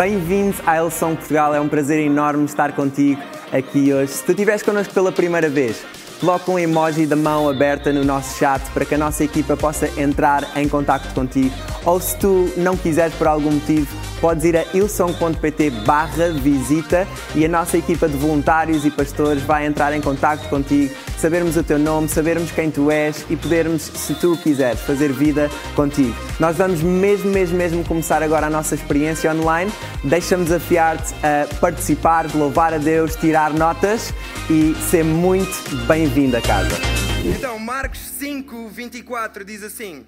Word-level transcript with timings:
Bem-vindo 0.00 0.56
à 0.66 0.78
Elson 0.78 1.14
Portugal, 1.14 1.54
é 1.54 1.60
um 1.60 1.68
prazer 1.68 2.00
enorme 2.00 2.46
estar 2.46 2.72
contigo 2.72 3.20
aqui 3.52 3.92
hoje. 3.92 4.12
Se 4.12 4.24
tu 4.24 4.30
estiveres 4.30 4.62
connosco 4.62 4.94
pela 4.94 5.12
primeira 5.12 5.50
vez, 5.50 5.84
coloca 6.18 6.50
um 6.50 6.58
emoji 6.58 7.04
da 7.04 7.16
mão 7.16 7.50
aberta 7.50 7.92
no 7.92 8.02
nosso 8.02 8.38
chat 8.38 8.62
para 8.70 8.86
que 8.86 8.94
a 8.94 8.98
nossa 8.98 9.22
equipa 9.22 9.58
possa 9.58 9.90
entrar 10.00 10.56
em 10.56 10.66
contato 10.66 11.12
contigo. 11.12 11.54
Ou 11.84 12.00
se 12.00 12.16
tu 12.16 12.50
não 12.56 12.78
quiseres 12.78 13.14
por 13.14 13.26
algum 13.26 13.50
motivo, 13.50 13.94
podes 14.22 14.44
ir 14.44 14.56
a 14.56 14.64
ilson.pt 14.72 15.68
barra 15.84 16.30
visita 16.30 17.06
e 17.34 17.44
a 17.44 17.48
nossa 17.48 17.76
equipa 17.76 18.08
de 18.08 18.16
voluntários 18.16 18.86
e 18.86 18.90
pastores 18.90 19.42
vai 19.42 19.66
entrar 19.66 19.92
em 19.92 20.00
contato 20.00 20.48
contigo, 20.48 20.94
sabermos 21.20 21.54
o 21.54 21.62
teu 21.62 21.78
nome, 21.78 22.08
sabermos 22.08 22.50
quem 22.50 22.70
tu 22.70 22.90
és 22.90 23.26
e 23.28 23.36
podermos, 23.36 23.82
se 23.82 24.14
tu 24.14 24.38
quiseres, 24.38 24.80
fazer 24.80 25.12
vida 25.12 25.50
contigo. 25.76 26.14
Nós 26.40 26.56
vamos 26.56 26.82
mesmo, 26.82 27.30
mesmo, 27.30 27.58
mesmo 27.58 27.84
começar 27.84 28.22
agora 28.22 28.46
a 28.46 28.50
nossa 28.50 28.74
experiência 28.74 29.30
online. 29.30 29.70
Deixa-me 30.02 30.44
desafiar-te 30.44 31.14
a 31.16 31.54
participar, 31.56 32.34
louvar 32.34 32.72
a 32.72 32.78
Deus, 32.78 33.16
tirar 33.16 33.52
notas 33.52 34.14
e 34.48 34.74
ser 34.90 35.04
muito 35.04 35.76
bem-vindo 35.86 36.38
a 36.38 36.40
casa. 36.40 36.74
Então, 37.22 37.58
Marcos 37.58 38.00
5, 38.00 38.68
24 38.68 39.44
diz 39.44 39.62
assim. 39.62 40.06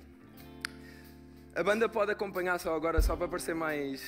A 1.54 1.62
banda 1.62 1.90
pode 1.90 2.10
acompanhar 2.10 2.58
só 2.58 2.74
agora, 2.74 3.02
só 3.02 3.14
para 3.14 3.28
parecer 3.28 3.54
mais. 3.54 4.00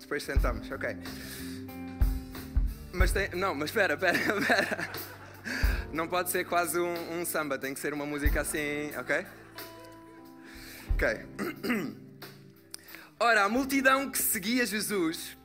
Depois 0.00 0.22
sentamos, 0.22 0.70
ok. 0.70 0.96
Mas 2.92 3.10
tem. 3.10 3.28
Não, 3.30 3.56
mas 3.56 3.70
espera, 3.70 3.94
espera, 3.98 4.16
espera. 4.16 4.90
Não 5.92 6.06
pode 6.06 6.30
ser 6.30 6.44
quase 6.46 6.78
um, 6.78 7.20
um 7.20 7.24
samba, 7.24 7.58
tem 7.58 7.74
que 7.74 7.80
ser 7.80 7.92
uma 7.92 8.06
música 8.06 8.42
assim, 8.42 8.92
ok? 8.96 9.26
Ok. 10.94 11.26
Ora, 13.18 13.44
a 13.44 13.48
multidão 13.48 14.08
que 14.08 14.18
seguia 14.18 14.64
Jesus 14.64 15.36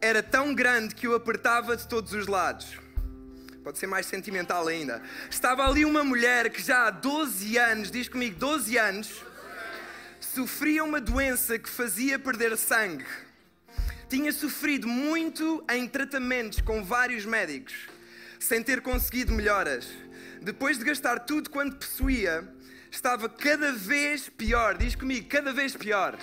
era 0.00 0.22
tão 0.22 0.52
grande 0.52 0.94
que 0.94 1.06
o 1.06 1.14
apertava 1.14 1.76
de 1.76 1.86
todos 1.86 2.12
os 2.12 2.26
lados. 2.26 2.78
Pode 3.62 3.78
ser 3.78 3.86
mais 3.86 4.06
sentimental 4.06 4.66
ainda. 4.66 5.00
Estava 5.30 5.64
ali 5.66 5.84
uma 5.84 6.02
mulher 6.02 6.50
que 6.50 6.60
já 6.60 6.88
há 6.88 6.90
12 6.90 7.56
anos, 7.56 7.90
diz 7.90 8.08
comigo, 8.08 8.36
12 8.36 8.76
anos 8.76 9.24
sofria 10.20 10.82
uma 10.82 11.00
doença 11.00 11.56
que 11.56 11.68
fazia 11.68 12.18
perder 12.18 12.56
sangue. 12.56 13.06
Tinha 14.08 14.32
sofrido 14.32 14.88
muito 14.88 15.64
em 15.70 15.86
tratamentos 15.86 16.60
com 16.60 16.82
vários 16.82 17.24
médicos, 17.24 17.74
sem 18.44 18.62
ter 18.62 18.80
conseguido 18.80 19.32
melhoras. 19.32 19.88
Depois 20.40 20.78
de 20.78 20.84
gastar 20.84 21.20
tudo 21.20 21.50
quanto 21.50 21.76
possuía, 21.76 22.46
estava 22.90 23.28
cada 23.28 23.72
vez 23.72 24.28
pior. 24.28 24.76
Diz 24.76 24.94
comigo, 24.94 25.28
cada 25.28 25.52
vez 25.52 25.76
pior. 25.76 26.18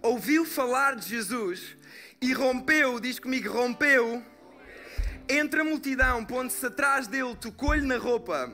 Ouviu 0.00 0.44
falar 0.44 0.96
de 0.96 1.08
Jesus 1.08 1.76
e 2.20 2.32
rompeu, 2.32 3.00
diz 3.00 3.18
comigo, 3.18 3.52
rompeu 3.52 4.22
entre 5.28 5.60
a 5.60 5.64
multidão, 5.64 6.24
pondo-se 6.24 6.64
atrás 6.64 7.06
dele, 7.06 7.36
tocou-lhe 7.36 7.86
na 7.86 7.98
roupa 7.98 8.50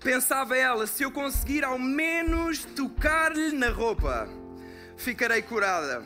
Pensava 0.00 0.56
ela: 0.56 0.86
se 0.86 1.02
eu 1.02 1.10
conseguir 1.10 1.64
ao 1.64 1.78
menos 1.78 2.64
tocar-lhe 2.64 3.52
na 3.52 3.68
roupa, 3.68 4.28
ficarei 4.96 5.42
curada. 5.42 6.04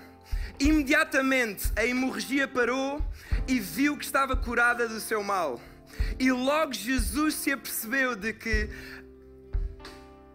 Imediatamente 0.59 1.71
a 1.77 1.85
hemorragia 1.85 2.49
parou 2.49 3.05
e 3.49 3.59
viu 3.59 3.97
que 3.97 4.05
estava 4.05 4.37
curada 4.37 4.89
do 4.89 5.01
seu 5.01 5.23
mal. 5.23 5.61
E 6.19 6.31
logo 6.33 6.73
Jesus 6.73 7.35
se 7.35 7.53
apercebeu 7.53 8.17
de 8.17 8.33
que 8.33 8.69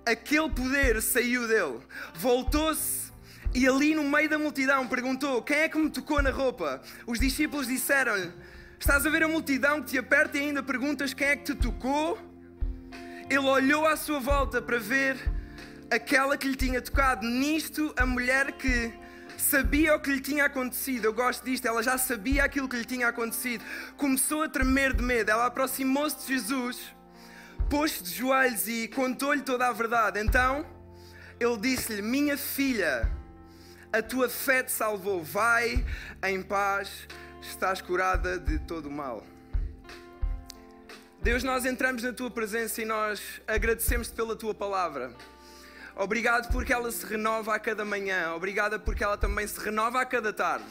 aquele 0.06 0.50
poder 0.50 1.02
saiu 1.02 1.48
dele. 1.48 1.80
Voltou-se 2.16 3.12
e 3.54 3.68
ali 3.68 3.96
no 3.96 4.04
meio 4.04 4.30
da 4.30 4.38
multidão 4.38 4.88
perguntou: 4.88 5.42
Quem 5.42 5.58
é 5.58 5.70
que 5.70 5.78
me 5.78 5.90
tocou 5.90 6.22
na 6.22 6.30
roupa? 6.30 6.82
Os 7.06 7.20
discípulos 7.20 7.68
disseram-lhe: 7.68 8.32
Estás 8.80 9.06
a 9.06 9.10
ver 9.10 9.24
a 9.24 9.28
multidão 9.28 9.82
que 9.82 9.92
te 9.92 9.98
aperta 9.98 10.38
e 10.38 10.42
ainda 10.42 10.62
perguntas 10.62 11.14
quem 11.14 11.28
é 11.28 11.36
que 11.36 11.46
te 11.46 11.56
tocou? 11.56 12.28
ele 13.30 13.40
olhou 13.40 13.86
à 13.86 13.98
sua 13.98 14.20
volta 14.20 14.62
para 14.62 14.80
ver 14.80 15.18
aquela 15.92 16.38
que 16.38 16.48
lhe 16.48 16.56
tinha 16.56 16.82
tocado. 16.82 17.28
Nisto, 17.28 17.94
a 17.98 18.06
mulher 18.06 18.54
que 18.54 18.94
sabia 19.48 19.96
o 19.96 20.00
que 20.00 20.12
lhe 20.12 20.20
tinha 20.20 20.46
acontecido, 20.46 21.06
eu 21.06 21.14
gosto 21.14 21.44
disto, 21.46 21.66
ela 21.66 21.82
já 21.82 21.98
sabia 21.98 22.44
aquilo 22.44 22.68
que 22.68 22.76
lhe 22.76 22.86
tinha 22.86 23.08
acontecido, 23.08 23.64
começou 23.96 24.44
a 24.44 24.50
tremer 24.50 24.94
de 24.94 25.02
medo. 25.02 25.32
Ela 25.32 25.46
aproximou-se 25.46 26.18
de 26.20 26.34
Jesus, 26.34 26.94
pôs-se 27.70 28.04
de 28.04 28.14
joelhos 28.14 28.68
e 28.68 28.88
contou-lhe 28.90 29.42
toda 29.42 29.68
a 29.68 29.72
verdade. 29.72 30.20
Então, 30.20 30.66
ele 31.40 31.58
disse-lhe: 31.58 32.02
Minha 32.02 32.38
filha, 32.38 33.10
a 33.92 34.02
tua 34.02 34.28
fé 34.28 34.64
te 34.64 34.72
salvou, 34.72 35.24
vai 35.24 35.86
em 36.24 36.42
paz, 36.42 37.08
estás 37.42 37.82
curada 37.82 38.38
de 38.38 38.60
todo 38.60 38.88
o 38.88 38.92
mal. 38.92 39.26
Deus, 41.22 41.42
nós 41.42 41.66
entramos 41.66 42.04
na 42.04 42.12
tua 42.12 42.30
presença 42.30 42.82
e 42.82 42.86
nós 42.86 43.42
agradecemos-te 43.48 44.14
pela 44.14 44.36
tua 44.36 44.54
palavra. 44.54 45.12
Obrigado 46.00 46.52
porque 46.52 46.72
ela 46.72 46.92
se 46.92 47.06
renova 47.06 47.56
a 47.56 47.60
cada 47.60 47.84
manhã. 47.84 48.34
Obrigado 48.36 48.80
porque 48.80 49.04
ela 49.04 49.18
também 49.18 49.48
se 49.48 49.60
renova 49.60 50.00
a 50.00 50.06
cada 50.06 50.32
tarde. 50.32 50.66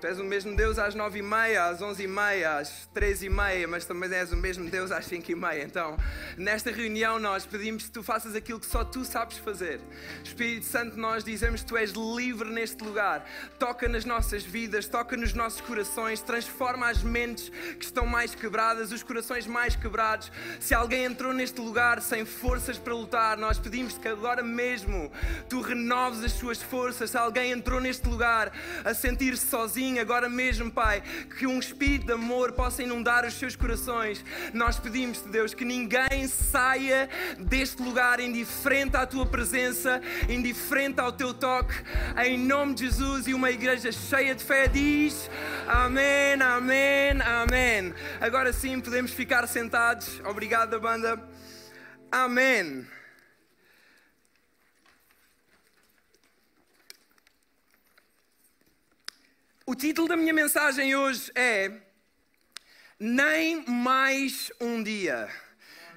Tu 0.00 0.06
és 0.06 0.18
o 0.18 0.24
mesmo 0.24 0.56
Deus 0.56 0.78
às 0.78 0.94
nove 0.94 1.18
e 1.18 1.22
meia, 1.22 1.66
às 1.66 1.82
onze 1.82 2.04
e 2.04 2.06
meia, 2.06 2.56
às 2.56 2.88
três 2.94 3.22
e 3.22 3.28
meia, 3.28 3.68
mas 3.68 3.84
também 3.84 4.10
és 4.10 4.32
o 4.32 4.36
mesmo 4.36 4.70
Deus 4.70 4.90
às 4.90 5.04
cinco 5.04 5.30
e 5.30 5.34
meia. 5.34 5.62
Então, 5.62 5.94
nesta 6.38 6.70
reunião 6.70 7.18
nós 7.18 7.44
pedimos 7.44 7.82
que 7.82 7.90
tu 7.90 8.02
faças 8.02 8.34
aquilo 8.34 8.58
que 8.58 8.64
só 8.64 8.82
tu 8.82 9.04
sabes 9.04 9.36
fazer. 9.36 9.78
Espírito 10.24 10.64
Santo, 10.64 10.96
nós 10.96 11.22
dizemos 11.22 11.60
que 11.60 11.66
tu 11.66 11.76
és 11.76 11.90
livre 11.90 12.48
neste 12.48 12.82
lugar. 12.82 13.28
Toca 13.58 13.86
nas 13.88 14.06
nossas 14.06 14.42
vidas, 14.42 14.86
toca 14.86 15.18
nos 15.18 15.34
nossos 15.34 15.60
corações, 15.60 16.22
transforma 16.22 16.88
as 16.88 17.02
mentes 17.02 17.50
que 17.50 17.84
estão 17.84 18.06
mais 18.06 18.34
quebradas, 18.34 18.92
os 18.92 19.02
corações 19.02 19.46
mais 19.46 19.76
quebrados. 19.76 20.32
Se 20.60 20.72
alguém 20.74 21.04
entrou 21.04 21.34
neste 21.34 21.60
lugar 21.60 22.00
sem 22.00 22.24
forças 22.24 22.78
para 22.78 22.94
lutar, 22.94 23.36
nós 23.36 23.58
pedimos 23.58 23.98
que 23.98 24.08
agora 24.08 24.42
mesmo 24.42 25.12
tu 25.46 25.60
renoves 25.60 26.24
as 26.24 26.32
suas 26.32 26.62
forças. 26.62 27.10
Se 27.10 27.18
alguém 27.18 27.52
entrou 27.52 27.82
neste 27.82 28.08
lugar 28.08 28.50
a 28.82 28.94
sentir-se 28.94 29.46
sozinho, 29.46 29.89
agora 29.98 30.28
mesmo, 30.28 30.70
Pai, 30.70 31.02
que 31.38 31.46
um 31.46 31.58
espírito 31.58 32.06
de 32.06 32.12
amor 32.12 32.52
possa 32.52 32.82
inundar 32.82 33.26
os 33.26 33.34
seus 33.34 33.56
corações. 33.56 34.24
Nós 34.52 34.78
pedimos-te, 34.78 35.28
Deus, 35.28 35.54
que 35.54 35.64
ninguém 35.64 36.28
saia 36.28 37.08
deste 37.38 37.82
lugar 37.82 38.20
indiferente 38.20 38.96
à 38.96 39.06
tua 39.06 39.26
presença, 39.26 40.00
indiferente 40.28 41.00
ao 41.00 41.12
teu 41.12 41.34
toque, 41.34 41.74
em 42.24 42.38
nome 42.38 42.74
de 42.74 42.84
Jesus. 42.86 43.26
E 43.26 43.34
uma 43.34 43.50
igreja 43.50 43.90
cheia 43.90 44.34
de 44.34 44.44
fé 44.44 44.68
diz: 44.68 45.30
Amém, 45.66 46.40
Amém, 46.40 47.20
Amém. 47.22 47.94
Agora 48.20 48.52
sim 48.52 48.80
podemos 48.80 49.10
ficar 49.12 49.46
sentados. 49.46 50.20
Obrigado, 50.24 50.78
banda. 50.80 51.20
Amém. 52.10 52.99
O 59.70 59.74
título 59.76 60.08
da 60.08 60.16
minha 60.16 60.32
mensagem 60.32 60.96
hoje 60.96 61.30
é 61.32 61.70
Nem 62.98 63.64
mais 63.68 64.50
um 64.60 64.82
dia. 64.82 65.28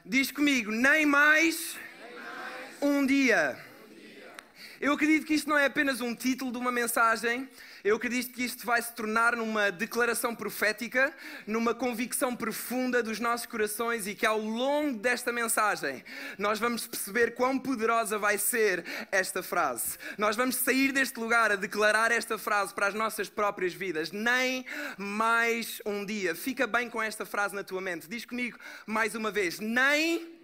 Diz 0.06 0.32
comigo, 0.32 0.70
nem 0.70 1.08
mais, 1.08 1.76
nem 2.00 2.16
mais 2.16 2.84
um, 2.84 3.04
dia. 3.04 3.58
um 3.90 3.96
dia. 3.96 4.36
Eu 4.80 4.94
acredito 4.94 5.26
que 5.26 5.34
isto 5.34 5.50
não 5.50 5.58
é 5.58 5.66
apenas 5.66 6.02
um 6.02 6.14
título 6.14 6.52
de 6.52 6.60
uma 6.60 6.72
mensagem, 6.72 7.50
eu 7.84 7.98
acredito 7.98 8.32
que 8.32 8.46
isto 8.46 8.66
vai 8.66 8.82
se 8.82 8.94
tornar 8.94 9.36
numa 9.36 9.70
declaração 9.70 10.34
profética, 10.34 11.14
numa 11.46 11.76
convicção 11.76 12.34
profunda 12.34 13.04
dos 13.04 13.20
nossos 13.20 13.46
corações 13.46 14.08
e 14.08 14.16
que 14.16 14.26
ao 14.26 14.40
longo 14.40 14.98
desta 15.00 15.34
mensagem 15.34 16.02
nós 16.38 16.60
vamos 16.60 16.88
perceber 16.88 17.34
quão 17.34 17.60
poderosa 17.60 18.18
vai 18.18 18.38
ser 18.38 18.86
esta 19.12 19.44
frase. 19.44 19.98
Nós 20.18 20.38
vamos 20.38 20.56
sair 20.56 20.94
deste 20.94 21.20
lugar 21.20 21.52
a 21.52 21.58
declarar 21.58 22.10
esta 22.10 22.38
frase 22.38 22.74
para 22.74 22.88
as 22.88 22.94
nossas 22.94 23.28
próprias 23.28 23.74
vidas. 23.74 24.14
Nem 24.14 24.66
mais 24.98 25.82
um 25.86 26.06
dia. 26.06 26.34
Fica 26.34 26.66
bem 26.66 26.90
com 26.90 27.04
esta 27.04 27.26
frase 27.26 27.54
na 27.54 27.66
tua 27.66 27.82
mente. 27.82 28.08
Diz 28.08 28.24
comigo 28.24 28.58
mais 28.86 29.14
uma 29.14 29.30
vez: 29.30 29.60
nem, 29.60 29.70
nem 29.76 30.40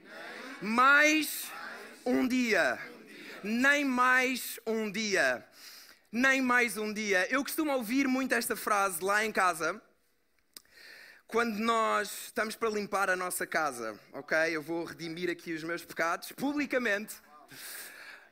mais, 0.61 0.69
mais 0.73 1.47
um 2.05 2.27
dia. 2.27 2.77
Nem 3.41 3.85
mais 3.85 4.59
um 4.67 4.91
dia 4.91 5.48
nem 6.11 6.41
mais 6.41 6.77
um 6.77 6.91
dia. 6.91 7.27
Eu 7.29 7.43
costumo 7.43 7.71
ouvir 7.71 8.07
muito 8.07 8.33
esta 8.33 8.55
frase 8.55 9.03
lá 9.03 9.23
em 9.23 9.31
casa, 9.31 9.79
quando 11.27 11.57
nós 11.59 12.25
estamos 12.25 12.55
para 12.55 12.69
limpar 12.69 13.09
a 13.09 13.15
nossa 13.15 13.45
casa, 13.45 13.99
ok? 14.13 14.37
Eu 14.51 14.61
vou 14.61 14.83
redimir 14.83 15.29
aqui 15.29 15.53
os 15.53 15.63
meus 15.63 15.85
pecados 15.85 16.31
publicamente. 16.31 17.15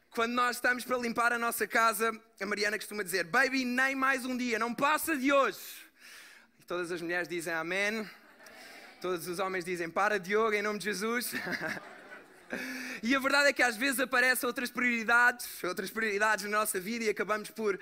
Quando 0.10 0.34
nós 0.34 0.56
estamos 0.58 0.84
para 0.84 0.98
limpar 0.98 1.32
a 1.32 1.38
nossa 1.38 1.68
casa, 1.68 2.12
a 2.42 2.46
Mariana 2.46 2.78
costuma 2.78 3.04
dizer: 3.04 3.26
Baby, 3.26 3.64
nem 3.64 3.96
mais 3.96 4.26
um 4.26 4.36
dia, 4.36 4.58
não 4.58 4.74
passa 4.74 5.16
de 5.16 5.32
hoje. 5.32 5.60
E 6.60 6.64
todas 6.64 6.92
as 6.92 7.02
mulheres 7.02 7.28
dizem 7.28 7.54
Amém. 7.54 8.10
Todos 9.00 9.28
os 9.28 9.38
homens 9.38 9.64
dizem: 9.64 9.88
Para, 9.88 10.20
Diogo, 10.20 10.56
em 10.56 10.64
nome 10.64 10.80
de 10.80 10.86
Jesus. 10.86 11.34
E 13.04 13.16
a 13.16 13.20
verdade 13.20 13.50
é 13.50 13.54
que 13.54 13.62
às 13.62 13.76
vezes 13.76 14.00
aparecem 14.00 14.48
outras 14.48 14.72
prioridades, 14.72 15.64
outras 15.64 15.90
prioridades 15.90 16.46
na 16.46 16.58
nossa 16.58 16.80
vida 16.80 17.06
e 17.06 17.10
acabamos 17.10 17.50
por 17.50 17.80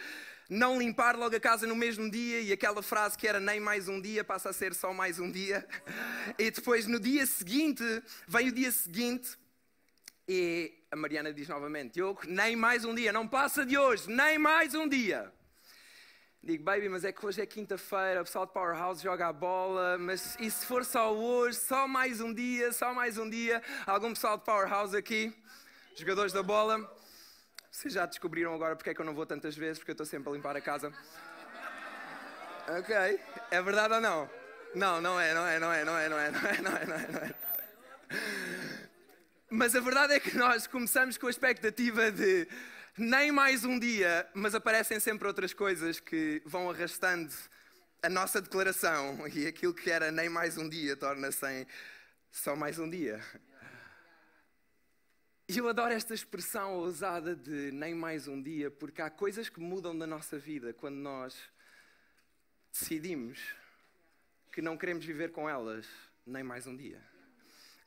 não 0.49 0.77
limpar 0.77 1.15
logo 1.15 1.35
a 1.35 1.39
casa 1.39 1.65
no 1.65 1.75
mesmo 1.75 2.09
dia 2.09 2.41
e 2.41 2.51
aquela 2.51 2.81
frase 2.83 3.17
que 3.17 3.27
era 3.27 3.39
nem 3.39 3.59
mais 3.59 3.87
um 3.87 3.99
dia 3.99 4.23
passa 4.23 4.49
a 4.49 4.53
ser 4.53 4.73
só 4.73 4.93
mais 4.93 5.19
um 5.19 5.31
dia. 5.31 5.65
E 6.37 6.51
depois 6.51 6.85
no 6.85 6.99
dia 6.99 7.25
seguinte, 7.25 7.83
vem 8.27 8.49
o 8.49 8.51
dia 8.51 8.71
seguinte 8.71 9.37
e 10.27 10.73
a 10.91 10.95
Mariana 10.95 11.33
diz 11.33 11.47
novamente: 11.47 11.93
Diogo, 11.93 12.21
nem 12.27 12.55
mais 12.55 12.85
um 12.85 12.93
dia, 12.93 13.11
não 13.11 13.27
passa 13.27 13.65
de 13.65 13.77
hoje, 13.77 14.09
nem 14.09 14.37
mais 14.37 14.73
um 14.73 14.87
dia. 14.87 15.31
Digo, 16.45 16.63
baby, 16.63 16.87
mas 16.89 17.03
é 17.03 17.11
que 17.11 17.25
hoje 17.25 17.41
é 17.41 17.45
quinta-feira, 17.47 18.21
o 18.21 18.23
pessoal 18.23 18.45
de 18.45 18.53
Powerhouse 18.53 19.01
joga 19.01 19.29
a 19.29 19.33
bola, 19.33 19.97
mas 19.97 20.37
e 20.39 20.51
se 20.51 20.63
for 20.63 20.85
só 20.85 21.11
hoje, 21.11 21.57
só 21.57 21.87
mais 21.87 22.21
um 22.21 22.31
dia, 22.31 22.71
só 22.71 22.93
mais 22.93 23.17
um 23.17 23.27
dia? 23.27 23.63
Algum 23.83 24.13
pessoal 24.13 24.37
de 24.37 24.43
Powerhouse 24.43 24.95
aqui? 24.95 25.35
Jogadores 25.95 26.31
da 26.31 26.43
bola? 26.43 26.87
Vocês 27.71 27.95
já 27.95 28.05
descobriram 28.05 28.53
agora 28.53 28.75
porque 28.75 28.91
é 28.91 28.93
que 28.93 29.01
eu 29.01 29.05
não 29.05 29.15
vou 29.15 29.25
tantas 29.25 29.57
vezes, 29.57 29.79
porque 29.79 29.89
eu 29.89 29.93
estou 29.95 30.05
sempre 30.05 30.29
a 30.29 30.33
limpar 30.33 30.55
a 30.55 30.61
casa? 30.61 30.93
Ok, 32.77 32.95
é 33.49 33.61
verdade 33.63 33.95
ou 33.95 34.01
não? 34.01 34.29
Não, 34.75 35.01
não 35.01 35.19
é, 35.19 35.33
não 35.33 35.47
é, 35.47 35.59
não 35.59 35.73
é, 35.73 35.83
não 35.83 35.97
é, 35.97 36.09
não 36.09 36.19
é, 36.19 36.29
não 36.31 36.39
é, 36.39 36.61
não 36.61 36.77
é, 36.77 36.85
não 36.85 36.95
é. 36.95 37.07
Não 37.07 37.21
é. 37.21 37.35
Mas 39.49 39.75
a 39.75 39.79
verdade 39.79 40.13
é 40.13 40.19
que 40.19 40.37
nós 40.37 40.67
começamos 40.67 41.17
com 41.17 41.25
a 41.25 41.29
expectativa 41.31 42.11
de 42.11 42.47
nem 42.97 43.29
mais 43.29 43.65
um 43.65 43.77
dia, 43.77 44.29
mas 44.33 44.55
aparecem 44.55 44.99
sempre 45.01 45.27
outras 45.27 45.53
coisas 45.53 45.99
que 45.99 46.41
vão 46.45 46.69
arrastando 46.69 47.33
a 48.01 48.09
nossa 48.09 48.41
declaração 48.41 49.27
e 49.27 49.45
aquilo 49.45 49.73
que 49.73 49.91
era 49.91 50.11
nem 50.11 50.29
mais 50.29 50.57
um 50.57 50.69
dia 50.69 50.95
torna-se 50.95 51.67
só 52.31 52.55
mais 52.55 52.79
um 52.79 52.89
dia. 52.89 53.21
E 55.49 55.57
eu 55.57 55.67
adoro 55.67 55.93
esta 55.93 56.13
expressão 56.13 56.75
ousada 56.75 57.35
de 57.35 57.71
nem 57.71 57.93
mais 57.93 58.27
um 58.27 58.41
dia, 58.41 58.71
porque 58.71 59.01
há 59.01 59.09
coisas 59.09 59.49
que 59.49 59.59
mudam 59.59 59.97
da 59.97 60.07
nossa 60.07 60.39
vida 60.39 60.73
quando 60.73 60.95
nós 60.95 61.35
decidimos 62.71 63.39
que 64.53 64.61
não 64.61 64.77
queremos 64.77 65.03
viver 65.03 65.31
com 65.31 65.49
elas 65.49 65.85
nem 66.25 66.43
mais 66.43 66.65
um 66.65 66.75
dia 66.75 67.14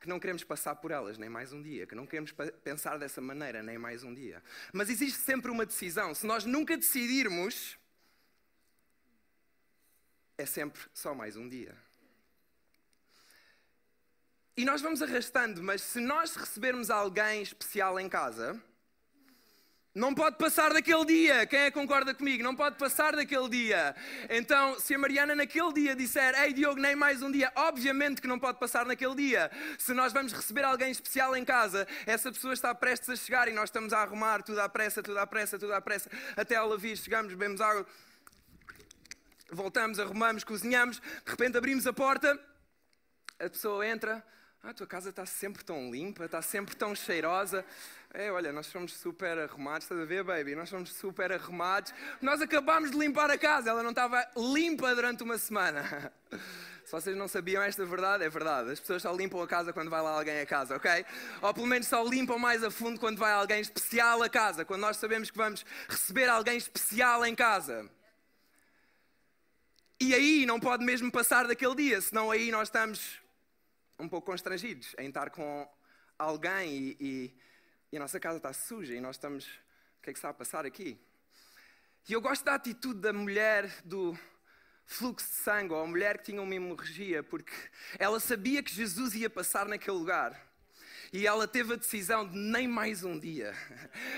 que 0.01 0.09
não 0.09 0.21
queremos 0.21 0.45
passar 0.45 0.77
por 0.77 0.91
elas 0.91 1.19
nem 1.19 1.29
mais 1.29 1.53
um 1.53 1.63
dia, 1.63 1.87
que 1.87 1.95
não 1.95 2.07
queremos 2.07 2.33
pensar 2.63 2.99
dessa 2.99 3.21
maneira 3.21 3.63
nem 3.63 3.79
mais 3.79 4.05
um 4.05 4.15
dia. 4.15 4.43
Mas 4.73 4.89
existe 4.89 5.19
sempre 5.19 5.51
uma 5.51 5.67
decisão. 5.67 6.15
Se 6.15 6.27
nós 6.27 6.45
nunca 6.45 6.77
decidirmos, 6.77 7.77
é 10.37 10.47
sempre 10.47 10.81
só 10.95 11.15
mais 11.15 11.37
um 11.37 11.49
dia. 11.49 11.77
E 14.57 14.65
nós 14.65 14.81
vamos 14.81 15.03
arrastando, 15.03 15.63
mas 15.63 15.83
se 15.83 16.01
nós 16.01 16.35
recebermos 16.35 16.91
alguém 16.91 17.43
especial 17.43 17.99
em 17.99 18.09
casa, 18.09 18.61
não 19.99 20.15
pode 20.15 20.37
passar 20.37 20.73
daquele 20.73 21.05
dia. 21.05 21.45
Quem 21.47 21.59
é 21.59 21.71
que 21.71 21.79
concorda 21.79 22.15
comigo? 22.15 22.43
Não 22.43 22.55
pode 22.55 22.77
passar 22.77 23.17
daquele 23.17 23.49
dia. 23.49 23.95
Então, 24.31 24.79
se 24.79 24.95
a 24.95 24.99
Mariana 24.99 25.35
naquele 25.35 25.73
dia 25.73 25.97
disser, 25.97 26.41
ei 26.41 26.53
Diogo, 26.53 26.81
nem 26.81 26.95
mais 26.95 27.21
um 27.21 27.31
dia, 27.31 27.53
obviamente 27.57 28.23
que 28.23 28.29
não 28.29 28.39
pode 28.39 28.59
passar 28.59 28.87
naquele 28.87 29.17
dia. 29.17 29.51
Se 29.77 29.93
nós 29.93 30.13
vamos 30.13 30.33
receber 30.33 30.65
alguém 30.65 30.91
especial 30.91 31.37
em 31.37 31.45
casa, 31.45 31.87
essa 32.07 32.31
pessoa 32.31 32.55
está 32.55 32.73
prestes 32.75 33.11
a 33.11 33.17
chegar 33.17 33.49
e 33.49 33.53
nós 33.53 33.65
estamos 33.65 33.93
a 33.93 33.99
arrumar 33.99 34.43
tudo 34.43 34.61
à 34.61 34.69
pressa, 34.69 35.03
tudo 35.03 35.19
à 35.19 35.27
pressa, 35.27 35.59
tudo 35.59 35.75
à 35.75 35.81
pressa, 35.81 36.09
até 36.37 36.55
ela 36.55 36.79
vir, 36.79 36.97
chegamos, 36.97 37.33
bebemos 37.33 37.61
água, 37.61 37.85
voltamos, 39.51 39.99
arrumamos, 39.99 40.45
cozinhamos, 40.45 41.01
de 41.01 41.31
repente 41.31 41.59
abrimos 41.59 41.87
a 41.89 41.93
porta, 41.93 42.39
a 43.41 43.51
pessoa 43.51 43.85
entra, 43.85 44.25
ah, 44.63 44.71
a 44.71 44.75
tua 44.75 44.87
casa 44.87 45.11
está 45.11 45.25
sempre 45.25 45.63
tão 45.65 45.91
limpa, 45.91 46.25
está 46.25 46.43
sempre 46.43 46.75
tão 46.75 46.95
cheirosa. 46.95 47.65
É, 48.13 48.31
olha, 48.33 48.53
nós 48.53 48.67
somos 48.67 48.93
super 48.93 49.39
arrumados, 49.39 49.85
estás 49.85 50.01
a 50.01 50.05
ver, 50.05 50.25
baby? 50.25 50.57
Nós 50.57 50.69
somos 50.69 50.93
super 50.95 51.31
arrumados. 51.31 51.95
Nós 52.21 52.41
acabámos 52.41 52.91
de 52.91 52.99
limpar 52.99 53.31
a 53.31 53.39
casa, 53.39 53.71
ela 53.71 53.83
não 53.83 53.91
estava 53.91 54.27
limpa 54.37 54.95
durante 54.95 55.23
uma 55.23 55.39
semana. 55.39 56.13
Se 56.85 56.93
vocês 56.93 57.15
não 57.17 57.29
sabiam 57.29 57.63
esta 57.63 57.85
verdade, 57.85 58.25
é 58.25 58.31
verdade. 58.31 58.71
As 58.71 58.81
pessoas 58.81 59.03
só 59.03 59.13
limpam 59.13 59.43
a 59.43 59.47
casa 59.47 59.75
quando 59.75 59.91
vai 59.91 60.01
lá 60.01 60.11
alguém 60.11 60.41
a 60.41 60.47
casa, 60.47 60.75
ok? 60.75 61.05
Ou 61.43 61.53
pelo 61.53 61.67
menos 61.67 61.87
só 61.87 62.03
limpam 62.03 62.39
mais 62.39 62.65
a 62.65 62.71
fundo 62.71 62.99
quando 62.99 63.19
vai 63.19 63.31
alguém 63.31 63.61
especial 63.61 64.23
a 64.23 64.29
casa, 64.29 64.65
quando 64.65 64.81
nós 64.81 64.97
sabemos 64.97 65.31
que 65.31 65.37
vamos 65.37 65.67
receber 65.87 66.31
alguém 66.31 66.57
especial 66.57 67.27
em 67.27 67.35
casa. 67.35 67.89
E 70.01 70.15
aí 70.15 70.47
não 70.47 70.59
pode 70.59 70.83
mesmo 70.83 71.13
passar 71.13 71.47
daquele 71.47 71.75
dia, 71.75 72.01
senão 72.01 72.31
aí 72.31 72.51
nós 72.51 72.69
estamos 72.69 73.21
um 73.99 74.09
pouco 74.09 74.31
constrangidos 74.31 74.95
em 74.99 75.09
estar 75.09 75.31
com 75.31 75.69
alguém 76.19 76.73
e, 76.73 76.97
e, 77.01 77.35
e 77.93 77.97
a 77.97 78.01
nossa 78.01 78.21
casa 78.21 78.37
está 78.37 78.53
suja 78.53 78.95
e 78.95 79.01
nós 79.01 79.17
estamos. 79.17 79.47
O 79.47 80.03
que 80.03 80.11
é 80.11 80.13
que 80.13 80.19
está 80.19 80.29
a 80.29 80.35
passar 80.35 80.65
aqui? 80.65 80.99
E 82.09 82.13
eu 82.13 82.21
gosto 82.21 82.45
da 82.45 82.55
atitude 82.55 83.01
da 83.01 83.13
mulher 83.13 83.69
do 83.85 84.17
fluxo 84.87 85.29
de 85.29 85.35
sangue, 85.35 85.75
ou 85.75 85.83
a 85.83 85.87
mulher 85.87 86.19
que 86.19 86.25
tinha 86.25 86.41
uma 86.41 86.55
hemorragia, 86.55 87.23
porque 87.23 87.53
ela 87.99 88.19
sabia 88.19 88.63
que 88.63 88.73
Jesus 88.73 89.15
ia 89.15 89.29
passar 89.29 89.67
naquele 89.67 89.97
lugar 89.97 90.48
e 91.13 91.27
ela 91.27 91.49
teve 91.49 91.73
a 91.73 91.77
decisão 91.77 92.27
de 92.27 92.37
nem 92.37 92.69
mais 92.69 93.03
um 93.03 93.19
dia. 93.19 93.55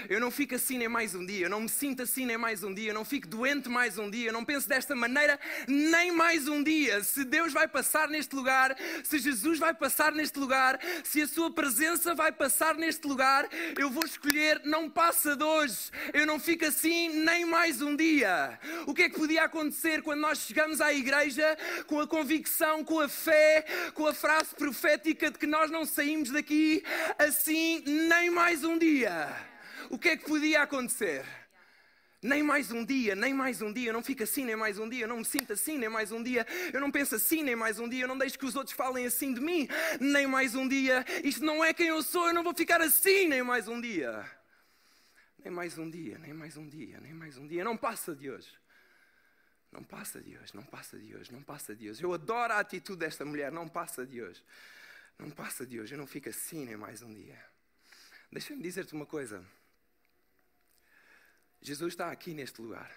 Eu 0.08 0.20
não 0.20 0.30
fico 0.30 0.54
assim 0.54 0.78
nem 0.78 0.88
mais 0.88 1.14
um 1.14 1.24
dia, 1.24 1.46
eu 1.46 1.50
não 1.50 1.60
me 1.60 1.68
sinto 1.68 2.02
assim 2.02 2.26
nem 2.26 2.36
mais 2.36 2.62
um 2.62 2.74
dia, 2.74 2.90
eu 2.90 2.94
não 2.94 3.04
fico 3.04 3.28
doente 3.28 3.68
mais 3.68 3.98
um 3.98 4.10
dia, 4.10 4.28
eu 4.28 4.32
não 4.32 4.44
penso 4.44 4.68
desta 4.68 4.94
maneira 4.94 5.38
nem 5.68 6.10
mais 6.10 6.48
um 6.48 6.62
dia. 6.62 7.02
Se 7.04 7.24
Deus 7.24 7.52
vai 7.52 7.68
passar 7.68 8.08
neste 8.08 8.34
lugar, 8.34 8.76
se 9.04 9.18
Jesus 9.18 9.58
vai 9.58 9.72
passar 9.72 10.12
neste 10.12 10.38
lugar, 10.38 10.78
se 11.04 11.22
a 11.22 11.28
sua 11.28 11.50
presença 11.50 12.14
vai 12.14 12.32
passar 12.32 12.74
neste 12.74 13.06
lugar, 13.06 13.48
eu 13.78 13.90
vou 13.90 14.04
escolher 14.04 14.60
não 14.64 14.90
passa 14.90 15.36
de 15.36 15.44
hoje. 15.44 15.90
Eu 16.12 16.26
não 16.26 16.40
fico 16.40 16.64
assim 16.64 17.08
nem 17.08 17.44
mais 17.44 17.80
um 17.80 17.94
dia. 17.94 18.58
O 18.86 18.94
que 18.94 19.02
é 19.02 19.08
que 19.08 19.18
podia 19.18 19.44
acontecer 19.44 20.02
quando 20.02 20.20
nós 20.20 20.38
chegamos 20.38 20.80
à 20.80 20.92
igreja 20.92 21.56
com 21.86 22.00
a 22.00 22.06
convicção, 22.06 22.84
com 22.84 23.00
a 23.00 23.08
fé, 23.08 23.64
com 23.94 24.06
a 24.06 24.14
frase 24.14 24.54
profética 24.54 25.30
de 25.30 25.38
que 25.38 25.46
nós 25.46 25.70
não 25.70 25.84
saímos 25.84 26.30
daqui 26.30 26.79
assim 27.18 27.82
nem 27.86 28.30
mais 28.30 28.64
um 28.64 28.78
dia. 28.78 29.28
O 29.88 29.98
que 29.98 30.10
é 30.10 30.16
que 30.16 30.24
podia 30.24 30.62
acontecer? 30.62 31.24
Nem 32.22 32.42
mais 32.42 32.70
um 32.70 32.84
dia, 32.84 33.14
nem 33.14 33.32
mais 33.32 33.62
um 33.62 33.72
dia, 33.72 33.88
eu 33.88 33.92
não 33.94 34.02
fico 34.02 34.22
assim 34.22 34.44
nem 34.44 34.54
mais 34.54 34.78
um 34.78 34.86
dia, 34.86 35.04
eu 35.04 35.08
não 35.08 35.18
me 35.18 35.24
sinto 35.24 35.54
assim 35.54 35.78
nem 35.78 35.88
mais 35.88 36.12
um 36.12 36.22
dia, 36.22 36.46
eu 36.70 36.78
não 36.78 36.90
penso 36.90 37.14
assim 37.14 37.42
nem 37.42 37.56
mais 37.56 37.78
um 37.78 37.88
dia, 37.88 38.04
eu 38.04 38.08
não 38.08 38.18
deixo 38.18 38.38
que 38.38 38.44
os 38.44 38.54
outros 38.54 38.76
falem 38.76 39.06
assim 39.06 39.32
de 39.32 39.40
mim 39.40 39.66
nem 39.98 40.26
mais 40.26 40.54
um 40.54 40.68
dia. 40.68 41.02
Isto 41.24 41.42
não 41.42 41.64
é 41.64 41.72
quem 41.72 41.86
eu 41.86 42.02
sou, 42.02 42.28
eu 42.28 42.34
não 42.34 42.42
vou 42.42 42.54
ficar 42.54 42.82
assim 42.82 43.26
nem 43.26 43.42
mais 43.42 43.68
um 43.68 43.80
dia. 43.80 44.30
Nem 45.42 45.50
mais 45.50 45.78
um 45.78 45.88
dia, 45.88 46.18
nem 46.18 46.34
mais 46.34 46.58
um 46.58 46.68
dia, 46.68 47.00
nem 47.00 47.14
mais 47.14 47.38
um 47.38 47.46
dia, 47.46 47.64
não 47.64 47.76
passa 47.76 48.14
de 48.14 48.30
hoje. 48.30 48.60
Não 49.72 49.82
passa 49.82 50.20
de 50.20 50.36
hoje, 50.36 50.54
não 50.54 50.64
passa 50.64 50.98
de 50.98 51.14
hoje, 51.16 51.32
não 51.32 51.42
passa 51.42 51.74
de 51.74 51.88
hoje. 51.88 52.02
Eu 52.02 52.12
adoro 52.12 52.52
a 52.52 52.58
atitude 52.58 52.98
desta 52.98 53.24
mulher, 53.24 53.50
não 53.52 53.68
passa 53.68 54.04
de 54.04 54.20
hoje. 54.20 54.42
Não 55.20 55.30
passa 55.30 55.66
de 55.66 55.78
hoje, 55.78 55.94
eu 55.94 55.98
não 55.98 56.06
fico 56.06 56.30
assim 56.30 56.64
nem 56.64 56.78
mais 56.78 57.02
um 57.02 57.12
dia. 57.12 57.38
Deixa-me 58.32 58.62
dizer-te 58.62 58.94
uma 58.94 59.04
coisa. 59.04 59.44
Jesus 61.60 61.92
está 61.92 62.10
aqui 62.10 62.32
neste 62.32 62.62
lugar. 62.62 62.90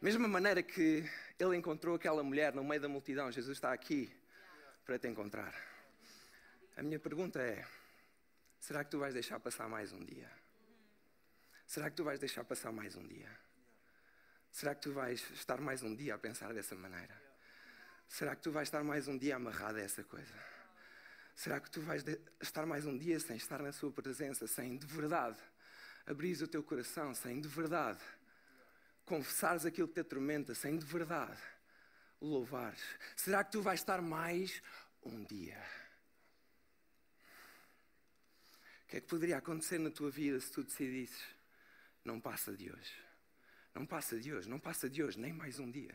Mesma 0.00 0.28
maneira 0.28 0.62
que 0.62 1.04
ele 1.36 1.56
encontrou 1.56 1.96
aquela 1.96 2.22
mulher 2.22 2.54
no 2.54 2.62
meio 2.62 2.80
da 2.80 2.88
multidão, 2.88 3.32
Jesus 3.32 3.56
está 3.56 3.72
aqui 3.72 4.08
para 4.84 5.00
te 5.00 5.08
encontrar. 5.08 5.52
A 6.76 6.82
minha 6.84 7.00
pergunta 7.00 7.40
é: 7.40 7.66
será 8.60 8.84
que 8.84 8.90
tu 8.92 9.00
vais 9.00 9.12
deixar 9.12 9.40
passar 9.40 9.68
mais 9.68 9.92
um 9.92 10.04
dia? 10.04 10.30
Será 11.66 11.90
que 11.90 11.96
tu 11.96 12.04
vais 12.04 12.20
deixar 12.20 12.44
passar 12.44 12.70
mais 12.70 12.94
um 12.94 13.04
dia? 13.04 13.36
Será 14.52 14.76
que 14.76 14.82
tu 14.82 14.92
vais 14.92 15.28
estar 15.32 15.60
mais 15.60 15.82
um 15.82 15.92
dia 15.92 16.14
a 16.14 16.18
pensar 16.18 16.54
dessa 16.54 16.76
maneira? 16.76 17.20
Será 18.06 18.36
que 18.36 18.42
tu 18.42 18.52
vais 18.52 18.68
estar 18.68 18.84
mais 18.84 19.08
um 19.08 19.18
dia 19.18 19.34
amarrado 19.34 19.78
a 19.78 19.82
essa 19.82 20.04
coisa? 20.04 20.57
Será 21.38 21.60
que 21.60 21.70
tu 21.70 21.80
vais 21.80 22.04
estar 22.40 22.66
mais 22.66 22.84
um 22.84 22.98
dia 22.98 23.20
sem 23.20 23.36
estar 23.36 23.62
na 23.62 23.70
Sua 23.70 23.92
presença, 23.92 24.48
sem 24.48 24.76
de 24.76 24.84
verdade 24.86 25.38
abrir 26.04 26.42
o 26.42 26.48
teu 26.48 26.64
coração, 26.64 27.14
sem 27.14 27.40
de 27.40 27.46
verdade 27.46 28.02
confessares 29.04 29.64
aquilo 29.64 29.86
que 29.86 29.94
te 29.94 30.00
atormenta, 30.00 30.52
sem 30.52 30.76
de 30.76 30.84
verdade 30.84 31.40
louvares? 32.20 32.82
Será 33.14 33.44
que 33.44 33.52
tu 33.52 33.62
vais 33.62 33.78
estar 33.78 34.02
mais 34.02 34.60
um 35.00 35.22
dia? 35.22 35.64
O 38.82 38.88
que 38.88 38.96
é 38.96 39.00
que 39.00 39.06
poderia 39.06 39.36
acontecer 39.36 39.78
na 39.78 39.92
tua 39.92 40.10
vida 40.10 40.40
se 40.40 40.50
tu 40.50 40.64
decidisses? 40.64 41.22
Não 42.04 42.20
passa 42.20 42.52
de 42.52 42.68
hoje. 42.68 42.94
Não 43.72 43.86
passa 43.86 44.18
de 44.18 44.34
hoje, 44.34 44.48
não 44.48 44.58
passa 44.58 44.90
de 44.90 45.04
hoje, 45.04 45.20
nem 45.20 45.32
mais 45.32 45.60
um 45.60 45.70
dia. 45.70 45.94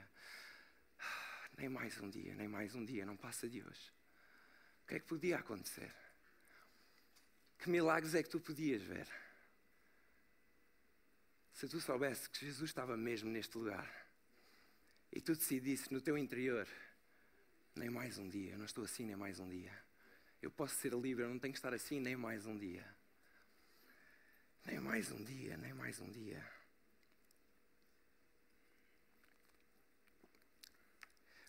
Nem 1.57 1.67
mais 1.67 2.00
um 2.00 2.09
dia, 2.09 2.33
nem 2.33 2.47
mais 2.47 2.73
um 2.75 2.85
dia, 2.85 3.05
não 3.05 3.17
passa 3.17 3.50
de 3.50 3.62
hoje. 3.62 3.91
O 4.83 4.87
que 4.87 4.95
é 4.95 4.99
que 4.99 5.05
podia 5.05 5.37
acontecer? 5.37 5.93
Que 7.57 7.69
milagres 7.69 8.13
é 8.13 8.21
que 8.21 8.29
tu 8.29 8.39
podias 8.39 8.81
ver? 8.81 9.07
Se 11.53 11.67
tu 11.67 11.79
soubesse 11.79 12.29
que 12.29 12.45
Jesus 12.45 12.69
estava 12.69 12.97
mesmo 12.97 13.29
neste 13.29 13.57
lugar 13.57 13.89
e 15.11 15.21
tu 15.21 15.33
decidisses 15.33 15.89
no 15.89 16.01
teu 16.01 16.17
interior, 16.17 16.67
nem 17.75 17.89
mais 17.89 18.17
um 18.17 18.27
dia, 18.27 18.51
eu 18.51 18.57
não 18.57 18.65
estou 18.65 18.83
assim 18.83 19.05
nem 19.05 19.15
mais 19.15 19.39
um 19.39 19.47
dia. 19.47 19.71
Eu 20.41 20.51
posso 20.51 20.75
ser 20.75 20.93
livre, 20.93 21.23
eu 21.23 21.29
não 21.29 21.39
tenho 21.39 21.53
que 21.53 21.59
estar 21.59 21.73
assim 21.73 21.99
nem 22.01 22.17
mais 22.17 22.45
um 22.45 22.57
dia. 22.57 22.85
Nem 24.65 24.79
mais 24.79 25.09
um 25.11 25.23
dia, 25.23 25.55
nem 25.55 25.73
mais 25.73 25.99
um 25.99 26.11
dia. 26.11 26.45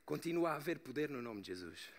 Continua 0.05 0.51
a 0.51 0.57
haver 0.57 0.79
poder 0.79 1.09
no 1.09 1.23
nome 1.23 1.41
de 1.41 1.49
Jesus. 1.49 1.91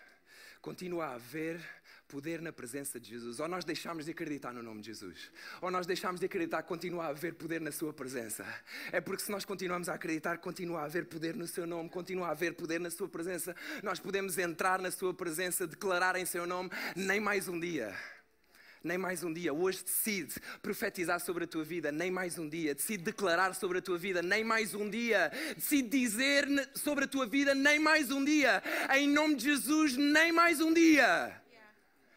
Continua 0.66 1.06
a 1.06 1.14
haver 1.14 1.62
poder 2.08 2.42
na 2.42 2.52
presença 2.52 3.00
de 3.00 3.12
Jesus. 3.12 3.40
Ou 3.40 3.48
nós 3.48 3.64
deixamos 3.64 4.06
de 4.06 4.12
acreditar 4.12 4.52
no 4.52 4.64
nome 4.64 4.82
de 4.82 4.88
Jesus, 4.88 5.32
ou 5.62 5.70
nós 5.70 5.86
deixamos 5.86 6.20
de 6.20 6.26
acreditar 6.26 6.64
que 6.64 6.68
continua 6.68 7.06
a 7.06 7.08
haver 7.10 7.36
poder 7.36 7.62
na 7.62 7.72
Sua 7.72 7.94
presença. 7.94 8.44
É 8.92 9.00
porque 9.00 9.22
se 9.22 9.30
nós 9.30 9.46
continuamos 9.46 9.88
a 9.90 9.94
acreditar 9.94 10.40
continua 10.40 10.82
a 10.82 10.86
haver 10.86 11.06
poder 11.06 11.36
no 11.36 11.46
Seu 11.46 11.68
nome, 11.68 11.88
continua 11.88 12.30
a 12.30 12.32
haver 12.32 12.56
poder 12.56 12.80
na 12.80 12.90
Sua 12.90 13.08
presença, 13.08 13.56
nós 13.84 14.00
podemos 14.00 14.40
entrar 14.40 14.80
na 14.82 14.90
Sua 14.90 15.14
presença, 15.14 15.68
declarar 15.68 16.16
em 16.16 16.26
Seu 16.26 16.48
nome, 16.48 16.72
nem 16.96 17.20
mais 17.20 17.48
um 17.48 17.60
dia 17.60 17.96
nem 18.86 18.98
mais 19.00 19.24
um 19.24 19.34
dia. 19.34 19.52
Hoje 19.52 19.84
decide 19.84 20.36
profetizar 20.62 21.20
sobre 21.20 21.46
a 21.46 21.48
tua 21.48 21.64
vida, 21.64 21.92
nem 21.92 22.12
mais 22.12 22.38
um 22.38 22.48
dia. 22.48 22.76
Decide 22.76 23.04
declarar 23.04 23.56
sobre 23.56 23.80
a 23.80 23.82
tua 23.82 23.98
vida, 23.98 24.22
nem 24.22 24.44
mais 24.44 24.76
um 24.76 24.88
dia. 24.88 25.32
Decide 25.56 25.90
dizer 25.90 26.48
sobre 26.76 27.06
a 27.06 27.08
tua 27.08 27.26
vida, 27.26 27.56
nem 27.56 27.80
mais 27.80 28.12
um 28.12 28.24
dia. 28.24 28.62
Em 28.96 29.10
nome 29.10 29.36
de 29.36 29.46
Jesus, 29.46 29.98
nem 29.98 30.32
mais 30.32 30.62
um 30.62 30.72
dia. 30.72 31.42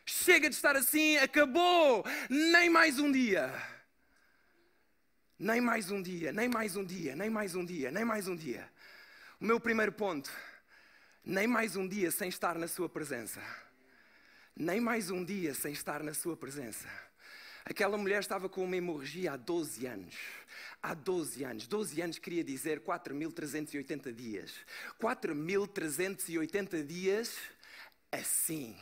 Chega 0.04 0.48
de 0.48 0.54
estar 0.54 0.76
assim, 0.76 1.16
acabou. 1.16 2.04
Nem 2.28 2.68
mais 2.68 2.98
um 2.98 3.10
dia. 3.10 3.50
Nem 5.38 5.60
mais 5.60 5.90
um 5.90 6.02
dia, 6.02 6.32
nem 6.32 6.48
mais 6.48 6.76
um 6.76 6.84
dia, 6.84 7.16
nem 7.16 7.30
mais 7.30 7.54
um 7.54 7.64
dia, 7.64 7.90
nem 7.90 8.04
mais 8.04 8.28
um 8.28 8.36
dia. 8.36 8.68
O 9.40 9.44
meu 9.44 9.58
primeiro 9.58 9.92
ponto, 9.92 10.30
nem 11.24 11.46
mais 11.46 11.76
um 11.76 11.86
dia 11.86 12.10
sem 12.10 12.28
estar 12.28 12.58
na 12.58 12.66
Sua 12.66 12.88
presença. 12.88 13.40
Nem 14.60 14.80
mais 14.80 15.08
um 15.08 15.24
dia 15.24 15.54
sem 15.54 15.72
estar 15.72 16.02
na 16.02 16.12
Sua 16.12 16.36
presença. 16.36 16.88
Aquela 17.64 17.96
mulher 17.96 18.18
estava 18.18 18.48
com 18.48 18.64
uma 18.64 18.76
hemorragia 18.76 19.34
há 19.34 19.36
12 19.36 19.86
anos. 19.86 20.16
Há 20.82 20.94
12 20.94 21.44
anos. 21.44 21.68
12 21.68 22.02
anos 22.02 22.18
queria 22.18 22.42
dizer 22.42 22.80
4.380 22.80 24.12
dias. 24.12 24.52
4.380 25.00 26.84
dias 26.84 27.36
assim. 28.10 28.76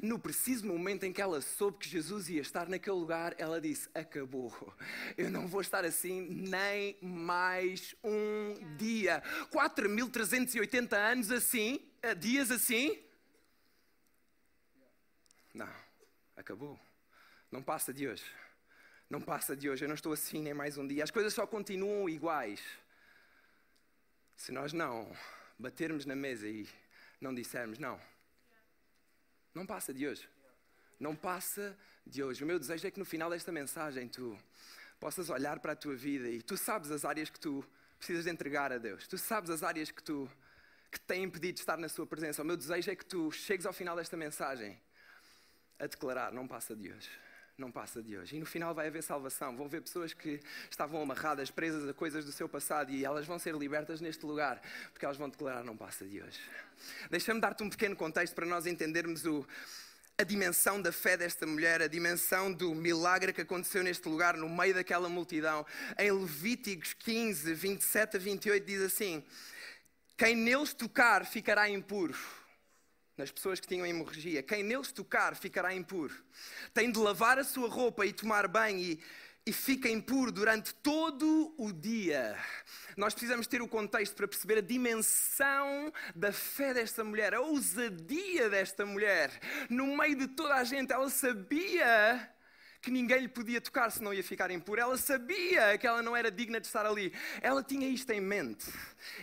No 0.00 0.16
preciso 0.16 0.64
momento 0.64 1.02
em 1.02 1.12
que 1.12 1.20
ela 1.20 1.40
soube 1.40 1.78
que 1.78 1.88
Jesus 1.88 2.28
ia 2.28 2.42
estar 2.42 2.68
naquele 2.68 2.94
lugar, 2.94 3.34
ela 3.36 3.60
disse: 3.60 3.88
Acabou, 3.92 4.54
eu 5.18 5.28
não 5.28 5.48
vou 5.48 5.60
estar 5.60 5.84
assim 5.84 6.20
nem 6.20 6.96
mais 7.02 7.96
um 8.04 8.76
dia. 8.76 9.20
4.380 9.50 10.92
anos 10.92 11.32
assim, 11.32 11.80
eh, 12.00 12.14
dias 12.14 12.52
assim? 12.52 13.09
Não, 15.52 15.72
acabou. 16.36 16.78
Não 17.50 17.62
passa 17.62 17.92
de 17.92 18.06
hoje. 18.08 18.24
Não 19.08 19.20
passa 19.20 19.56
de 19.56 19.68
hoje. 19.68 19.84
Eu 19.84 19.88
não 19.88 19.94
estou 19.94 20.12
assim 20.12 20.40
nem 20.40 20.54
mais 20.54 20.78
um 20.78 20.86
dia. 20.86 21.02
As 21.02 21.10
coisas 21.10 21.34
só 21.34 21.46
continuam 21.46 22.08
iguais. 22.08 22.60
Se 24.36 24.52
nós 24.52 24.72
não 24.72 25.10
batermos 25.58 26.06
na 26.06 26.14
mesa 26.14 26.48
e 26.48 26.68
não 27.20 27.34
dissermos 27.34 27.78
não 27.78 28.00
não 29.54 29.66
passa 29.66 29.92
de 29.92 30.06
hoje. 30.06 30.28
Não 30.98 31.14
passa 31.14 31.76
de 32.06 32.22
hoje. 32.22 32.44
O 32.44 32.46
meu 32.46 32.58
desejo 32.58 32.86
é 32.86 32.90
que 32.90 32.98
no 32.98 33.04
final 33.04 33.30
desta 33.30 33.50
mensagem 33.50 34.08
tu 34.08 34.38
possas 34.98 35.30
olhar 35.30 35.58
para 35.60 35.72
a 35.72 35.76
tua 35.76 35.96
vida 35.96 36.28
e 36.28 36.42
tu 36.42 36.56
sabes 36.56 36.90
as 36.90 37.04
áreas 37.04 37.30
que 37.30 37.40
tu 37.40 37.64
precisas 37.98 38.24
de 38.24 38.30
entregar 38.30 38.72
a 38.72 38.78
Deus. 38.78 39.06
Tu 39.08 39.18
sabes 39.18 39.50
as 39.50 39.62
áreas 39.62 39.90
que 39.90 40.02
tu 40.02 40.30
que 40.90 40.98
te 40.98 41.06
têm 41.06 41.22
impedido 41.22 41.54
de 41.54 41.60
estar 41.60 41.78
na 41.78 41.88
sua 41.88 42.04
presença. 42.04 42.42
O 42.42 42.44
meu 42.44 42.56
desejo 42.56 42.90
é 42.90 42.96
que 42.96 43.04
tu 43.04 43.30
chegues 43.30 43.64
ao 43.64 43.72
final 43.72 43.94
desta 43.94 44.16
mensagem 44.16 44.80
a 45.80 45.86
declarar: 45.86 46.32
não 46.32 46.46
passa 46.46 46.76
de 46.76 46.92
hoje 46.92 47.10
não 47.60 47.70
passa 47.70 48.02
de 48.02 48.16
hoje. 48.16 48.36
E 48.36 48.40
no 48.40 48.46
final 48.46 48.74
vai 48.74 48.88
haver 48.88 49.02
salvação. 49.02 49.54
Vão 49.54 49.68
ver 49.68 49.82
pessoas 49.82 50.14
que 50.14 50.40
estavam 50.70 51.02
amarradas, 51.02 51.50
presas 51.50 51.86
a 51.88 51.92
coisas 51.92 52.24
do 52.24 52.32
seu 52.32 52.48
passado 52.48 52.90
e 52.90 53.04
elas 53.04 53.26
vão 53.26 53.38
ser 53.38 53.54
libertas 53.54 54.00
neste 54.00 54.24
lugar, 54.24 54.60
porque 54.92 55.04
elas 55.04 55.18
vão 55.18 55.28
declarar: 55.28 55.62
não 55.62 55.76
passa 55.76 56.04
de 56.06 56.22
hoje. 56.22 56.40
Deixa-me 57.10 57.40
dar-te 57.40 57.62
um 57.62 57.68
pequeno 57.68 57.94
contexto 57.94 58.34
para 58.34 58.46
nós 58.46 58.66
entendermos 58.66 59.24
o, 59.26 59.46
a 60.16 60.24
dimensão 60.24 60.80
da 60.80 60.90
fé 60.90 61.16
desta 61.16 61.46
mulher, 61.46 61.82
a 61.82 61.86
dimensão 61.86 62.50
do 62.52 62.74
milagre 62.74 63.32
que 63.32 63.42
aconteceu 63.42 63.84
neste 63.84 64.08
lugar, 64.08 64.36
no 64.36 64.48
meio 64.48 64.74
daquela 64.74 65.08
multidão. 65.08 65.64
Em 65.98 66.10
Levíticos 66.10 66.94
15, 66.94 67.52
27 67.52 68.16
a 68.16 68.20
28, 68.20 68.66
diz 68.66 68.80
assim: 68.80 69.22
Quem 70.16 70.34
neles 70.34 70.72
tocar 70.72 71.26
ficará 71.26 71.68
impuro 71.68 72.16
nas 73.20 73.30
pessoas 73.30 73.60
que 73.60 73.68
tinham 73.68 73.86
hemorragia. 73.86 74.42
Quem 74.42 74.62
neles 74.62 74.90
tocar 74.90 75.36
ficará 75.36 75.74
impuro. 75.74 76.14
Tem 76.72 76.90
de 76.90 76.98
lavar 76.98 77.38
a 77.38 77.44
sua 77.44 77.68
roupa 77.68 78.06
e 78.06 78.12
tomar 78.12 78.48
banho 78.48 78.78
e, 78.78 79.00
e 79.46 79.52
fica 79.52 79.88
impuro 79.88 80.32
durante 80.32 80.74
todo 80.76 81.54
o 81.58 81.70
dia. 81.70 82.36
Nós 82.96 83.12
precisamos 83.12 83.46
ter 83.46 83.60
o 83.60 83.68
contexto 83.68 84.16
para 84.16 84.26
perceber 84.26 84.58
a 84.58 84.62
dimensão 84.62 85.92
da 86.14 86.32
fé 86.32 86.72
desta 86.72 87.04
mulher, 87.04 87.34
a 87.34 87.40
ousadia 87.40 88.48
desta 88.48 88.86
mulher. 88.86 89.30
No 89.68 89.96
meio 89.98 90.16
de 90.16 90.28
toda 90.28 90.54
a 90.54 90.64
gente, 90.64 90.92
ela 90.92 91.10
sabia 91.10 92.28
que 92.80 92.90
ninguém 92.90 93.20
lhe 93.20 93.28
podia 93.28 93.60
tocar 93.60 93.90
se 93.90 94.02
não 94.02 94.12
ia 94.12 94.24
ficar 94.24 94.50
impuro. 94.50 94.80
Ela 94.80 94.96
sabia 94.96 95.76
que 95.76 95.86
ela 95.86 96.02
não 96.02 96.16
era 96.16 96.30
digna 96.30 96.60
de 96.60 96.66
estar 96.66 96.86
ali. 96.86 97.12
Ela 97.42 97.62
tinha 97.62 97.86
isto 97.88 98.10
em 98.10 98.20
mente. 98.20 98.66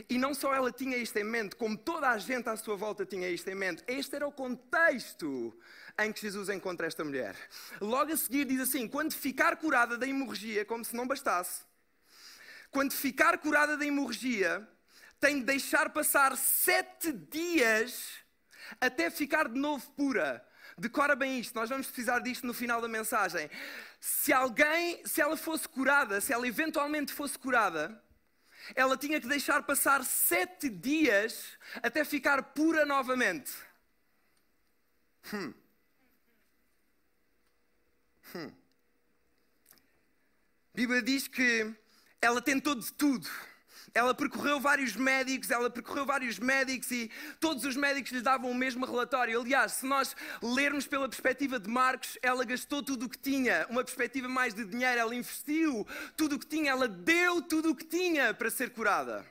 E 0.09 0.17
não 0.17 0.33
só 0.33 0.53
ela 0.53 0.71
tinha 0.71 0.97
isto 0.97 1.17
em 1.17 1.23
mente, 1.23 1.55
como 1.55 1.75
toda 1.77 2.09
a 2.09 2.17
gente 2.17 2.47
à 2.49 2.55
sua 2.55 2.75
volta 2.75 3.05
tinha 3.05 3.29
isto 3.29 3.47
em 3.49 3.55
mente. 3.55 3.83
Este 3.87 4.15
era 4.15 4.27
o 4.27 4.31
contexto 4.31 5.57
em 5.99 6.13
que 6.13 6.21
Jesus 6.21 6.49
encontra 6.49 6.85
esta 6.85 7.03
mulher. 7.03 7.35
Logo 7.81 8.11
a 8.11 8.17
seguir 8.17 8.45
diz 8.45 8.61
assim: 8.61 8.87
quando 8.87 9.13
ficar 9.13 9.57
curada 9.57 9.97
da 9.97 10.07
hemorragia, 10.07 10.63
como 10.63 10.85
se 10.85 10.95
não 10.95 11.07
bastasse, 11.07 11.63
quando 12.69 12.91
ficar 12.91 13.39
curada 13.39 13.75
da 13.75 13.85
hemorragia, 13.85 14.67
tem 15.19 15.39
de 15.39 15.45
deixar 15.45 15.89
passar 15.89 16.37
sete 16.37 17.11
dias 17.11 18.19
até 18.79 19.09
ficar 19.09 19.47
de 19.47 19.59
novo 19.59 19.89
pura. 19.91 20.45
Decora 20.79 21.15
bem 21.15 21.39
isto, 21.39 21.55
nós 21.55 21.69
vamos 21.69 21.88
precisar 21.88 22.19
disto 22.19 22.46
no 22.46 22.53
final 22.53 22.79
da 22.79 22.88
mensagem. 22.88 23.50
Se 24.00 24.31
alguém, 24.31 25.03
se 25.07 25.19
ela 25.19 25.36
fosse 25.36 25.67
curada, 25.67 26.22
se 26.22 26.31
ela 26.31 26.48
eventualmente 26.48 27.12
fosse 27.12 27.38
curada, 27.38 28.00
ela 28.75 28.96
tinha 28.96 29.19
que 29.19 29.27
deixar 29.27 29.63
passar 29.63 30.05
sete 30.05 30.69
dias 30.69 31.57
até 31.81 32.05
ficar 32.05 32.43
pura 32.53 32.86
novamente. 32.86 33.51
Hum. 35.34 35.51
Hum. 38.36 38.51
A 40.74 40.75
Bíblia 40.75 41.01
diz 41.01 41.27
que 41.27 41.74
ela 42.22 42.39
tentou 42.39 42.75
de 42.75 42.93
tudo 42.93 43.27
ela 43.97 44.13
percorreu 44.13 44.59
vários 44.59 44.95
médicos, 44.95 45.49
ela 45.49 45.71
percorreu 45.71 46.05
vários 46.05 46.37
médicos 46.37 46.91
e 46.91 47.09
todos 47.39 47.65
os 47.65 47.75
médicos 47.75 48.11
lhe 48.11 48.21
davam 48.21 48.51
o 48.51 48.53
mesmo 48.53 48.85
relatório. 48.85 49.41
Aliás, 49.41 49.71
se 49.71 49.87
nós 49.87 50.15
lermos 50.41 50.85
pela 50.85 51.09
perspectiva 51.09 51.59
de 51.59 51.67
Marcos, 51.67 52.15
ela 52.21 52.45
gastou 52.45 52.83
tudo 52.83 53.07
o 53.07 53.09
que 53.09 53.17
tinha, 53.17 53.65
uma 53.71 53.83
perspectiva 53.83 54.27
mais 54.27 54.53
de 54.53 54.63
dinheiro, 54.65 54.99
ela 54.99 55.15
investiu 55.15 55.85
tudo 56.15 56.35
o 56.35 56.39
que 56.39 56.45
tinha, 56.45 56.69
ela 56.69 56.87
deu 56.87 57.41
tudo 57.41 57.71
o 57.71 57.75
que 57.75 57.85
tinha 57.85 58.35
para 58.35 58.51
ser 58.51 58.69
curada. 58.69 59.25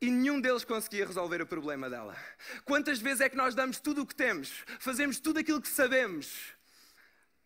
E 0.00 0.10
nenhum 0.10 0.40
deles 0.40 0.64
conseguia 0.64 1.06
resolver 1.06 1.40
o 1.40 1.46
problema 1.46 1.88
dela. 1.88 2.16
Quantas 2.64 2.98
vezes 2.98 3.20
é 3.20 3.28
que 3.28 3.36
nós 3.36 3.54
damos 3.54 3.78
tudo 3.78 4.02
o 4.02 4.06
que 4.06 4.14
temos, 4.14 4.50
fazemos 4.80 5.20
tudo 5.20 5.38
aquilo 5.38 5.62
que 5.62 5.68
sabemos, 5.68 6.52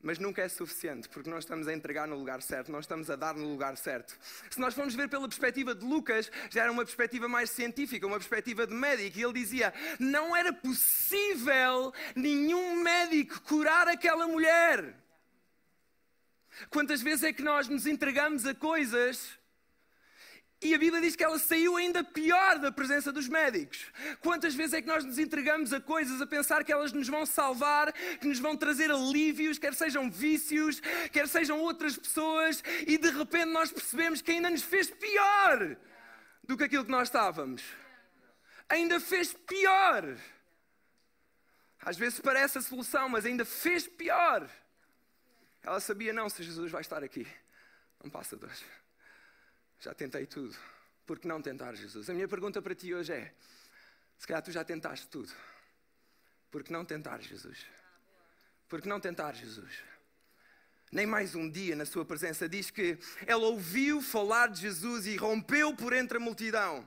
mas 0.01 0.19
nunca 0.19 0.43
é 0.43 0.49
suficiente, 0.49 1.09
porque 1.09 1.29
nós 1.29 1.45
estamos 1.45 1.67
a 1.67 1.73
entregar 1.73 2.07
no 2.07 2.17
lugar 2.17 2.41
certo, 2.41 2.71
nós 2.71 2.85
estamos 2.85 3.11
a 3.11 3.17
dar 3.17 3.35
no 3.35 3.49
lugar 3.49 3.77
certo. 3.77 4.17
Se 4.49 4.61
nós 4.61 4.75
formos 4.75 4.95
ver 4.95 5.09
pela 5.09 5.29
perspectiva 5.29 5.75
de 5.75 5.85
Lucas, 5.85 6.31
já 6.51 6.63
era 6.63 6.73
uma 6.73 6.85
perspectiva 6.85 7.29
mais 7.29 7.51
científica, 7.51 8.07
uma 8.07 8.17
perspectiva 8.17 8.67
de 8.67 8.75
médico, 8.75 9.19
e 9.19 9.23
ele 9.23 9.33
dizia: 9.33 9.73
não 9.99 10.37
era 10.37 10.53
possível 10.53 11.93
nenhum 12.15 12.83
médico 12.83 13.41
curar 13.43 13.89
aquela 13.89 14.27
mulher. 14.29 14.95
Quantas 16.71 17.01
vezes 17.01 17.25
é 17.25 17.33
que 17.33 17.43
nós 17.43 17.69
nos 17.69 17.87
entregamos 17.87 18.45
a 18.45 18.55
coisas 18.55 19.38
e 20.61 20.75
a 20.75 20.79
Bíblia 20.79 21.01
diz 21.01 21.15
que 21.15 21.23
ela 21.23 21.39
saiu 21.39 21.77
ainda 21.77 22.03
pior 22.03 22.59
da 22.59 22.73
presença 22.73 23.13
dos 23.13 23.29
médicos. 23.29 23.87
Quantas 24.21 24.57
vezes 24.57 24.75
é 24.75 24.83
que 24.83 24.89
nós 24.89 25.05
nos 25.05 25.17
entregamos 25.17 25.73
a 25.73 25.81
coisas 25.81 26.21
a 26.21 26.27
pensar 26.27 26.65
que 26.65 26.73
elas 26.73 26.93
nos 26.93 27.09
vão 27.09 27.25
salvar, 27.25 27.93
que 27.93 28.27
nos 28.27 28.41
vão 28.41 28.57
trazer 28.57 28.91
alívios, 28.91 29.57
quer 29.57 29.73
sejam 29.73 30.11
vícios, 30.11 30.81
quer 31.13 31.29
sejam 31.29 31.61
outras 31.61 31.97
pessoas, 31.97 32.63
e 32.87 32.99
de 32.99 33.09
repente 33.11 33.47
nós 33.47 33.71
percebemos 33.71 34.21
que 34.21 34.33
ainda 34.33 34.51
nos 34.51 34.63
fez 34.63 34.91
pior 34.91 35.77
do 36.43 36.57
que 36.57 36.65
aquilo 36.65 36.85
que 36.85 36.91
nós 36.91 37.07
estávamos. 37.07 37.63
Ainda 38.69 38.99
fez 38.99 39.33
pior. 39.33 40.17
Às 41.81 41.97
vezes 41.97 42.19
parece 42.19 42.59
a 42.59 42.63
solução, 42.63 43.09
mas 43.09 43.25
ainda 43.25 43.45
fez 43.45 43.87
pior. 43.87 44.51
Ela 45.63 45.79
sabia, 45.79 46.13
não, 46.13 46.29
se 46.29 46.43
Jesus 46.43 46.73
vai 46.73 46.81
estar 46.81 47.05
aqui, 47.05 47.27
não 48.03 48.11
passa 48.11 48.37
dois. 48.37 48.65
Já 49.81 49.95
tentei 49.95 50.27
tudo. 50.27 50.57
Por 51.07 51.19
que 51.19 51.29
não 51.29 51.41
tentar 51.41 51.75
Jesus? 51.75 52.11
A 52.11 52.13
minha 52.13 52.29
pergunta 52.29 52.61
para 52.61 52.75
ti 52.75 52.93
hoje 52.93 53.13
é: 53.13 53.33
se 54.19 54.27
calhar 54.27 54.43
tu 54.43 54.51
já 54.51 54.65
tentaste 54.65 55.07
tudo. 55.07 55.33
Por 56.51 56.65
que 56.65 56.73
não 56.73 56.85
tentar 56.85 57.21
Jesus? 57.21 57.65
Por 58.69 58.83
que 58.83 58.89
não 58.89 58.99
tentar 58.99 59.35
Jesus? 59.35 59.83
Nem 60.91 61.07
mais 61.07 61.35
um 61.35 61.49
dia 61.49 61.77
na 61.77 61.85
sua 61.85 62.05
presença 62.05 62.49
diz 62.49 62.71
que 62.71 62.99
ela 63.27 63.47
ouviu 63.47 64.01
falar 64.01 64.49
de 64.49 64.63
Jesus 64.63 65.07
e 65.07 65.17
rompeu 65.17 65.75
por 65.77 65.93
entre 65.93 66.17
a 66.17 66.21
multidão. 66.21 66.87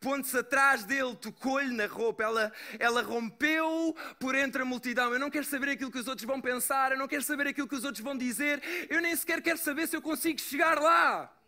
pondo-se 0.00 0.36
atrás 0.36 0.84
dele, 0.84 1.14
tocou-lhe 1.14 1.72
na 1.72 1.86
roupa. 1.86 2.22
Ela, 2.22 2.52
ela 2.78 3.02
rompeu 3.02 3.94
por 4.18 4.34
entre 4.34 4.62
a 4.62 4.64
multidão. 4.64 5.12
Eu 5.12 5.18
não 5.18 5.30
quero 5.30 5.44
saber 5.44 5.70
aquilo 5.70 5.90
que 5.90 5.98
os 5.98 6.08
outros 6.08 6.26
vão 6.26 6.40
pensar, 6.40 6.92
eu 6.92 6.98
não 6.98 7.08
quero 7.08 7.22
saber 7.22 7.46
aquilo 7.46 7.68
que 7.68 7.74
os 7.74 7.84
outros 7.84 8.02
vão 8.02 8.16
dizer, 8.16 8.62
eu 8.88 9.00
nem 9.00 9.14
sequer 9.14 9.40
quero 9.40 9.58
saber 9.58 9.86
se 9.86 9.96
eu 9.96 10.02
consigo 10.02 10.40
chegar 10.40 10.80
lá 10.80 11.39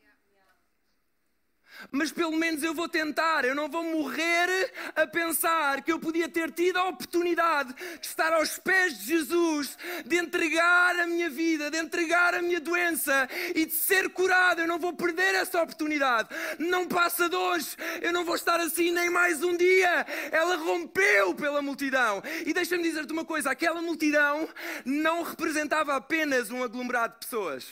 mas 1.90 2.12
pelo 2.12 2.36
menos 2.36 2.62
eu 2.62 2.74
vou 2.74 2.88
tentar. 2.88 3.44
Eu 3.44 3.54
não 3.54 3.68
vou 3.68 3.82
morrer 3.82 4.72
a 4.94 5.06
pensar 5.06 5.82
que 5.82 5.92
eu 5.92 5.98
podia 5.98 6.28
ter 6.28 6.50
tido 6.52 6.78
a 6.78 6.88
oportunidade 6.88 7.72
de 7.74 8.06
estar 8.06 8.32
aos 8.32 8.58
pés 8.58 8.98
de 8.98 9.06
Jesus, 9.06 9.76
de 10.04 10.16
entregar 10.16 10.98
a 11.00 11.06
minha 11.06 11.28
vida, 11.28 11.70
de 11.70 11.78
entregar 11.78 12.34
a 12.34 12.42
minha 12.42 12.60
doença 12.60 13.28
e 13.54 13.66
de 13.66 13.72
ser 13.72 14.08
curado. 14.10 14.60
Eu 14.60 14.66
não 14.66 14.78
vou 14.78 14.92
perder 14.92 15.34
essa 15.34 15.62
oportunidade. 15.62 16.28
Não 16.58 16.86
passa 16.86 17.28
de 17.28 17.36
hoje. 17.36 17.76
Eu 18.00 18.12
não 18.12 18.24
vou 18.24 18.34
estar 18.34 18.60
assim 18.60 18.90
nem 18.90 19.10
mais 19.10 19.42
um 19.42 19.56
dia. 19.56 20.06
Ela 20.30 20.56
rompeu 20.56 21.34
pela 21.34 21.62
multidão. 21.62 22.22
E 22.46 22.52
deixa-me 22.52 22.82
dizer-te 22.82 23.12
uma 23.12 23.24
coisa: 23.24 23.50
aquela 23.50 23.82
multidão 23.82 24.48
não 24.84 25.22
representava 25.22 25.96
apenas 25.96 26.50
um 26.50 26.62
aglomerado 26.62 27.14
de 27.14 27.26
pessoas. 27.26 27.66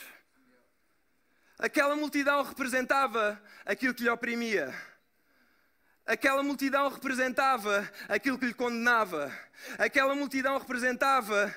Aquela 1.61 1.95
multidão 1.95 2.41
representava 2.41 3.39
aquilo 3.63 3.93
que 3.93 4.01
lhe 4.01 4.09
oprimia. 4.09 4.73
Aquela 6.07 6.41
multidão 6.41 6.89
representava 6.89 7.87
aquilo 8.09 8.39
que 8.39 8.47
lhe 8.47 8.53
condenava. 8.55 9.31
Aquela 9.77 10.15
multidão 10.15 10.57
representava 10.57 11.55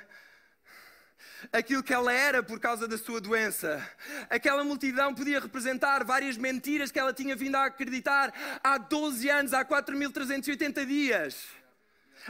aquilo 1.51 1.83
que 1.83 1.95
ela 1.95 2.13
era 2.13 2.43
por 2.43 2.61
causa 2.61 2.87
da 2.87 2.99
sua 2.99 3.19
doença. 3.19 3.83
Aquela 4.29 4.63
multidão 4.63 5.15
podia 5.15 5.41
representar 5.41 6.05
várias 6.05 6.37
mentiras 6.37 6.93
que 6.93 6.99
ela 6.99 7.15
tinha 7.15 7.35
vindo 7.35 7.57
a 7.57 7.65
acreditar 7.65 8.31
há 8.63 8.77
12 8.77 9.31
anos, 9.31 9.55
há 9.55 9.65
4.380 9.65 10.85
dias. 10.85 11.64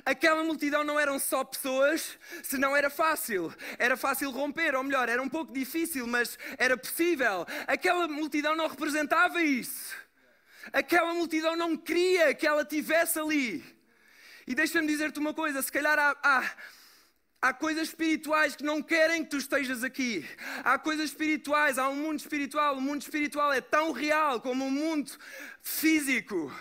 Aquela 0.04 0.42
multidão 0.42 0.82
não 0.82 0.98
eram 0.98 1.18
só 1.18 1.44
pessoas, 1.44 2.18
senão 2.42 2.74
era 2.76 2.90
fácil. 2.90 3.54
Era 3.78 3.96
fácil 3.96 4.30
romper, 4.30 4.74
ou 4.74 4.82
melhor, 4.82 5.08
era 5.08 5.22
um 5.22 5.28
pouco 5.28 5.52
difícil, 5.52 6.06
mas 6.06 6.38
era 6.58 6.76
possível. 6.76 7.46
Aquela 7.66 8.08
multidão 8.08 8.56
não 8.56 8.66
representava 8.66 9.42
isso. 9.42 9.94
Aquela 10.72 11.12
multidão 11.14 11.54
não 11.56 11.76
queria 11.76 12.34
que 12.34 12.46
ela 12.46 12.64
tivesse 12.64 13.18
ali. 13.18 13.64
E 14.46 14.54
deixa-me 14.54 14.86
dizer-te 14.86 15.18
uma 15.18 15.32
coisa: 15.32 15.62
se 15.62 15.70
calhar 15.70 15.98
há, 15.98 16.16
há, 16.22 16.50
há 17.42 17.52
coisas 17.52 17.88
espirituais 17.88 18.56
que 18.56 18.64
não 18.64 18.82
querem 18.82 19.22
que 19.22 19.30
tu 19.30 19.36
estejas 19.36 19.84
aqui. 19.84 20.28
Há 20.64 20.78
coisas 20.78 21.10
espirituais, 21.10 21.78
há 21.78 21.88
um 21.88 21.96
mundo 21.96 22.18
espiritual. 22.18 22.76
O 22.76 22.80
mundo 22.80 23.02
espiritual 23.02 23.52
é 23.52 23.60
tão 23.60 23.92
real 23.92 24.40
como 24.40 24.66
o 24.66 24.70
mundo 24.70 25.12
físico. 25.62 26.52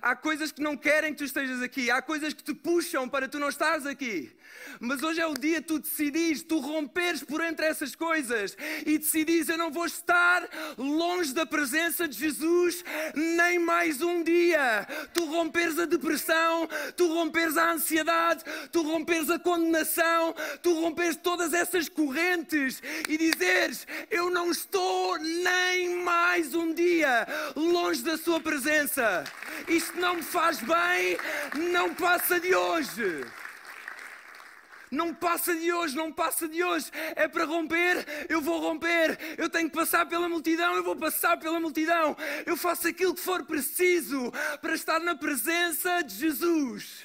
Há 0.00 0.14
coisas 0.14 0.52
que 0.52 0.62
não 0.62 0.76
querem 0.76 1.12
que 1.12 1.18
tu 1.18 1.24
estejas 1.24 1.62
aqui, 1.62 1.90
há 1.90 2.00
coisas 2.00 2.32
que 2.32 2.42
te 2.42 2.54
puxam 2.54 3.08
para 3.08 3.28
tu 3.28 3.38
não 3.38 3.48
estares 3.48 3.86
aqui. 3.86 4.32
Mas 4.78 5.02
hoje 5.02 5.20
é 5.20 5.26
o 5.26 5.34
dia 5.34 5.60
tu 5.60 5.78
decidires, 5.78 6.42
tu 6.42 6.58
romperes 6.58 7.22
por 7.22 7.40
entre 7.42 7.66
essas 7.66 7.94
coisas 7.94 8.56
e 8.86 8.98
decidires: 8.98 9.48
eu 9.48 9.58
não 9.58 9.70
vou 9.70 9.86
estar 9.86 10.48
longe 10.76 11.32
da 11.32 11.46
presença 11.46 12.06
de 12.06 12.18
Jesus 12.18 12.84
nem 13.14 13.58
mais 13.58 14.00
um 14.00 14.22
dia. 14.22 14.86
Tu 15.12 15.24
romperes 15.24 15.78
a 15.78 15.84
depressão, 15.84 16.68
tu 16.96 17.12
romperes 17.12 17.56
a 17.56 17.72
ansiedade, 17.72 18.44
tu 18.72 18.82
romperes 18.82 19.30
a 19.30 19.38
condenação, 19.38 20.34
tu 20.62 20.80
romperes 20.80 21.16
todas 21.16 21.52
essas 21.52 21.88
correntes 21.88 22.82
e 23.08 23.16
dizeres: 23.16 23.86
eu 24.10 24.30
não 24.30 24.50
estou 24.50 25.18
nem 25.18 25.96
mais 25.96 26.54
um 26.54 26.72
dia 26.72 27.26
longe 27.56 28.02
da 28.02 28.16
Sua 28.16 28.40
presença. 28.40 29.24
Isto 29.68 29.98
não 29.98 30.16
me 30.16 30.22
faz 30.22 30.58
bem, 30.60 31.16
não 31.72 31.94
passa 31.94 32.40
de 32.40 32.54
hoje. 32.54 33.24
Não 34.90 35.14
passa 35.14 35.54
de 35.54 35.72
hoje, 35.72 35.96
não 35.96 36.12
passa 36.12 36.48
de 36.48 36.64
hoje. 36.64 36.90
É 37.14 37.28
para 37.28 37.44
romper, 37.44 38.04
eu 38.28 38.40
vou 38.40 38.60
romper. 38.60 39.18
Eu 39.38 39.48
tenho 39.48 39.70
que 39.70 39.76
passar 39.76 40.06
pela 40.06 40.28
multidão, 40.28 40.74
eu 40.74 40.82
vou 40.82 40.96
passar 40.96 41.38
pela 41.38 41.60
multidão. 41.60 42.16
Eu 42.44 42.56
faço 42.56 42.88
aquilo 42.88 43.14
que 43.14 43.20
for 43.20 43.44
preciso 43.44 44.32
para 44.60 44.74
estar 44.74 44.98
na 45.00 45.14
presença 45.14 46.02
de 46.02 46.14
Jesus. 46.14 47.04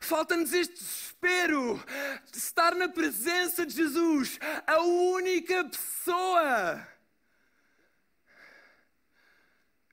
Falta-nos 0.00 0.52
este 0.52 0.74
desespero 0.74 1.82
de 2.30 2.38
estar 2.38 2.74
na 2.74 2.88
presença 2.88 3.64
de 3.64 3.74
Jesus, 3.74 4.38
a 4.66 4.80
única 4.80 5.64
pessoa 5.64 6.86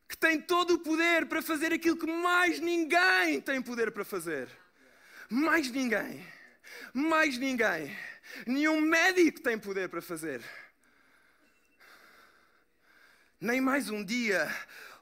que 0.09 0.17
tem 0.17 0.41
todo 0.41 0.73
o 0.73 0.79
poder 0.79 1.27
para 1.27 1.41
fazer 1.41 1.71
aquilo 1.71 1.95
que 1.95 2.05
mais 2.05 2.59
ninguém 2.59 3.39
tem 3.39 3.61
poder 3.61 3.91
para 3.91 4.03
fazer. 4.03 4.49
Mais 5.31 5.71
ninguém. 5.71 6.27
Mais 6.93 7.37
ninguém. 7.37 7.95
Nenhum 8.45 8.81
médico 8.81 9.39
tem 9.39 9.57
poder 9.57 9.87
para 9.87 10.01
fazer. 10.01 10.41
Nem 13.39 13.61
mais 13.61 13.89
um 13.89 14.03
dia 14.03 14.53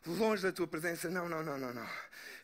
longe 0.05 0.43
da 0.43 0.51
tua 0.51 0.67
presença. 0.67 1.09
Não, 1.09 1.27
não, 1.27 1.43
não, 1.43 1.57
não, 1.57 1.73
não. 1.73 1.89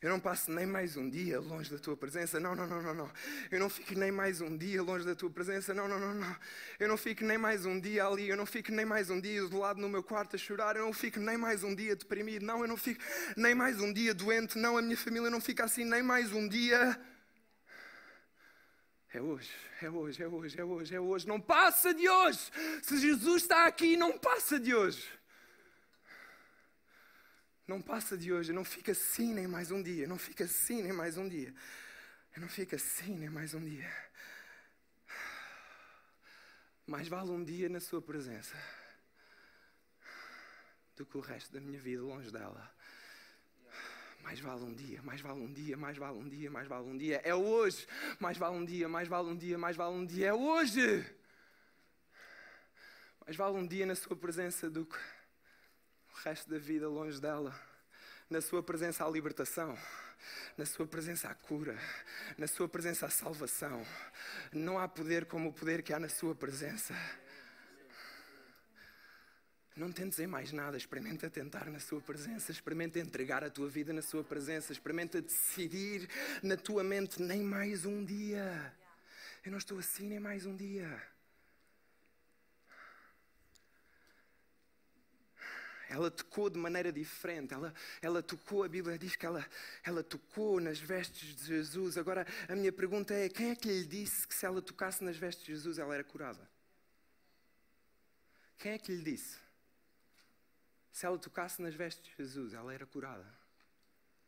Eu 0.01 0.09
não 0.09 0.19
passo 0.19 0.51
nem 0.51 0.65
mais 0.65 0.97
um 0.97 1.07
dia 1.07 1.39
longe 1.39 1.69
da 1.69 1.77
tua 1.77 1.95
presença. 1.95 2.39
Não, 2.39 2.55
não, 2.55 2.65
não, 2.65 2.81
não, 2.81 2.93
não. 2.93 3.11
Eu 3.51 3.59
não 3.59 3.69
fico 3.69 3.93
nem 3.93 4.11
mais 4.11 4.41
um 4.41 4.57
dia 4.57 4.81
longe 4.81 5.05
da 5.05 5.13
tua 5.13 5.29
presença. 5.29 5.71
Não, 5.71 5.87
não, 5.87 5.99
não, 5.99 6.11
não. 6.11 6.35
Eu 6.79 6.87
não 6.87 6.97
fico 6.97 7.23
nem 7.23 7.37
mais 7.37 7.67
um 7.67 7.79
dia 7.79 8.07
ali. 8.07 8.27
Eu 8.27 8.35
não 8.35 8.47
fico 8.47 8.71
nem 8.71 8.83
mais 8.85 9.11
um 9.11 9.21
dia 9.21 9.37
isolado 9.37 9.79
no 9.79 9.87
meu 9.87 10.01
quarto 10.01 10.35
a 10.35 10.39
chorar. 10.39 10.75
Eu 10.75 10.85
não 10.85 10.93
fico 10.93 11.19
nem 11.19 11.37
mais 11.37 11.63
um 11.63 11.75
dia 11.75 11.95
deprimido. 11.95 12.43
Não, 12.43 12.61
eu 12.61 12.67
não 12.67 12.77
fico 12.77 12.99
nem 13.37 13.53
mais 13.53 13.79
um 13.79 13.93
dia 13.93 14.11
doente. 14.11 14.57
Não, 14.57 14.75
a 14.75 14.81
minha 14.81 14.97
família 14.97 15.29
não 15.29 15.39
fica 15.39 15.65
assim 15.65 15.85
nem 15.85 16.01
mais 16.01 16.33
um 16.33 16.47
dia. 16.49 16.99
É 19.15 19.21
hoje, 19.21 19.49
é 19.81 19.89
hoje, 19.89 20.23
é 20.23 20.27
hoje, 20.27 20.59
é 20.59 20.63
hoje, 20.65 20.95
é 20.95 20.99
hoje. 20.99 21.25
Não 21.25 21.39
passa 21.39 21.93
de 21.93 22.09
hoje. 22.09 22.51
Se 22.83 22.97
Jesus 22.97 23.43
está 23.43 23.65
aqui, 23.65 23.95
não 23.95 24.17
passa 24.17 24.59
de 24.59 24.75
hoje. 24.75 25.07
Não 27.65 27.81
passa 27.81 28.17
de 28.17 28.33
hoje, 28.33 28.51
não 28.51 28.65
fica 28.65 28.91
assim 28.91 29.33
nem 29.33 29.47
mais 29.47 29.71
um 29.71 29.81
dia, 29.81 30.05
não 30.05 30.17
fica 30.17 30.43
assim 30.43 30.83
nem 30.83 30.91
mais 30.91 31.15
um 31.15 31.29
dia. 31.29 31.55
Não 32.35 32.49
fica 32.49 32.75
assim 32.75 33.15
nem 33.15 33.29
mais 33.29 33.53
um 33.53 33.63
dia. 33.63 33.89
Mais 36.85 37.07
vale 37.07 37.31
um 37.31 37.41
dia 37.41 37.69
na 37.69 37.79
Sua 37.79 38.01
presença 38.01 38.57
do 40.97 41.05
que 41.05 41.17
o 41.17 41.21
resto 41.21 41.53
da 41.53 41.61
minha 41.61 41.79
vida 41.79 42.01
longe 42.01 42.29
dela. 42.29 42.74
Mais 44.25 44.39
vale 44.39 44.63
um 44.63 44.73
dia, 44.73 45.01
mais 45.03 45.21
vale 45.21 45.39
um 45.39 45.53
dia, 45.53 45.77
mais 45.77 45.97
vale 45.97 46.17
um 46.17 46.27
dia, 46.27 46.49
mais 46.49 46.67
vale 46.67 46.85
um 46.85 46.97
dia. 46.97 47.21
É 47.23 47.35
hoje. 47.35 47.87
Mais 48.19 48.35
vale 48.35 48.55
um 48.55 48.65
dia, 48.65 48.89
mais 48.89 49.07
vale 49.07 49.29
um 49.29 49.37
dia, 49.37 49.55
mais 49.55 49.77
vale 49.77 49.95
um 49.95 50.03
dia. 50.03 50.29
É 50.29 50.33
hoje. 50.33 51.05
Mais 53.23 53.35
vale 53.35 53.55
um 53.55 53.67
dia 53.67 53.85
na 53.85 53.93
Sua 53.93 54.15
presença 54.15 54.67
do 54.67 54.83
que 54.83 54.97
o 54.97 56.17
resto 56.23 56.49
da 56.49 56.57
vida 56.57 56.89
longe 56.89 57.21
dela. 57.21 57.55
Na 58.27 58.41
Sua 58.41 58.63
presença 58.63 59.05
há 59.05 59.09
libertação. 59.09 59.77
Na 60.57 60.65
Sua 60.65 60.87
presença 60.87 61.29
há 61.29 61.35
cura. 61.35 61.77
Na 62.35 62.47
Sua 62.47 62.67
presença 62.67 63.05
há 63.05 63.11
salvação. 63.11 63.85
Não 64.51 64.79
há 64.79 64.87
poder 64.87 65.27
como 65.27 65.49
o 65.49 65.53
poder 65.53 65.83
que 65.83 65.93
há 65.93 65.99
na 65.99 66.09
Sua 66.09 66.33
presença. 66.33 66.95
Não 69.75 69.91
tentes 69.91 70.19
em 70.19 70.27
mais 70.27 70.53
nada, 70.53 70.77
experimenta 70.77 71.29
tentar 71.29 71.69
na 71.69 71.79
Sua 71.79 71.99
presença, 71.99 72.49
experimenta 72.49 72.97
entregar 72.97 73.43
a 73.43 73.49
tua 73.49 73.67
vida 73.67 73.91
na 73.91 74.01
Sua 74.01 74.23
presença, 74.23 74.71
experimenta 74.71 75.21
decidir 75.21 76.09
na 76.41 76.55
tua 76.55 76.81
mente 76.81 77.21
nem 77.21 77.43
mais 77.43 77.83
um 77.83 78.05
dia. 78.05 78.73
Eu 79.43 79.51
não 79.51 79.57
estou 79.57 79.77
assim 79.77 80.07
nem 80.07 80.19
mais 80.19 80.45
um 80.45 80.55
dia. 80.55 80.89
Ela 85.89 86.09
tocou 86.09 86.49
de 86.49 86.57
maneira 86.57 86.91
diferente. 86.91 87.53
Ela, 87.53 87.73
ela 88.01 88.23
tocou, 88.23 88.63
a 88.63 88.69
Bíblia 88.69 88.97
diz 88.97 89.17
que 89.17 89.25
ela, 89.25 89.45
ela 89.83 90.01
tocou 90.01 90.59
nas 90.61 90.79
vestes 90.79 91.35
de 91.35 91.45
Jesus. 91.45 91.97
Agora, 91.97 92.25
a 92.47 92.55
minha 92.55 92.71
pergunta 92.71 93.13
é: 93.13 93.27
quem 93.27 93.51
é 93.51 93.55
que 93.55 93.67
lhe 93.67 93.85
disse 93.85 94.25
que 94.25 94.33
se 94.33 94.45
ela 94.45 94.61
tocasse 94.61 95.03
nas 95.03 95.17
vestes 95.17 95.45
de 95.45 95.51
Jesus 95.51 95.77
ela 95.77 95.93
era 95.93 96.03
curada? 96.03 96.49
Quem 98.57 98.71
é 98.71 98.79
que 98.79 98.95
lhe 98.95 99.03
disse? 99.03 99.44
Se 100.95 101.05
ela 101.05 101.19
tocasse 101.19 101.61
nas 101.61 101.75
vestes 101.75 102.05
de 102.05 102.15
Jesus, 102.15 102.53
ela 102.53 102.73
era 102.73 102.85
curada. 102.85 103.29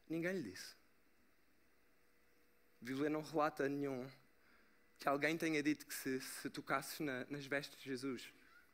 Ninguém 0.09 0.33
lhe 0.33 0.51
disse. 0.51 0.75
A 2.81 2.83
Bíblia 2.83 3.09
não 3.09 3.21
relata 3.21 3.69
nenhum 3.69 4.05
que 4.99 5.07
alguém 5.07 5.37
tenha 5.37 5.63
dito 5.63 5.85
que 5.85 5.93
se, 5.93 6.19
se 6.19 6.49
tocasses 6.49 6.99
na, 6.99 7.23
nas 7.29 7.45
vestes 7.45 7.79
de 7.79 7.85
Jesus, 7.85 8.33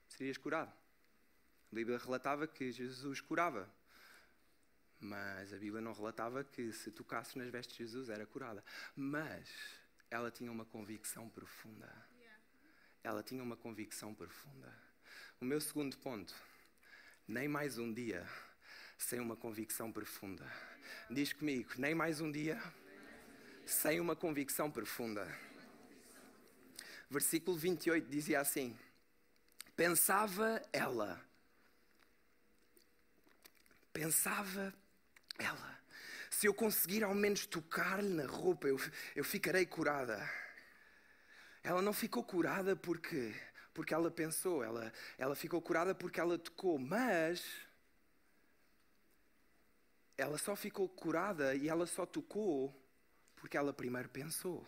serias 0.09 0.39
curado. 0.39 0.73
A 1.71 1.75
Bíblia 1.75 1.99
relatava 1.99 2.47
que 2.47 2.71
Jesus 2.71 3.21
curava. 3.21 3.71
Mas 4.99 5.53
a 5.53 5.57
Bíblia 5.57 5.79
não 5.79 5.93
relatava 5.93 6.43
que 6.43 6.73
se 6.73 6.89
tocasse 6.89 7.37
nas 7.37 7.49
vestes 7.51 7.77
de 7.77 7.83
Jesus 7.83 8.09
era 8.09 8.25
curada. 8.25 8.65
Mas 8.95 9.47
ela 10.09 10.31
tinha 10.31 10.51
uma 10.51 10.65
convicção 10.65 11.29
profunda. 11.29 11.93
Ela 13.03 13.21
tinha 13.21 13.43
uma 13.43 13.55
convicção 13.55 14.15
profunda. 14.15 14.75
O 15.39 15.45
meu 15.45 15.61
segundo 15.61 15.95
ponto 15.99 16.33
nem 17.27 17.47
mais 17.47 17.77
um 17.77 17.93
dia 17.93 18.27
sem 18.97 19.19
uma 19.19 19.35
convicção 19.35 19.91
profunda. 19.91 20.45
Diz 21.09 21.33
comigo, 21.33 21.71
nem 21.77 21.95
mais 21.95 22.19
um 22.21 22.31
dia 22.31 22.61
sem 23.65 23.99
uma 23.99 24.15
convicção 24.15 24.69
profunda. 24.69 25.27
Versículo 27.09 27.57
28 27.57 28.09
dizia 28.09 28.41
assim: 28.41 28.77
Pensava 29.75 30.61
ela, 30.71 31.23
pensava 33.91 34.73
ela, 35.37 35.79
se 36.29 36.47
eu 36.47 36.53
conseguir 36.53 37.03
ao 37.03 37.13
menos 37.13 37.45
tocar-lhe 37.45 38.09
na 38.09 38.25
roupa, 38.25 38.67
eu, 38.67 38.79
eu 39.15 39.23
ficarei 39.23 39.65
curada. 39.65 40.29
Ela 41.63 41.81
não 41.81 41.93
ficou 41.93 42.23
curada 42.23 42.75
porque, 42.75 43.33
porque 43.73 43.93
ela 43.93 44.11
pensou, 44.11 44.63
ela, 44.63 44.91
ela 45.17 45.35
ficou 45.35 45.61
curada 45.61 45.95
porque 45.95 46.19
ela 46.19 46.37
tocou, 46.37 46.77
mas 46.77 47.43
ela 50.17 50.37
só 50.37 50.55
ficou 50.55 50.87
curada 50.87 51.55
e 51.55 51.67
ela 51.67 51.85
só 51.85 52.05
tocou 52.05 52.73
porque 53.35 53.57
ela 53.57 53.73
primeiro 53.73 54.09
pensou. 54.09 54.65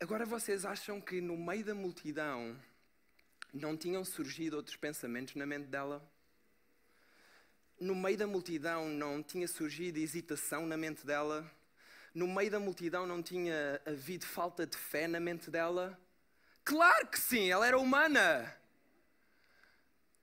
Agora 0.00 0.26
vocês 0.26 0.64
acham 0.64 1.00
que 1.00 1.20
no 1.20 1.36
meio 1.36 1.64
da 1.64 1.74
multidão 1.74 2.60
não 3.54 3.76
tinham 3.76 4.04
surgido 4.04 4.56
outros 4.56 4.74
pensamentos 4.74 5.36
na 5.36 5.46
mente 5.46 5.66
dela? 5.66 6.02
No 7.78 7.94
meio 7.94 8.16
da 8.16 8.26
multidão 8.26 8.88
não 8.88 9.22
tinha 9.22 9.46
surgido 9.46 9.98
hesitação 9.98 10.66
na 10.66 10.76
mente 10.76 11.06
dela? 11.06 11.48
No 12.14 12.28
meio 12.28 12.50
da 12.50 12.60
multidão 12.60 13.06
não 13.06 13.22
tinha 13.22 13.80
havido 13.86 14.26
falta 14.26 14.66
de 14.66 14.76
fé 14.76 15.08
na 15.08 15.18
mente 15.18 15.50
dela? 15.50 15.98
Claro 16.64 17.06
que 17.08 17.18
sim, 17.18 17.50
ela 17.50 17.66
era 17.66 17.78
humana. 17.78 18.54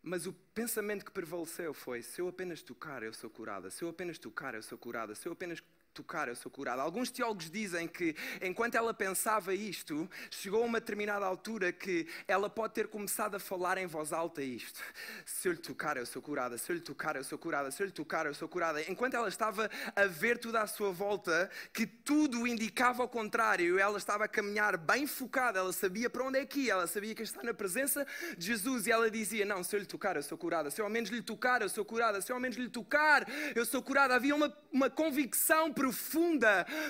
Mas 0.02 0.25
o 0.25 0.34
pensamento 0.54 1.04
que 1.04 1.12
prevaleceu 1.12 1.73
foi: 1.73 2.02
se 2.02 2.21
eu 2.21 2.28
apenas 2.28 2.62
tocar, 2.62 3.04
eu 3.04 3.13
sou 3.13 3.30
curada. 3.30 3.69
Se 3.69 3.84
eu 3.84 3.89
apenas 3.89 4.17
tocar, 4.17 4.56
eu 4.56 4.63
sou 4.63 4.78
curada. 4.78 5.13
Se 5.15 5.28
eu 5.28 5.34
apenas 5.34 5.62
tocar, 5.99 6.29
eu 6.29 6.35
sou 6.35 6.49
curada. 6.49 6.81
Alguns 6.81 7.12
teólogos 7.12 7.49
dizem 7.49 7.88
que, 7.88 8.15
enquanto 8.41 8.75
ela 8.75 8.93
pensava 8.93 9.53
isto, 9.53 10.09
chegou 10.31 10.63
a 10.63 10.65
uma 10.65 10.79
determinada 10.79 11.25
altura 11.25 11.73
que 11.73 12.07
ela 12.25 12.49
pode 12.49 12.73
ter 12.73 12.88
começado 12.88 13.35
a 13.35 13.39
falar 13.39 13.77
em 13.77 13.85
voz 13.85 14.13
alta 14.13 14.41
isto. 14.41 14.79
Se 15.25 15.49
eu 15.49 15.51
lhe 15.51 15.59
tocar, 15.59 15.97
eu 15.97 16.05
sou 16.05 16.21
curada. 16.21 16.57
Se 16.57 16.71
eu 16.71 16.75
lhe 16.75 16.81
tocar, 16.81 17.17
eu 17.17 17.23
sou 17.23 17.38
curada. 17.38 17.69
Se 17.69 17.83
eu 17.83 17.88
lhe 17.88 17.91
tocar, 17.91 18.25
eu 18.25 18.33
sou 18.33 18.47
curada. 18.47 18.81
Enquanto 18.89 19.15
ela 19.15 19.27
estava 19.27 19.69
a 19.93 20.05
ver 20.05 20.38
tudo 20.38 20.55
à 20.55 20.65
sua 20.67 20.91
volta, 20.91 21.49
que 21.73 21.85
tudo 21.85 22.47
indicava 22.47 23.03
ao 23.03 23.09
contrário, 23.09 23.77
ela 23.77 23.97
estava 23.97 24.23
a 24.23 24.27
caminhar 24.27 24.77
bem 24.77 25.05
focada, 25.05 25.59
ela 25.59 25.73
sabia 25.73 26.09
para 26.09 26.23
onde 26.23 26.39
é 26.39 26.45
que 26.45 26.62
ia, 26.62 26.73
ela 26.73 26.88
sabia 26.88 27.13
que 27.13 27.23
está 27.23 27.43
na 27.43 27.53
presença 27.53 28.07
de 28.38 28.45
Jesus 28.45 28.88
e 28.88 28.91
ela 28.91 29.12
dizia: 29.12 29.45
Não, 29.45 29.63
se 29.63 29.75
eu 29.75 29.79
lhe 29.81 29.85
tocar, 29.85 30.15
eu 30.15 30.23
sou 30.23 30.38
curada. 30.38 30.71
Se 30.71 30.79
eu 30.79 30.85
ao 30.85 30.91
menos 30.91 31.09
lhe 31.09 31.21
tocar, 31.21 31.62
eu 31.62 31.69
sou 31.69 31.83
curada. 31.83 32.21
Se 32.21 32.31
eu 32.31 32.38
ao 32.38 32.39
menos 32.39 32.57
lhe 32.57 32.69
tocar, 32.69 33.27
eu 33.53 33.65
sou 33.65 33.81
curada. 33.81 34.15
Havia 34.15 34.33
uma, 34.33 34.55
uma 34.71 34.89
convicção 34.89 35.73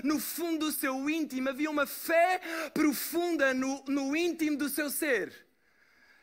no 0.04 0.20
fundo 0.20 0.68
do 0.68 0.72
seu 0.72 1.10
íntimo, 1.10 1.50
havia 1.50 1.70
uma 1.70 1.86
fé 1.86 2.42
profunda 2.74 3.54
no, 3.54 3.84
no 3.88 4.16
íntimo 4.16 4.58
do 4.58 4.70
seu 4.70 4.90
ser. 4.90 5.34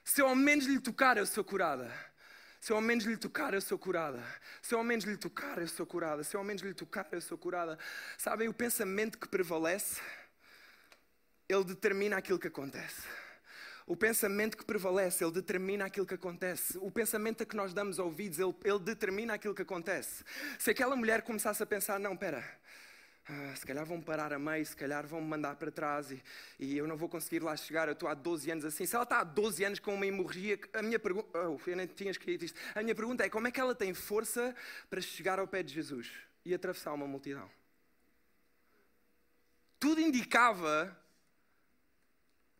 Se 0.04 0.22
eu 0.22 0.28
ao 0.28 0.36
menos 0.36 0.66
lhe 0.66 0.78
tocar, 0.78 1.16
eu 1.16 1.26
sou 1.26 1.42
curada. 1.42 1.92
Se 2.60 2.72
eu 2.72 2.76
ao 2.76 2.82
menos 2.82 3.04
lhe 3.04 3.16
tocar, 3.16 3.54
eu 3.54 3.60
sou 3.60 3.78
curada. 3.78 4.22
Se 4.62 4.74
eu 4.74 4.78
ao 4.78 4.84
menos 4.84 5.04
lhe 5.04 5.16
tocar, 5.16 5.58
eu 5.58 5.68
sou 5.68 5.86
curada. 5.86 6.24
Se 6.24 6.36
eu 6.36 6.40
ao 6.40 6.44
menos 6.44 6.62
lhe 6.62 6.74
tocar, 6.74 7.06
eu 7.12 7.20
sou 7.20 7.38
curada. 7.38 7.78
Sabem, 8.18 8.48
o 8.48 8.54
pensamento 8.54 9.18
que 9.18 9.28
prevalece, 9.28 10.00
ele 11.48 11.64
determina 11.64 12.16
aquilo 12.16 12.38
que 12.38 12.48
acontece. 12.48 13.02
O 13.86 13.96
pensamento 13.96 14.56
que 14.56 14.64
prevalece, 14.64 15.22
ele 15.22 15.32
determina 15.32 15.84
aquilo 15.84 16.04
que 16.04 16.14
acontece. 16.14 16.76
O 16.78 16.90
pensamento 16.90 17.44
a 17.44 17.46
que 17.46 17.54
nós 17.54 17.72
damos 17.72 18.00
ouvidos, 18.00 18.40
ele, 18.40 18.52
ele 18.64 18.80
determina 18.80 19.34
aquilo 19.34 19.54
que 19.54 19.62
acontece. 19.62 20.24
Se 20.58 20.70
aquela 20.70 20.96
mulher 20.96 21.22
começasse 21.22 21.62
a 21.62 21.66
pensar, 21.66 22.00
não, 22.00 22.14
espera, 22.14 22.44
ah, 23.28 23.56
se 23.56 23.66
calhar 23.66 23.84
vão 23.84 24.00
parar 24.00 24.32
a 24.32 24.38
meio, 24.38 24.64
se 24.64 24.76
calhar 24.76 25.04
vão 25.04 25.20
me 25.20 25.26
mandar 25.26 25.56
para 25.56 25.68
trás 25.72 26.12
e, 26.12 26.22
e, 26.60 26.76
eu 26.76 26.86
não 26.86 26.96
vou 26.96 27.08
conseguir 27.08 27.42
lá 27.42 27.56
chegar. 27.56 27.88
Eu 27.88 27.94
estou 27.94 28.08
há 28.08 28.14
12 28.14 28.50
anos 28.52 28.64
assim. 28.64 28.86
Se 28.86 28.94
ela 28.94 29.02
está 29.02 29.18
há 29.18 29.24
12 29.24 29.64
anos 29.64 29.78
com 29.80 29.94
uma 29.94 30.06
hemorragia, 30.06 30.58
a 30.72 30.80
minha 30.80 30.98
pergunta. 30.98 31.28
Oh, 31.36 31.58
eu 31.66 31.76
nem 31.76 31.88
tinha 31.88 32.10
escrito 32.10 32.44
isto. 32.44 32.58
A 32.72 32.82
minha 32.82 32.94
pergunta 32.94 33.24
é: 33.24 33.28
como 33.28 33.48
é 33.48 33.50
que 33.50 33.60
ela 33.60 33.74
tem 33.74 33.92
força 33.92 34.54
para 34.88 35.00
chegar 35.00 35.40
ao 35.40 35.48
pé 35.48 35.62
de 35.64 35.74
Jesus 35.74 36.12
e 36.44 36.54
atravessar 36.54 36.92
uma 36.92 37.06
multidão? 37.08 37.50
Tudo 39.80 40.00
indicava 40.00 40.96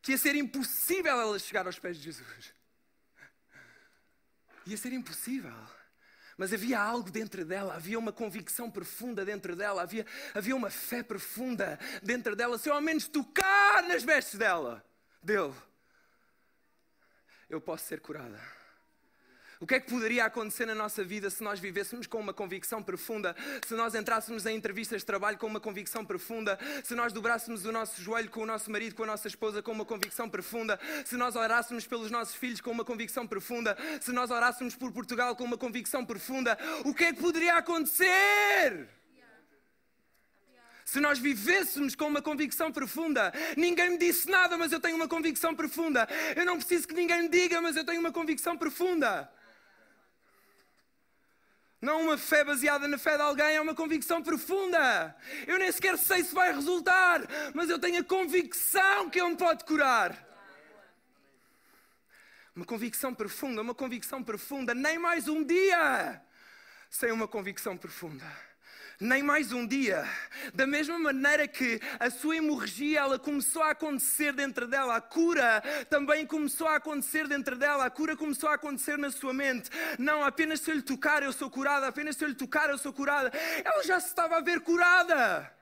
que 0.02 0.12
ia 0.12 0.18
ser 0.18 0.34
impossível 0.34 1.12
ela 1.12 1.38
chegar 1.38 1.66
aos 1.66 1.78
pés 1.78 1.96
de 1.96 2.04
Jesus. 2.04 2.52
Ia 4.66 4.76
ser 4.76 4.92
impossível. 4.92 5.54
Mas 6.36 6.52
havia 6.52 6.78
algo 6.78 7.10
dentro 7.10 7.44
dela, 7.44 7.74
havia 7.74 7.98
uma 7.98 8.12
convicção 8.12 8.70
profunda 8.70 9.24
dentro 9.24 9.56
dela, 9.56 9.82
havia, 9.82 10.04
havia 10.34 10.54
uma 10.54 10.68
fé 10.68 11.02
profunda 11.02 11.78
dentro 12.02 12.36
dela. 12.36 12.58
Se 12.58 12.68
eu 12.68 12.74
ao 12.74 12.80
menos 12.80 13.08
tocar 13.08 13.82
nas 13.84 14.02
vestes 14.02 14.38
dela, 14.38 14.84
dele, 15.22 15.54
eu 17.48 17.60
posso 17.60 17.86
ser 17.86 18.00
curada. 18.00 18.55
O 19.58 19.66
que 19.66 19.76
é 19.76 19.80
que 19.80 19.88
poderia 19.88 20.26
acontecer 20.26 20.66
na 20.66 20.74
nossa 20.74 21.02
vida 21.02 21.30
se 21.30 21.42
nós 21.42 21.58
vivêssemos 21.58 22.06
com 22.06 22.20
uma 22.20 22.34
convicção 22.34 22.82
profunda, 22.82 23.34
se 23.66 23.74
nós 23.74 23.94
entrássemos 23.94 24.44
em 24.44 24.54
entrevistas 24.54 25.00
de 25.00 25.06
trabalho 25.06 25.38
com 25.38 25.46
uma 25.46 25.60
convicção 25.60 26.04
profunda, 26.04 26.58
se 26.84 26.94
nós 26.94 27.10
dobrássemos 27.10 27.64
o 27.64 27.72
nosso 27.72 28.02
joelho 28.02 28.28
com 28.28 28.42
o 28.42 28.46
nosso 28.46 28.70
marido, 28.70 28.94
com 28.94 29.04
a 29.04 29.06
nossa 29.06 29.28
esposa 29.28 29.62
com 29.62 29.72
uma 29.72 29.86
convicção 29.86 30.28
profunda, 30.28 30.78
se 31.06 31.16
nós 31.16 31.36
orássemos 31.36 31.86
pelos 31.86 32.10
nossos 32.10 32.34
filhos 32.34 32.60
com 32.60 32.70
uma 32.70 32.84
convicção 32.84 33.26
profunda, 33.26 33.76
se 33.98 34.12
nós 34.12 34.30
orássemos 34.30 34.76
por 34.76 34.92
Portugal 34.92 35.34
com 35.34 35.44
uma 35.44 35.56
convicção 35.56 36.04
profunda, 36.04 36.58
o 36.84 36.92
que 36.92 37.04
é 37.04 37.12
que 37.14 37.20
poderia 37.20 37.54
acontecer? 37.54 38.88
se 40.84 41.00
nós 41.00 41.18
vivêssemos 41.18 41.96
com 41.96 42.06
uma 42.06 42.22
convicção 42.22 42.70
profunda. 42.70 43.32
Ninguém 43.56 43.90
me 43.90 43.98
disse 43.98 44.30
nada, 44.30 44.56
mas 44.56 44.70
eu 44.70 44.78
tenho 44.78 44.94
uma 44.94 45.08
convicção 45.08 45.52
profunda. 45.52 46.08
Eu 46.36 46.46
não 46.46 46.56
preciso 46.56 46.86
que 46.86 46.94
ninguém 46.94 47.22
me 47.22 47.28
diga, 47.28 47.60
mas 47.60 47.76
eu 47.76 47.84
tenho 47.84 47.98
uma 47.98 48.12
convicção 48.12 48.56
profunda. 48.56 49.28
Não 51.80 52.02
uma 52.02 52.16
fé 52.16 52.42
baseada 52.42 52.88
na 52.88 52.98
fé 52.98 53.16
de 53.16 53.22
alguém, 53.22 53.56
é 53.56 53.60
uma 53.60 53.74
convicção 53.74 54.22
profunda. 54.22 55.14
Eu 55.46 55.58
nem 55.58 55.70
sequer 55.70 55.98
sei 55.98 56.24
se 56.24 56.34
vai 56.34 56.52
resultar, 56.52 57.22
mas 57.54 57.68
eu 57.68 57.78
tenho 57.78 58.00
a 58.00 58.04
convicção 58.04 59.10
que 59.10 59.20
Ele 59.20 59.30
me 59.30 59.36
pode 59.36 59.64
curar. 59.64 60.24
Uma 62.54 62.64
convicção 62.64 63.14
profunda, 63.14 63.60
uma 63.60 63.74
convicção 63.74 64.22
profunda, 64.22 64.74
nem 64.74 64.98
mais 64.98 65.28
um 65.28 65.44
dia 65.44 66.22
sem 66.88 67.12
uma 67.12 67.28
convicção 67.28 67.76
profunda 67.76 68.24
nem 69.00 69.22
mais 69.22 69.52
um 69.52 69.66
dia. 69.66 70.08
Da 70.54 70.66
mesma 70.66 70.98
maneira 70.98 71.46
que 71.46 71.80
a 71.98 72.10
sua 72.10 72.36
hemorragia 72.36 73.00
ela 73.00 73.18
começou 73.18 73.62
a 73.62 73.70
acontecer 73.70 74.32
dentro 74.32 74.66
dela, 74.66 74.96
a 74.96 75.00
cura 75.00 75.62
também 75.90 76.26
começou 76.26 76.66
a 76.66 76.76
acontecer 76.76 77.28
dentro 77.28 77.56
dela, 77.56 77.84
a 77.84 77.90
cura 77.90 78.16
começou 78.16 78.48
a 78.48 78.54
acontecer 78.54 78.96
na 78.96 79.10
sua 79.10 79.32
mente. 79.32 79.70
Não 79.98 80.24
apenas 80.24 80.60
se 80.60 80.70
eu 80.70 80.76
lhe 80.76 80.82
tocar 80.82 81.22
eu 81.22 81.32
sou 81.32 81.50
curada, 81.50 81.86
apenas 81.86 82.16
se 82.16 82.24
eu 82.24 82.28
lhe 82.28 82.34
tocar 82.34 82.70
eu 82.70 82.78
sou 82.78 82.92
curada. 82.92 83.30
Ela 83.64 83.82
já 83.82 84.00
se 84.00 84.08
estava 84.08 84.36
a 84.36 84.40
ver 84.40 84.60
curada. 84.60 85.52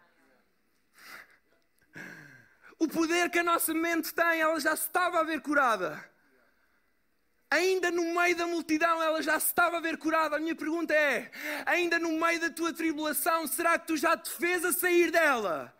O 2.78 2.88
poder 2.88 3.30
que 3.30 3.38
a 3.38 3.44
nossa 3.44 3.72
mente 3.72 4.12
tem, 4.12 4.40
ela 4.40 4.58
já 4.60 4.76
se 4.76 4.86
estava 4.86 5.20
a 5.20 5.22
ver 5.22 5.40
curada 5.40 6.13
ainda 7.54 7.90
no 7.90 8.14
meio 8.14 8.36
da 8.36 8.46
multidão 8.46 9.02
ela 9.02 9.22
já 9.22 9.38
se 9.38 9.46
estava 9.46 9.76
a 9.76 9.80
ver 9.80 9.96
curada. 9.96 10.36
A 10.36 10.40
minha 10.40 10.54
pergunta 10.54 10.92
é: 10.92 11.30
ainda 11.64 11.98
no 11.98 12.12
meio 12.18 12.40
da 12.40 12.50
tua 12.50 12.72
tribulação, 12.72 13.46
será 13.46 13.78
que 13.78 13.86
tu 13.86 13.96
já 13.96 14.16
te 14.16 14.30
fez 14.30 14.64
a 14.64 14.72
sair 14.72 15.10
dela? 15.10 15.72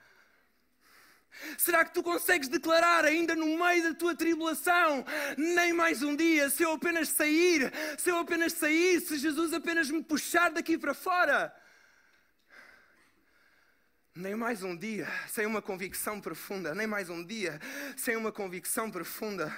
Será 1.58 1.84
que 1.84 1.92
tu 1.92 2.00
consegues 2.00 2.48
declarar 2.48 3.04
ainda 3.04 3.34
no 3.34 3.58
meio 3.58 3.82
da 3.82 3.94
tua 3.94 4.14
tribulação, 4.14 5.04
nem 5.36 5.72
mais 5.72 6.00
um 6.00 6.14
dia, 6.14 6.48
se 6.48 6.62
eu 6.62 6.72
apenas 6.72 7.08
sair, 7.08 7.72
se 7.98 8.08
eu 8.08 8.18
apenas 8.18 8.52
sair, 8.52 9.00
se 9.00 9.18
Jesus 9.18 9.52
apenas 9.52 9.90
me 9.90 10.00
puxar 10.02 10.52
daqui 10.52 10.78
para 10.78 10.94
fora? 10.94 11.52
Nem 14.14 14.36
mais 14.36 14.62
um 14.62 14.76
dia 14.76 15.08
sem 15.28 15.44
uma 15.44 15.60
convicção 15.60 16.20
profunda, 16.20 16.72
nem 16.72 16.86
mais 16.86 17.10
um 17.10 17.24
dia 17.24 17.60
sem 17.96 18.14
uma 18.14 18.30
convicção 18.30 18.88
profunda 18.88 19.52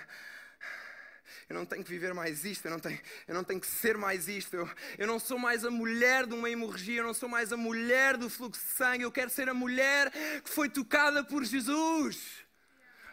eu 1.49 1.55
não 1.55 1.65
tenho 1.65 1.85
que 1.85 1.91
viver 1.91 2.13
mais 2.13 2.45
isto, 2.45 2.65
eu 2.67 2.73
não 2.73 2.81
tenho, 2.81 2.99
eu 3.29 3.35
não 3.35 3.45
tenho 3.45 3.61
que 3.61 3.67
ser 3.69 3.97
mais 3.97 4.27
isto, 4.27 4.57
eu, 4.57 4.69
eu 4.99 5.07
não 5.07 5.19
sou 5.19 5.39
mais 5.39 5.65
a 5.65 5.71
mulher 5.71 6.27
de 6.27 6.35
uma 6.35 6.51
hemorragia, 6.51 7.01
eu 7.01 7.05
não 7.05 7.15
sou 7.15 7.29
mais 7.29 7.53
a 7.53 7.57
mulher 7.57 8.17
do 8.17 8.29
fluxo 8.29 8.61
de 8.61 8.73
sangue, 8.73 9.05
eu 9.05 9.13
quero 9.13 9.31
ser 9.31 9.49
a 9.49 9.55
mulher 9.55 10.11
que 10.43 10.51
foi 10.51 10.69
tocada 10.69 11.23
por 11.23 11.45
Jesus. 11.45 12.45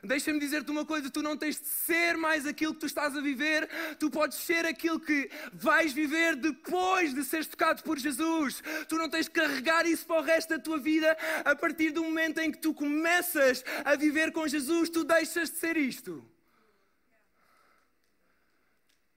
Deixa-me 0.04 0.39
dizer-te 0.39 0.69
uma 0.69 0.84
coisa: 0.84 1.10
tu 1.10 1.22
não 1.22 1.38
tens 1.38 1.62
de 1.62 1.67
ser 1.67 2.17
mais 2.17 2.46
aquilo 2.46 2.74
que 2.74 2.82
tu 2.82 2.86
estás 2.88 3.15
a 3.15 3.22
viver, 3.22 3.69
tu 4.00 4.10
podes 4.10 4.38
ser 4.39 4.65
aquilo 4.65 5.00
que 5.00 5.30
vais 5.54 5.93
viver 5.93 6.36
depois 6.36 7.13
de 7.13 7.24
seres 7.24 7.48
tocado 7.48 7.84
por 7.84 7.98
Jesus. 7.98 8.62
Tu 8.89 8.98
não 8.98 9.10
tens 9.10 9.28
de 9.28 9.32
carregar 9.32 9.86
isso 9.86 10.06
para 10.06 10.19
o 10.19 10.24
resto 10.24 10.50
da 10.50 10.60
tua 10.60 10.78
vida. 10.78 11.15
A 11.46 11.56
partir 11.56 11.91
do 11.91 12.04
momento 12.04 12.39
em 12.39 12.52
que 12.52 12.58
tu 12.58 12.74
começas 12.74 13.63
a 13.86 13.96
viver 13.96 14.34
com 14.34 14.46
Jesus, 14.46 14.89
tu 14.89 15.06
deixas 15.06 15.52
de 15.52 15.58
ser 15.58 15.78
isto. 15.78 16.33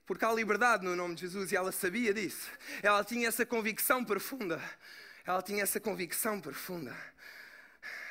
Porque 0.07 0.25
há 0.25 0.33
liberdade 0.33 0.85
no 0.85 0.95
nome 0.95 1.17
de 1.17 1.23
Jesus 1.23 1.51
e 1.51 1.57
ela 1.57 1.73
sabia 1.73 2.15
disso. 2.15 2.49
Ela 2.83 3.05
tinha 3.05 3.27
essa 3.27 3.45
convicção 3.45 4.05
profunda. 4.05 4.63
Ela 5.27 5.43
tinha 5.43 5.65
essa 5.65 5.81
convicção 5.81 6.41
profunda. 6.41 6.97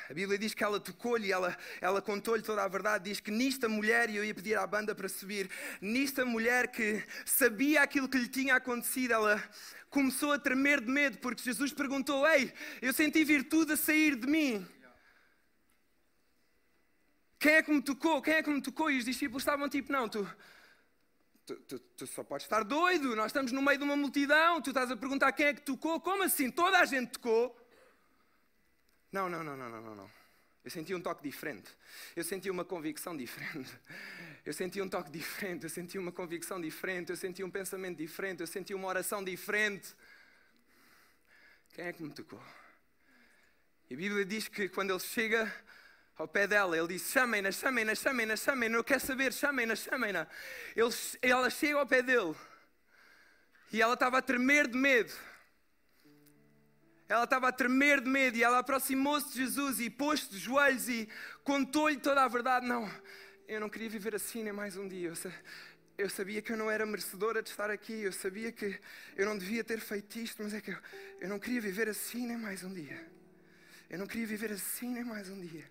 A 0.08 0.14
Bíblia 0.14 0.38
diz 0.38 0.54
que 0.54 0.62
ela 0.62 0.78
tocou-lhe, 0.78 1.32
ela, 1.32 1.56
ela 1.80 2.00
contou-lhe 2.00 2.42
toda 2.42 2.62
a 2.62 2.68
verdade. 2.68 3.10
Diz 3.10 3.18
que 3.18 3.30
nesta 3.30 3.68
mulher, 3.68 4.08
e 4.08 4.16
eu 4.16 4.24
ia 4.24 4.34
pedir 4.34 4.56
à 4.56 4.66
banda 4.66 4.94
para 4.94 5.08
subir, 5.08 5.50
nesta 5.80 6.24
mulher 6.24 6.68
que 6.68 7.02
sabia 7.24 7.82
aquilo 7.82 8.08
que 8.08 8.18
lhe 8.18 8.28
tinha 8.28 8.54
acontecido, 8.54 9.12
ela 9.12 9.42
começou 9.90 10.32
a 10.32 10.38
tremer 10.38 10.80
de 10.80 10.90
medo, 10.90 11.18
porque 11.18 11.42
Jesus 11.42 11.72
perguntou: 11.72 12.28
Ei, 12.28 12.52
eu 12.80 12.92
senti 12.92 13.24
virtude 13.24 13.72
a 13.72 13.76
sair 13.76 14.14
de 14.14 14.26
mim. 14.26 14.68
Quem 17.38 17.54
é 17.54 17.62
que 17.62 17.72
me 17.72 17.82
tocou? 17.82 18.22
Quem 18.22 18.34
é 18.34 18.42
que 18.42 18.50
me 18.50 18.62
tocou? 18.62 18.90
E 18.90 18.98
os 18.98 19.04
discípulos 19.04 19.42
estavam 19.42 19.68
tipo: 19.68 19.90
Não, 19.90 20.08
tu, 20.08 20.28
tu, 21.46 21.56
tu, 21.60 21.78
tu, 21.78 22.06
só 22.06 22.24
podes 22.24 22.44
estar 22.44 22.64
doido. 22.64 23.14
Nós 23.14 23.26
estamos 23.26 23.52
no 23.52 23.62
meio 23.62 23.78
de 23.78 23.84
uma 23.84 23.96
multidão. 23.96 24.60
Tu 24.60 24.70
estás 24.70 24.90
a 24.90 24.96
perguntar 24.96 25.32
quem 25.32 25.46
é 25.46 25.54
que 25.54 25.62
tocou? 25.62 26.00
Como 26.00 26.22
assim? 26.22 26.50
Toda 26.50 26.78
a 26.78 26.84
gente 26.84 27.12
tocou? 27.12 27.56
Não, 29.12 29.28
não, 29.28 29.44
não, 29.44 29.56
não, 29.56 29.70
não, 29.70 29.94
não. 29.94 30.10
Eu 30.64 30.70
senti 30.70 30.92
um 30.92 31.00
toque 31.00 31.22
diferente. 31.22 31.70
Eu 32.16 32.24
senti 32.24 32.50
uma 32.50 32.64
convicção 32.64 33.16
diferente. 33.16 33.70
Eu 34.44 34.52
senti 34.52 34.82
um 34.82 34.88
toque 34.88 35.10
diferente. 35.10 35.62
Eu 35.62 35.70
senti 35.70 35.96
uma 35.96 36.10
convicção 36.10 36.60
diferente. 36.60 37.10
Eu 37.10 37.16
senti 37.16 37.44
um 37.44 37.50
pensamento 37.50 37.98
diferente. 37.98 38.40
Eu 38.40 38.46
senti 38.46 38.74
uma 38.74 38.88
oração 38.88 39.22
diferente. 39.22 39.94
Quem 41.72 41.86
é 41.86 41.92
que 41.92 42.02
me 42.02 42.12
tocou? 42.12 42.42
E 43.88 43.94
a 43.94 43.96
Bíblia 43.96 44.24
diz 44.24 44.48
que 44.48 44.68
quando 44.68 44.90
ele 44.90 44.98
chega 44.98 45.54
ao 46.18 46.26
pé 46.26 46.46
dela, 46.46 46.76
ele 46.76 46.88
diz: 46.88 47.10
chamem-na, 47.10 47.52
chamem-na, 47.52 47.94
chamem-na, 47.94 48.36
chamem-na. 48.36 48.76
Eu 48.78 48.84
quero 48.84 49.00
saber, 49.00 49.32
chamem-na, 49.32 49.76
chamem-na. 49.76 50.26
Ela 51.20 51.50
chega 51.50 51.78
ao 51.78 51.86
pé 51.86 52.02
dele 52.02 52.34
e 53.72 53.82
ela 53.82 53.94
estava 53.94 54.18
a 54.18 54.22
tremer 54.22 54.66
de 54.66 54.76
medo. 54.76 55.12
Ela 57.08 57.24
estava 57.24 57.48
a 57.48 57.52
tremer 57.52 58.00
de 58.00 58.08
medo 58.08 58.36
e 58.36 58.42
ela 58.42 58.58
aproximou-se 58.58 59.30
de 59.32 59.44
Jesus 59.44 59.78
e 59.78 59.88
pôs-se 59.88 60.28
de 60.28 60.38
joelhos 60.38 60.88
e 60.88 61.08
contou-lhe 61.44 61.98
toda 61.98 62.24
a 62.24 62.28
verdade. 62.28 62.66
Não, 62.66 62.90
eu 63.46 63.60
não 63.60 63.68
queria 63.68 63.88
viver 63.88 64.14
assim 64.14 64.42
nem 64.42 64.52
mais 64.52 64.76
um 64.76 64.88
dia. 64.88 65.12
Eu 65.96 66.10
sabia 66.10 66.42
que 66.42 66.52
eu 66.52 66.56
não 66.56 66.70
era 66.70 66.84
merecedora 66.84 67.42
de 67.42 67.50
estar 67.50 67.70
aqui. 67.70 67.92
Eu 67.92 68.12
sabia 68.12 68.50
que 68.50 68.80
eu 69.16 69.24
não 69.24 69.38
devia 69.38 69.62
ter 69.62 69.78
feito 69.78 70.18
isto, 70.18 70.42
mas 70.42 70.52
é 70.52 70.60
que 70.60 70.72
eu, 70.72 70.78
eu 71.20 71.28
não 71.28 71.38
queria 71.38 71.60
viver 71.60 71.88
assim 71.88 72.26
nem 72.26 72.36
mais 72.36 72.64
um 72.64 72.72
dia. 72.74 73.06
Eu 73.88 73.98
não 74.00 74.06
queria 74.06 74.26
viver 74.26 74.50
assim 74.50 74.88
nem 74.88 75.04
mais 75.04 75.28
um 75.28 75.40
dia. 75.40 75.64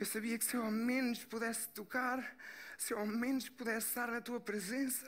Eu 0.00 0.06
sabia 0.06 0.38
que 0.38 0.46
se 0.46 0.56
eu 0.56 0.62
ao 0.62 0.70
menos 0.70 1.26
pudesse 1.26 1.68
tocar, 1.68 2.18
se 2.78 2.94
eu 2.94 2.98
ao 2.98 3.06
menos 3.06 3.50
pudesse 3.50 3.88
estar 3.88 4.10
na 4.10 4.22
tua 4.22 4.40
presença, 4.40 5.06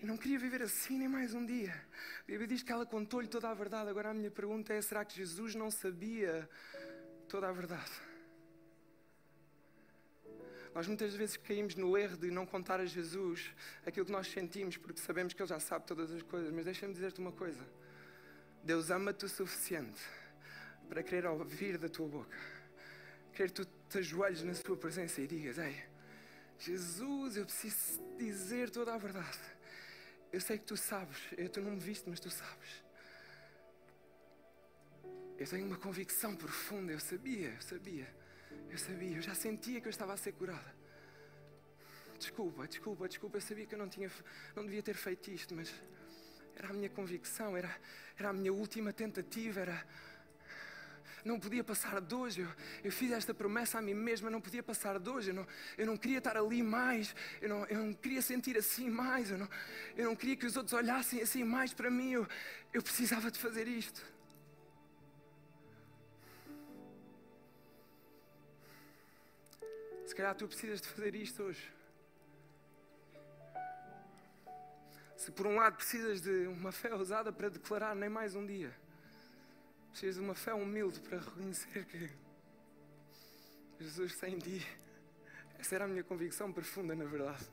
eu 0.00 0.06
não 0.06 0.16
queria 0.16 0.38
viver 0.38 0.62
assim 0.62 0.96
nem 0.96 1.08
mais 1.08 1.34
um 1.34 1.44
dia. 1.44 1.74
A 2.20 2.26
Bíblia 2.28 2.46
diz 2.46 2.62
que 2.62 2.70
ela 2.70 2.86
contou-lhe 2.86 3.26
toda 3.26 3.50
a 3.50 3.54
verdade. 3.54 3.90
Agora 3.90 4.10
a 4.10 4.14
minha 4.14 4.30
pergunta 4.30 4.72
é: 4.72 4.80
será 4.80 5.04
que 5.04 5.16
Jesus 5.16 5.56
não 5.56 5.68
sabia 5.68 6.48
toda 7.28 7.48
a 7.48 7.52
verdade? 7.52 7.90
Nós 10.72 10.86
muitas 10.86 11.12
vezes 11.14 11.36
caímos 11.36 11.74
no 11.74 11.98
erro 11.98 12.16
de 12.16 12.30
não 12.30 12.46
contar 12.46 12.78
a 12.78 12.86
Jesus 12.86 13.52
aquilo 13.84 14.06
que 14.06 14.12
nós 14.12 14.28
sentimos, 14.28 14.76
porque 14.76 15.00
sabemos 15.00 15.34
que 15.34 15.42
Ele 15.42 15.48
já 15.48 15.58
sabe 15.58 15.86
todas 15.86 16.12
as 16.12 16.22
coisas. 16.22 16.52
Mas 16.52 16.66
deixa-me 16.66 16.94
dizer-te 16.94 17.18
uma 17.18 17.32
coisa: 17.32 17.66
Deus 18.62 18.92
ama-te 18.92 19.24
o 19.24 19.28
suficiente 19.28 20.00
para 20.88 21.02
querer 21.02 21.26
ouvir 21.26 21.78
da 21.78 21.88
tua 21.88 22.06
boca, 22.06 22.36
querer 23.36 23.52
que 23.52 23.62
tu 23.62 23.68
te 23.88 23.98
ajoelhes 23.98 24.42
na 24.42 24.54
Sua 24.54 24.76
presença 24.76 25.20
e 25.20 25.26
digas: 25.26 25.58
Ei, 25.58 25.76
Jesus, 26.58 27.36
eu 27.36 27.44
preciso 27.44 28.02
dizer 28.18 28.70
toda 28.70 28.94
a 28.94 28.98
verdade. 28.98 29.38
Eu 30.32 30.40
sei 30.40 30.58
que 30.58 30.64
tu 30.64 30.76
sabes, 30.76 31.18
eu, 31.36 31.48
tu 31.48 31.60
não 31.60 31.72
me 31.72 31.80
viste, 31.80 32.08
mas 32.08 32.18
tu 32.18 32.30
sabes. 32.30 32.84
Eu 35.38 35.46
tenho 35.46 35.66
uma 35.66 35.76
convicção 35.76 36.34
profunda, 36.34 36.92
eu 36.92 37.00
sabia, 37.00 37.50
eu 37.50 37.62
sabia, 37.62 38.16
eu 38.70 38.78
sabia, 38.78 39.16
eu 39.18 39.22
já 39.22 39.34
sentia 39.34 39.80
que 39.80 39.86
eu 39.86 39.90
estava 39.90 40.14
a 40.14 40.16
ser 40.16 40.32
curada. 40.32 40.74
Desculpa, 42.18 42.66
desculpa, 42.66 43.06
desculpa, 43.06 43.36
eu 43.36 43.40
sabia 43.42 43.66
que 43.66 43.74
eu 43.74 43.78
não, 43.78 43.88
tinha, 43.88 44.10
não 44.54 44.64
devia 44.64 44.82
ter 44.82 44.94
feito 44.94 45.30
isto, 45.30 45.54
mas 45.54 45.72
era 46.56 46.70
a 46.70 46.72
minha 46.72 46.88
convicção, 46.88 47.54
era, 47.54 47.70
era 48.18 48.30
a 48.30 48.32
minha 48.32 48.52
última 48.52 48.92
tentativa, 48.92 49.60
era 49.60 49.86
não 51.26 51.40
podia 51.40 51.64
passar 51.64 52.00
de 52.00 52.14
hoje. 52.14 52.40
Eu, 52.40 52.48
eu 52.84 52.92
fiz 52.92 53.10
esta 53.10 53.34
promessa 53.34 53.78
a 53.78 53.82
mim 53.82 53.94
mesma, 53.94 54.30
não 54.30 54.40
podia 54.40 54.62
passar 54.62 54.98
de 54.98 55.10
hoje. 55.10 55.30
Eu 55.30 55.34
não, 55.34 55.46
eu 55.76 55.86
não 55.86 55.96
queria 55.96 56.18
estar 56.18 56.36
ali 56.36 56.62
mais, 56.62 57.14
eu 57.40 57.48
não, 57.48 57.66
eu 57.66 57.78
não 57.84 57.92
queria 57.92 58.22
sentir 58.22 58.56
assim 58.56 58.88
mais, 58.88 59.30
eu 59.30 59.38
não, 59.38 59.48
eu 59.96 60.04
não 60.06 60.16
queria 60.16 60.36
que 60.36 60.46
os 60.46 60.56
outros 60.56 60.72
olhassem 60.72 61.20
assim 61.20 61.42
mais 61.42 61.74
para 61.74 61.90
mim. 61.90 62.12
Eu, 62.12 62.28
eu 62.72 62.82
precisava 62.82 63.30
de 63.30 63.38
fazer 63.38 63.66
isto. 63.66 64.00
Se 70.06 70.14
calhar 70.14 70.34
tu 70.36 70.46
precisas 70.46 70.80
de 70.80 70.88
fazer 70.88 71.14
isto 71.16 71.42
hoje. 71.42 71.72
Se 75.16 75.32
por 75.32 75.46
um 75.46 75.56
lado 75.56 75.76
precisas 75.76 76.20
de 76.20 76.46
uma 76.46 76.70
fé 76.70 76.94
ousada 76.94 77.32
para 77.32 77.48
declarar 77.48 77.96
nem 77.96 78.08
mais 78.08 78.34
um 78.36 78.46
dia. 78.46 78.72
Precisas 79.96 80.16
de 80.16 80.20
uma 80.20 80.34
fé 80.34 80.52
humilde 80.52 81.00
para 81.00 81.16
reconhecer 81.16 81.86
que 81.86 82.10
Jesus 83.80 84.12
está 84.12 84.28
em 84.28 84.38
ti. 84.38 84.62
Essa 85.58 85.76
era 85.76 85.86
a 85.86 85.88
minha 85.88 86.04
convicção 86.04 86.52
profunda, 86.52 86.94
na 86.94 87.06
verdade. 87.06 87.48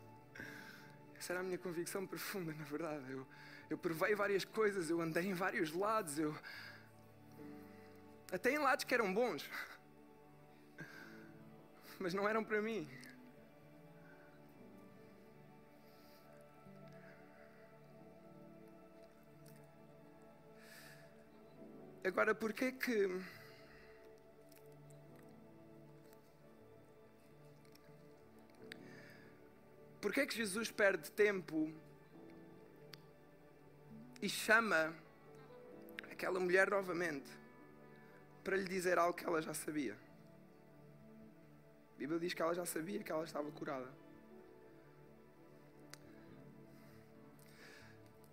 Essa 1.15 1.31
era 1.31 1.39
a 1.39 1.43
minha 1.43 1.57
convicção 1.57 2.05
profunda, 2.05 2.53
na 2.53 2.65
verdade. 2.65 3.09
Eu, 3.09 3.25
eu 3.69 3.77
provei 3.77 4.13
várias 4.13 4.43
coisas, 4.43 4.89
eu 4.89 4.99
andei 4.99 5.27
em 5.27 5.33
vários 5.33 5.71
lados, 5.71 6.19
eu. 6.19 6.37
Até 8.29 8.51
em 8.51 8.57
lados 8.57 8.83
que 8.83 8.93
eram 8.93 9.13
bons, 9.13 9.49
mas 11.97 12.13
não 12.13 12.27
eram 12.27 12.43
para 12.43 12.61
mim. 12.61 12.85
Agora, 22.03 22.35
porquê 22.35 22.69
que. 22.73 23.07
Porquê 30.01 30.27
que 30.27 30.35
Jesus 30.35 30.69
perde 30.69 31.09
tempo 31.11 31.71
e 34.21 34.27
chama 34.27 34.93
aquela 36.11 36.41
mulher 36.41 36.69
novamente 36.69 37.31
para 38.43 38.57
lhe 38.57 38.67
dizer 38.67 38.99
algo 38.99 39.17
que 39.17 39.25
ela 39.25 39.41
já 39.41 39.53
sabia? 39.53 39.97
A 41.95 41.97
Bíblia 41.97 42.19
diz 42.19 42.33
que 42.33 42.41
ela 42.41 42.53
já 42.53 42.65
sabia 42.65 43.01
que 43.01 43.13
ela 43.13 43.23
estava 43.23 43.49
curada. 43.51 43.89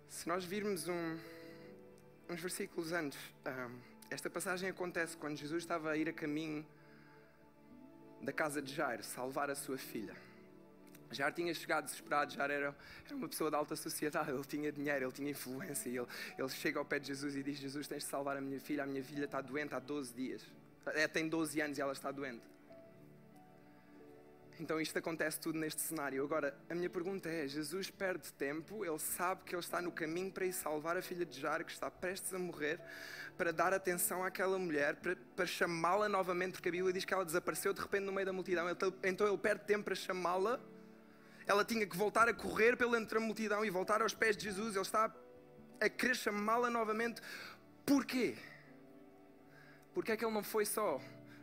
Se 0.09 0.27
nós 0.27 0.43
virmos 0.43 0.89
um, 0.89 1.17
uns 2.31 2.39
versículos 2.39 2.93
antes, 2.93 3.19
esta 4.09 4.29
passagem 4.29 4.69
acontece 4.69 5.17
quando 5.17 5.35
Jesus 5.35 5.63
estava 5.63 5.91
a 5.91 5.97
ir 5.97 6.07
a 6.07 6.13
caminho 6.13 6.65
da 8.21 8.31
casa 8.31 8.61
de 8.61 8.73
Jairo, 8.73 9.03
salvar 9.03 9.49
a 9.49 9.55
sua 9.55 9.77
filha. 9.77 10.15
Jairo 11.11 11.35
tinha 11.35 11.53
chegado 11.53 11.85
desesperado, 11.85 12.31
Jairo 12.33 12.53
era, 12.53 12.75
era 13.05 13.15
uma 13.15 13.27
pessoa 13.27 13.49
de 13.49 13.57
alta 13.57 13.75
sociedade, 13.75 14.31
ele 14.31 14.45
tinha 14.45 14.71
dinheiro, 14.71 15.05
ele 15.05 15.11
tinha 15.11 15.31
influência. 15.31 15.89
Ele, 15.89 16.07
ele 16.37 16.49
chega 16.49 16.79
ao 16.79 16.85
pé 16.85 16.99
de 16.99 17.07
Jesus 17.07 17.35
e 17.35 17.43
diz: 17.43 17.57
Jesus, 17.57 17.87
tens 17.87 18.03
de 18.03 18.09
salvar 18.09 18.37
a 18.37 18.41
minha 18.41 18.59
filha, 18.61 18.83
a 18.83 18.87
minha 18.87 19.03
filha 19.03 19.25
está 19.25 19.41
doente 19.41 19.75
há 19.75 19.79
12 19.79 20.13
dias. 20.13 20.41
É, 20.85 21.07
tem 21.07 21.27
12 21.27 21.59
anos 21.59 21.77
e 21.77 21.81
ela 21.81 21.91
está 21.91 22.11
doente. 22.11 22.43
Então 24.59 24.79
isto 24.79 24.97
acontece 24.97 25.39
tudo 25.39 25.57
neste 25.57 25.81
cenário. 25.81 26.23
Agora, 26.23 26.55
a 26.69 26.75
minha 26.75 26.89
pergunta 26.89 27.29
é: 27.29 27.47
Jesus 27.47 27.89
perde 27.89 28.31
tempo, 28.33 28.85
ele 28.85 28.99
sabe 28.99 29.43
que 29.43 29.55
ele 29.55 29.61
está 29.61 29.81
no 29.81 29.91
caminho 29.91 30.31
para 30.31 30.45
ir 30.45 30.53
salvar 30.53 30.97
a 30.97 31.01
filha 31.01 31.25
de 31.25 31.39
Jairo, 31.39 31.65
que 31.65 31.71
está 31.71 31.89
prestes 31.89 32.33
a 32.33 32.39
morrer, 32.39 32.79
para 33.37 33.51
dar 33.51 33.73
atenção 33.73 34.23
àquela 34.23 34.57
mulher, 34.59 34.95
para, 34.97 35.15
para 35.35 35.45
chamá-la 35.45 36.07
novamente, 36.07 36.53
porque 36.53 36.69
a 36.69 36.71
Bíblia 36.71 36.93
diz 36.93 37.05
que 37.05 37.13
ela 37.13 37.25
desapareceu 37.25 37.73
de 37.73 37.81
repente 37.81 38.03
no 38.03 38.11
meio 38.11 38.25
da 38.25 38.33
multidão. 38.33 38.67
Então 39.03 39.27
ele 39.27 39.37
perde 39.37 39.65
tempo 39.65 39.85
para 39.85 39.95
chamá-la. 39.95 40.59
Ela 41.47 41.65
tinha 41.65 41.85
que 41.87 41.97
voltar 41.97 42.29
a 42.29 42.33
correr 42.33 42.77
pela 42.77 42.97
entre 42.99 43.17
a 43.17 43.21
multidão 43.21 43.65
e 43.65 43.69
voltar 43.69 44.01
aos 44.01 44.13
pés 44.13 44.37
de 44.37 44.43
Jesus. 44.43 44.75
Ele 44.75 44.81
está 44.81 45.13
a 45.79 45.89
querer 45.89 46.15
chamá-la 46.15 46.69
novamente. 46.69 47.21
Porquê? 47.85 48.37
Porque 49.93 50.11
é 50.11 50.17
que 50.17 50.23
ele 50.23 50.33
não 50.33 50.43
foi 50.43 50.65
só 50.65 51.01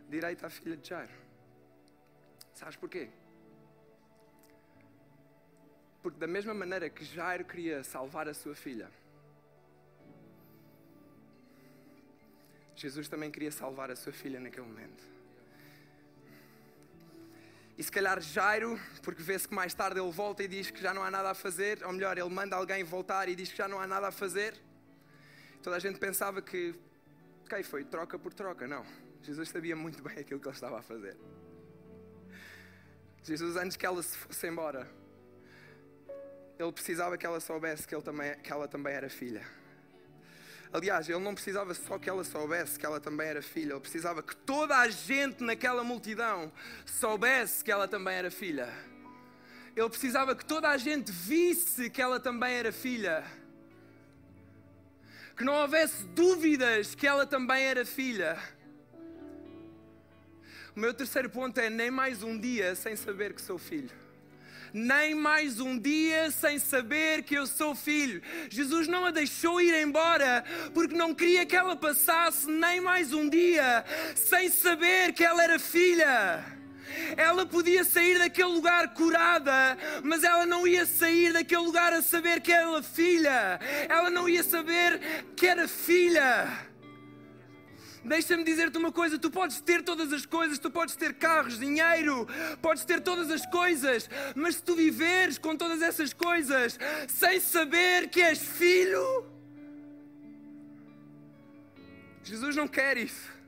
direito 0.09 0.47
à 0.47 0.51
filha 0.51 0.77
de 0.77 0.89
Jairo? 0.89 1.28
Sabes 2.59 2.75
porquê? 2.75 3.09
Porque 6.03 6.19
da 6.19 6.27
mesma 6.27 6.53
maneira 6.53 6.91
que 6.91 7.05
Jairo 7.05 7.45
queria 7.45 7.85
salvar 7.85 8.29
a 8.29 8.35
sua 8.35 8.53
filha, 8.53 8.91
Jesus 12.75 13.09
também 13.09 13.31
queria 13.31 13.53
salvar 13.53 13.93
a 13.93 13.97
sua 13.97 14.13
filha 14.13 14.41
naquele 14.41 14.67
momento. 14.67 15.05
E 17.77 17.83
se 17.85 17.93
calhar 17.93 18.21
Jairo, 18.21 18.77
porque 19.05 19.23
vê-se 19.23 19.47
que 19.47 19.55
mais 19.55 19.73
tarde 19.73 20.01
ele 20.01 20.11
volta 20.11 20.43
e 20.43 20.49
diz 20.49 20.69
que 20.69 20.83
já 20.83 20.93
não 20.93 21.05
há 21.05 21.11
nada 21.13 21.31
a 21.31 21.35
fazer, 21.35 21.85
ou 21.85 21.93
melhor, 21.93 22.19
ele 22.19 22.29
manda 22.29 22.57
alguém 22.57 22.83
voltar 22.83 23.29
e 23.29 23.37
diz 23.37 23.53
que 23.53 23.57
já 23.57 23.69
não 23.69 23.79
há 23.81 23.87
nada 23.87 24.09
a 24.09 24.13
fazer. 24.13 24.61
Toda 25.63 25.77
a 25.77 25.79
gente 25.79 26.01
pensava 26.01 26.43
que, 26.43 26.75
ok, 27.45 27.63
foi 27.63 27.85
troca 27.85 28.19
por 28.19 28.35
troca. 28.35 28.67
Não. 28.67 28.85
Jesus 29.23 29.49
sabia 29.49 29.77
muito 29.77 30.03
bem 30.03 30.19
aquilo 30.19 30.41
que 30.41 30.49
ele 30.49 30.57
estava 30.57 30.81
a 30.81 30.83
fazer. 30.83 31.17
Jesus, 33.23 33.57
antes 33.57 33.77
que 33.77 33.85
ela 33.85 34.03
se 34.03 34.17
fosse 34.17 34.47
embora, 34.47 34.89
ele 36.59 36.73
precisava 36.73 37.17
que 37.17 37.27
ela 37.27 37.41
soubesse 37.41 37.87
que, 37.87 37.95
ele 37.95 38.03
também, 38.03 38.35
que 38.41 38.53
ela 38.53 38.67
também 38.67 38.93
era 38.93 39.09
filha. 39.09 39.45
Aliás, 40.73 41.09
ele 41.09 41.19
não 41.19 41.35
precisava 41.35 41.73
só 41.73 41.99
que 41.99 42.11
ela 42.11 42.23
soubesse 42.25 42.79
que 42.79 42.85
ela 42.85 43.01
também 43.01 43.29
era 43.29 43.41
filha, 43.41 43.73
ele 43.73 43.81
precisava 43.81 44.23
que 44.23 44.37
toda 44.37 44.77
a 44.77 44.89
gente 44.89 45.43
naquela 45.43 45.83
multidão 45.83 46.53
soubesse 46.85 47.65
que 47.65 47.71
ela 47.71 47.89
também 47.89 48.15
era 48.15 48.31
filha. 48.31 48.69
Ele 49.75 49.89
precisava 49.89 50.35
que 50.35 50.45
toda 50.45 50.69
a 50.69 50.77
gente 50.77 51.13
visse 51.13 51.89
que 51.89 52.03
ela 52.03 52.19
também 52.19 52.53
era 52.55 52.73
filha. 52.73 53.25
Que 55.37 55.45
não 55.45 55.55
houvesse 55.55 56.05
dúvidas 56.07 56.97
que 56.97 57.07
ela 57.07 57.25
também 57.25 57.63
era 57.63 57.87
filha. 57.87 58.37
O 60.79 60.81
meu 60.81 60.95
terceiro 60.95 61.29
ponto 61.29 61.59
é 61.59 61.69
nem 61.69 61.91
mais 61.91 62.23
um 62.23 62.39
dia 62.39 62.73
sem 62.77 62.95
saber 62.95 63.33
que 63.33 63.43
sou 63.43 63.59
filho 63.59 63.91
nem 64.73 65.13
mais 65.13 65.59
um 65.59 65.77
dia 65.77 66.31
sem 66.31 66.57
saber 66.61 67.25
que 67.25 67.35
eu 67.35 67.49
sou 67.49 67.75
filho. 67.75 68.23
Jesus 68.49 68.87
não 68.87 69.05
a 69.05 69.11
deixou 69.11 69.61
ir 69.61 69.75
embora 69.83 70.45
porque 70.73 70.95
não 70.95 71.13
queria 71.13 71.45
que 71.45 71.57
ela 71.57 71.75
passasse 71.75 72.49
nem 72.49 72.81
mais 72.81 73.13
um 73.13 73.29
dia 73.29 73.85
sem 74.15 74.49
saber 74.51 75.15
que 75.15 75.25
ela 75.25 75.43
era 75.43 75.59
filha. 75.59 76.45
Ela 77.17 77.45
podia 77.45 77.83
sair 77.83 78.19
daquele 78.19 78.53
lugar 78.53 78.95
curada, 78.95 79.77
mas 80.05 80.23
ela 80.23 80.47
não 80.47 80.65
ia 80.65 80.87
sair 80.87 81.33
daquele 81.33 81.63
lugar 81.63 81.93
a 81.93 82.03
saber 82.03 82.41
que 82.41 82.53
era 82.53 82.81
filha. 82.83 83.59
Ela 83.89 84.11
não 84.11 84.29
ia 84.29 84.45
saber 84.45 85.01
que 85.35 85.47
era 85.47 85.67
filha. 85.67 86.68
Deixa-me 88.09 88.43
dizer-te 88.43 88.79
uma 88.79 88.91
coisa: 88.91 89.19
tu 89.19 89.31
podes 89.31 89.61
ter 89.61 89.83
todas 89.83 90.13
as 90.13 90.25
coisas, 90.25 90.59
tu 90.59 90.71
podes 90.71 90.97
ter 90.97 91.15
carros, 91.15 91.59
dinheiro, 91.59 92.27
podes 92.63 92.85
ter 92.85 93.01
todas 93.01 93.31
as 93.31 93.45
coisas, 93.47 94.09
mas 94.35 94.57
se 94.57 94.63
tu 94.63 94.75
viveres 94.75 95.39
com 95.39 95.57
todas 95.57 95.83
essas 95.83 96.13
coisas 96.13 96.79
sem 97.09 97.39
saber 97.39 98.09
que 98.09 98.21
és 98.23 98.39
filho, 98.39 99.27
Jesus 102.25 102.57
não 102.57 102.67
quer 102.67 102.97
isso. 102.97 103.39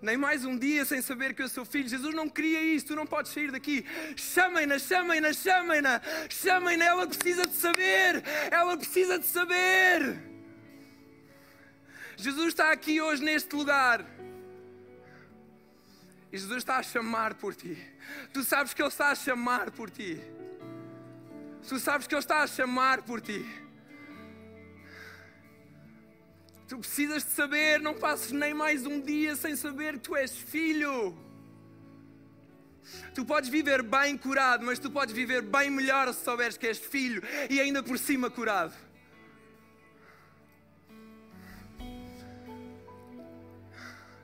Nem 0.00 0.16
mais 0.16 0.44
um 0.44 0.56
dia 0.56 0.84
sem 0.84 1.02
saber 1.02 1.34
que 1.34 1.42
eu 1.42 1.48
sou 1.48 1.64
filho. 1.64 1.88
Jesus 1.88 2.14
não 2.14 2.28
queria 2.28 2.62
isso. 2.62 2.86
Tu 2.86 2.94
não 2.94 3.04
podes 3.04 3.32
sair 3.32 3.50
daqui. 3.50 3.84
Chamem-na, 4.14 4.78
chamem-na, 4.78 5.32
chamem-na. 5.32 6.00
Chamem-na. 6.28 6.84
Ela 6.84 7.06
precisa 7.08 7.44
de 7.44 7.56
saber. 7.56 8.22
Ela 8.48 8.76
precisa 8.76 9.18
de 9.18 9.26
saber. 9.26 10.37
Jesus 12.18 12.48
está 12.48 12.72
aqui 12.72 13.00
hoje 13.00 13.22
neste 13.22 13.54
lugar. 13.54 14.04
E 16.32 16.36
Jesus 16.36 16.58
está 16.58 16.78
a 16.78 16.82
chamar 16.82 17.34
por 17.34 17.54
ti. 17.54 17.78
Tu 18.32 18.42
sabes 18.42 18.74
que 18.74 18.82
Ele 18.82 18.88
está 18.88 19.10
a 19.10 19.14
chamar 19.14 19.70
por 19.70 19.88
ti. 19.88 20.20
Tu 21.68 21.78
sabes 21.78 22.08
que 22.08 22.14
Ele 22.14 22.20
está 22.20 22.42
a 22.42 22.46
chamar 22.48 23.02
por 23.02 23.20
ti. 23.20 23.46
Tu 26.66 26.76
precisas 26.76 27.24
de 27.24 27.30
saber, 27.30 27.80
não 27.80 27.94
passes 27.94 28.32
nem 28.32 28.52
mais 28.52 28.84
um 28.84 29.00
dia 29.00 29.36
sem 29.36 29.54
saber 29.54 29.94
que 29.94 30.00
tu 30.00 30.16
és 30.16 30.36
filho. 30.36 31.16
Tu 33.14 33.24
podes 33.24 33.48
viver 33.48 33.80
bem 33.82 34.18
curado, 34.18 34.66
mas 34.66 34.80
tu 34.80 34.90
podes 34.90 35.14
viver 35.14 35.40
bem 35.42 35.70
melhor 35.70 36.12
se 36.12 36.24
souberes 36.24 36.56
que 36.56 36.66
és 36.66 36.78
filho 36.78 37.22
e 37.48 37.60
ainda 37.60 37.80
por 37.80 37.96
cima 37.96 38.28
curado. 38.28 38.87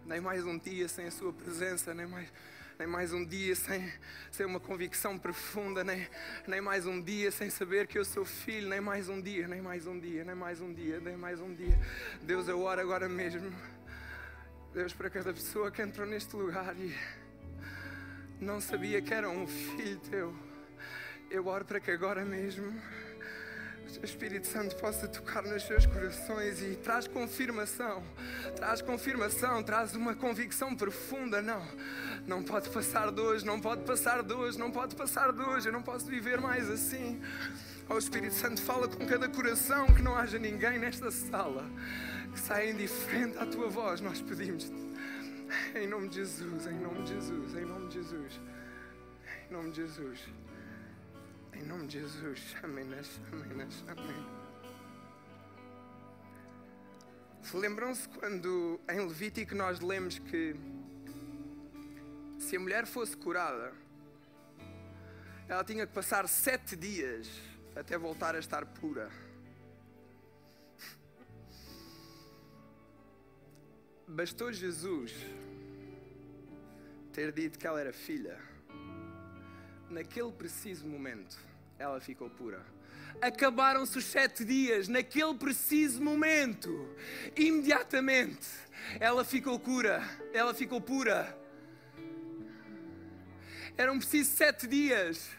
Nem 0.07 0.21
mais 0.21 0.45
um 0.45 0.59
dia 0.59 0.87
sem 0.87 1.07
a 1.07 1.11
Sua 1.11 1.33
presença, 1.33 1.95
nem 1.95 2.07
mais, 2.07 2.29
nem 2.79 2.87
mais 2.87 3.13
um 3.13 3.25
dia 3.25 3.55
sem, 3.55 3.91
sem 4.31 4.45
uma 4.45 4.61
convicção 4.61 5.19
profunda, 5.19 5.83
nem, 5.83 6.07
nem 6.47 6.61
mais 6.61 6.87
um 6.87 7.01
dia 7.01 7.31
sem 7.31 7.49
saber 7.49 7.87
que 7.87 7.99
eu 7.99 8.05
sou 8.05 8.25
filho, 8.25 8.69
nem 8.69 8.81
mais 8.81 9.09
um 9.09 9.21
dia, 9.21 9.49
nem 9.49 9.63
mais 9.63 9.87
um 9.87 9.99
dia, 9.99 10.25
nem 10.25 10.35
mais 10.35 10.61
um 10.61 10.73
dia, 10.73 11.01
nem 11.01 11.17
mais 11.17 11.41
um 11.41 11.55
dia. 11.55 11.79
Deus, 12.23 12.49
eu 12.49 12.61
oro 12.61 12.81
agora 12.81 13.09
mesmo. 13.09 13.51
Deus, 14.75 14.93
para 14.93 15.09
cada 15.09 15.33
pessoa 15.33 15.71
que 15.71 15.81
entrou 15.81 16.07
neste 16.07 16.37
lugar 16.37 16.77
e 16.77 16.95
não 18.41 18.61
sabia 18.61 19.01
que 19.01 19.15
era 19.15 19.31
um 19.31 19.47
filho 19.47 19.99
teu, 20.11 20.37
eu 21.31 21.47
oro 21.47 21.65
para 21.65 21.81
que 21.81 21.91
agora 21.91 22.25
mesmo 22.25 22.79
o 24.01 24.05
Espírito 24.05 24.47
Santo 24.47 24.77
possa 24.77 25.07
tocar 25.09 25.43
nos 25.43 25.63
seus 25.63 25.87
corações 25.87 26.63
e 26.63 26.77
traz 26.77 27.07
confirmação, 27.07 28.03
traz 28.57 28.83
confirmação, 28.83 29.63
traz 29.63 29.95
uma 29.95 30.15
convicção 30.15 30.75
profunda. 30.75 31.41
Não, 31.41 31.67
não 32.27 32.43
pode 32.43 32.69
passar 32.71 33.11
de 33.11 33.21
hoje, 33.21 33.45
não 33.47 33.61
pode 33.61 33.83
passar 33.85 34.23
de 34.23 34.33
hoje, 34.33 34.59
não 34.59 34.71
pode 34.71 34.95
passar 34.95 35.33
de 35.33 35.43
hoje, 35.43 35.69
eu 35.69 35.73
não 35.73 35.83
posso 35.83 36.07
viver 36.07 36.41
mais 36.41 36.69
assim. 36.71 37.21
O 37.89 37.99
Espírito 37.99 38.35
Santo 38.35 38.63
fala 38.63 38.89
com 38.89 39.07
cada 39.07 39.29
coração 39.29 39.87
que 39.87 40.03
não 40.03 40.17
haja 40.17 40.39
ninguém 40.39 40.79
nesta 40.79 41.11
sala 41.11 41.65
que 42.33 42.41
saia 42.41 42.71
indiferente 42.71 43.39
à 43.39 43.47
tua 43.47 43.69
voz. 43.69 44.01
Nós 44.01 44.21
pedimos 44.21 44.73
em 45.75 45.87
nome 45.87 46.09
de 46.09 46.17
Jesus, 46.17 46.67
em 46.67 46.79
nome 46.81 47.03
de 47.03 47.15
Jesus, 47.15 47.55
em 47.55 47.65
nome 47.65 47.89
de 47.89 47.95
Jesus, 47.95 48.41
em 49.49 49.53
nome 49.53 49.71
de 49.71 49.77
Jesus. 49.77 50.21
Em 51.57 51.63
nome 51.63 51.87
de 51.87 52.01
Jesus, 52.01 52.39
chamem-na, 52.39 53.03
chamem-na, 53.03 53.71
chamem 53.71 54.45
Lembram-se 57.53 58.09
quando 58.09 58.81
em 58.89 58.99
Levítico 58.99 59.55
nós 59.55 59.79
lemos 59.79 60.19
que 60.19 60.57
se 62.39 62.57
a 62.57 62.61
mulher 62.61 62.87
fosse 62.87 63.17
curada, 63.17 63.73
ela 65.49 65.63
tinha 65.63 65.87
que 65.87 65.93
passar 65.93 66.29
sete 66.29 66.75
dias 66.75 67.29
até 67.77 67.97
voltar 67.97 68.35
a 68.35 68.39
estar 68.41 68.67
pura. 68.67 69.09
Bastou 74.09 74.53
Jesus 74.53 75.15
ter 77.13 77.31
dito 77.31 77.59
que 77.59 77.67
ela 77.67 77.81
era 77.81 77.93
filha 77.93 78.54
naquele 79.91 80.33
preciso 80.33 80.87
momento, 80.87 81.37
ela 81.79 82.01
ficou 82.01 82.29
pura. 82.31 82.65
Acabaram-se 83.21 83.97
os 83.99 84.05
sete 84.05 84.45
dias, 84.45 84.89
naquele 84.89 85.35
preciso 85.35 86.03
momento, 86.03 86.89
imediatamente, 87.37 88.49
ela 88.99 89.25
ficou 89.25 89.59
cura, 89.59 90.03
ela 90.33 90.53
ficou 90.53 90.81
pura. 90.81 91.37
Eram 93.77 93.99
precisos 93.99 94.35
sete 94.35 94.67
dias 94.67 95.31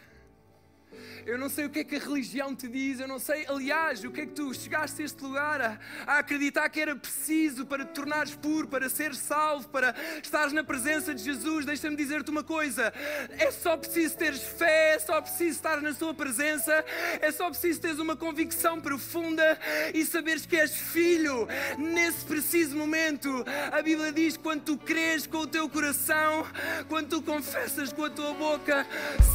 eu 1.25 1.37
não 1.37 1.49
sei 1.49 1.65
o 1.65 1.69
que 1.69 1.79
é 1.79 1.83
que 1.83 1.95
a 1.95 1.99
religião 1.99 2.55
te 2.55 2.67
diz, 2.67 2.99
eu 2.99 3.07
não 3.07 3.19
sei, 3.19 3.45
aliás, 3.47 4.03
o 4.03 4.11
que 4.11 4.21
é 4.21 4.25
que 4.25 4.33
tu 4.33 4.53
chegaste 4.53 5.01
a 5.01 5.05
este 5.05 5.23
lugar 5.23 5.61
a, 5.61 5.79
a 6.05 6.19
acreditar 6.19 6.69
que 6.69 6.79
era 6.79 6.95
preciso 6.95 7.65
para 7.65 7.83
te 7.83 7.93
tornares 7.93 8.35
puro, 8.35 8.67
para 8.67 8.89
ser 8.89 9.15
salvo, 9.15 9.67
para 9.69 9.95
estares 10.21 10.53
na 10.53 10.63
presença 10.63 11.13
de 11.13 11.23
Jesus. 11.23 11.65
Deixa-me 11.65 11.95
dizer-te 11.95 12.29
uma 12.31 12.43
coisa: 12.43 12.93
é 13.37 13.51
só 13.51 13.75
preciso 13.75 14.17
teres 14.17 14.41
fé, 14.41 14.95
é 14.95 14.99
só 14.99 15.21
preciso 15.21 15.51
estar 15.51 15.81
na 15.81 15.93
Sua 15.93 16.13
presença, 16.13 16.85
é 17.19 17.31
só 17.31 17.49
preciso 17.49 17.81
teres 17.81 17.99
uma 17.99 18.15
convicção 18.15 18.79
profunda 18.79 19.59
e 19.93 20.05
saberes 20.05 20.45
que 20.45 20.55
és 20.55 20.75
filho. 20.75 21.47
Nesse 21.77 22.23
preciso 22.25 22.75
momento, 22.75 23.43
a 23.71 23.81
Bíblia 23.81 24.11
diz: 24.11 24.37
quando 24.37 24.61
tu 24.61 24.77
crês 24.77 25.25
com 25.25 25.39
o 25.39 25.47
teu 25.47 25.67
coração, 25.67 26.45
quando 26.87 27.09
tu 27.09 27.21
confessas 27.21 27.91
com 27.91 28.05
a 28.05 28.09
tua 28.09 28.33
boca, 28.33 28.85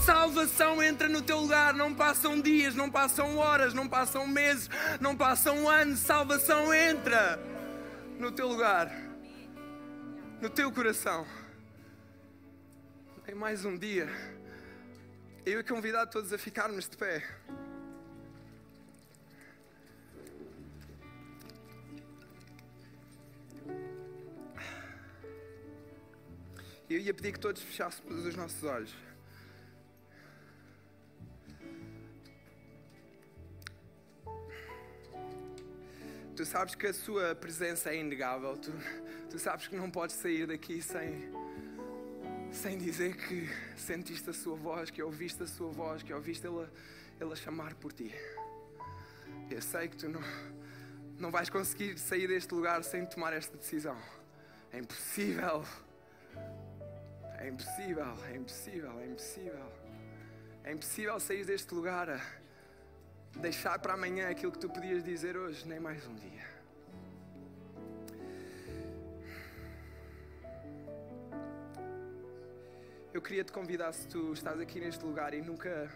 salvação 0.05 0.83
entra 0.83 1.09
no 1.09 1.21
teu 1.21 1.41
lugar 1.41 1.50
não 1.75 1.95
passam 1.95 2.41
dias, 2.41 2.75
não 2.75 2.91
passam 2.91 3.37
horas, 3.37 3.75
não 3.75 3.89
passam 3.89 4.27
meses, 4.27 4.69
não 5.01 5.17
passam 5.17 5.69
anos, 5.69 5.99
salvação 5.99 6.73
entra 6.73 7.39
no 8.19 8.31
teu 8.31 8.49
lugar, 8.49 8.91
no 10.41 10.49
teu 10.49 10.71
coração. 10.73 11.27
Em 13.27 13.35
mais 13.35 13.65
um 13.65 13.77
dia, 13.77 14.09
eu 15.45 15.55
ia 15.55 15.65
convidar 15.65 16.07
todos 16.07 16.33
a 16.33 16.39
ficarmos 16.39 16.89
de 16.89 16.97
pé. 16.97 17.25
Eu 26.89 26.99
ia 26.99 27.15
pedir 27.15 27.33
que 27.33 27.39
todos 27.39 27.63
fechássemos 27.63 28.25
os 28.25 28.35
nossos 28.35 28.65
olhos. 28.65 29.10
Tu 36.41 36.47
sabes 36.47 36.74
que 36.74 36.86
a 36.86 36.95
sua 36.95 37.34
presença 37.34 37.91
é 37.91 37.97
inegável. 37.97 38.57
Tu, 38.57 38.72
tu 39.28 39.38
sabes 39.38 39.68
que 39.68 39.76
não 39.76 39.91
podes 39.91 40.16
sair 40.16 40.47
daqui 40.47 40.80
sem, 40.80 41.30
sem 42.51 42.78
dizer 42.78 43.14
que 43.14 43.47
sentiste 43.76 44.30
a 44.30 44.32
sua 44.32 44.57
voz, 44.57 44.88
que 44.88 45.03
ouviste 45.03 45.43
a 45.43 45.47
sua 45.47 45.70
voz, 45.70 46.03
que 46.03 46.14
ouviste 46.14 46.47
ele, 46.47 46.66
ele 47.20 47.30
a 47.30 47.36
chamar 47.36 47.74
por 47.74 47.93
ti. 47.93 48.14
Eu 49.51 49.61
sei 49.61 49.86
que 49.88 49.99
tu 49.99 50.09
não, 50.09 50.22
não 51.18 51.30
vais 51.30 51.51
conseguir 51.51 51.99
sair 51.99 52.28
deste 52.28 52.55
lugar 52.55 52.82
sem 52.84 53.05
tomar 53.05 53.34
esta 53.34 53.59
decisão. 53.59 53.99
É 54.72 54.78
impossível. 54.78 55.62
É 57.38 57.49
impossível, 57.49 58.16
é 58.32 58.36
impossível, 58.36 58.99
é 58.99 59.07
impossível. 59.07 59.72
É 60.64 60.72
impossível 60.72 61.20
sair 61.20 61.45
deste 61.45 61.74
lugar 61.74 62.09
deixar 63.37 63.78
para 63.78 63.95
amanhã 63.95 64.28
aquilo 64.28 64.53
que 64.53 64.59
tu 64.59 64.68
podias 64.68 65.03
dizer 65.05 65.37
hoje, 65.37 65.66
nem 65.66 65.78
mais 65.78 66.07
um 66.07 66.14
dia. 66.14 66.51
Eu 73.12 73.20
queria 73.20 73.43
te 73.43 73.53
convidar, 73.53 73.93
se 73.93 74.07
tu 74.07 74.33
estás 74.33 74.61
aqui 74.61 74.81
neste 74.81 75.05
lugar 75.05 75.35
e 75.35 75.43
nunca 75.43 75.91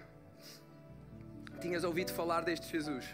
tinhas 1.61 1.85
ouvido 1.85 2.13
falar 2.13 2.43
deste 2.43 2.67
Jesus, 2.71 3.07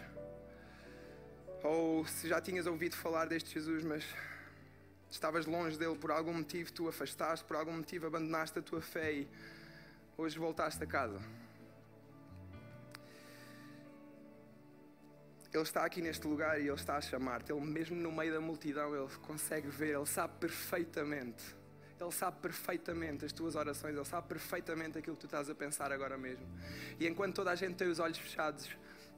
ou 1.63 2.05
se 2.07 2.27
já 2.27 2.41
tinhas 2.41 2.65
ouvido 2.65 2.95
falar 2.95 3.25
deste 3.25 3.53
Jesus, 3.53 3.83
mas 3.83 4.03
estavas 5.09 5.45
longe 5.45 5.77
dele 5.77 5.95
por 5.95 6.09
algum 6.09 6.33
motivo, 6.33 6.71
tu 6.71 6.87
afastaste, 6.87 7.45
por 7.45 7.55
algum 7.55 7.73
motivo 7.73 8.07
abandonaste 8.07 8.57
a 8.57 8.61
tua 8.61 8.81
fé 8.81 9.13
e 9.13 9.27
hoje 10.17 10.39
voltaste 10.39 10.83
a 10.83 10.87
casa. 10.87 11.21
Ele 15.53 15.63
está 15.63 15.83
aqui 15.83 16.01
neste 16.01 16.25
lugar 16.25 16.59
e 16.59 16.63
Ele 16.63 16.73
está 16.73 16.95
a 16.95 17.01
chamar-te. 17.01 17.51
Ele, 17.51 17.59
mesmo 17.61 17.95
no 17.95 18.11
meio 18.11 18.33
da 18.33 18.39
multidão, 18.39 18.95
Ele 18.95 19.13
consegue 19.21 19.67
ver, 19.67 19.95
Ele 19.95 20.05
sabe 20.05 20.33
perfeitamente. 20.39 21.43
Ele 21.99 22.11
sabe 22.11 22.37
perfeitamente 22.41 23.25
as 23.25 23.33
tuas 23.33 23.55
orações, 23.55 23.95
Ele 23.95 24.05
sabe 24.05 24.27
perfeitamente 24.27 24.97
aquilo 24.97 25.15
que 25.15 25.21
tu 25.21 25.27
estás 25.27 25.49
a 25.49 25.55
pensar 25.55 25.91
agora 25.91 26.17
mesmo. 26.17 26.45
E 26.99 27.05
enquanto 27.07 27.35
toda 27.35 27.51
a 27.51 27.55
gente 27.55 27.75
tem 27.75 27.89
os 27.89 27.99
olhos 27.99 28.17
fechados, 28.17 28.69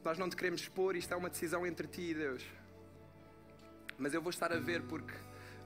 nós 0.03 0.17
não 0.17 0.27
te 0.27 0.35
queremos 0.35 0.61
expor, 0.61 0.95
isto 0.95 1.13
é 1.13 1.15
uma 1.15 1.29
decisão 1.29 1.65
entre 1.65 1.87
ti 1.87 2.01
e 2.01 2.13
Deus. 2.13 2.43
Mas 3.97 4.13
eu 4.13 4.21
vou 4.21 4.31
estar 4.31 4.51
a 4.51 4.59
ver 4.59 4.81
porque 4.81 5.13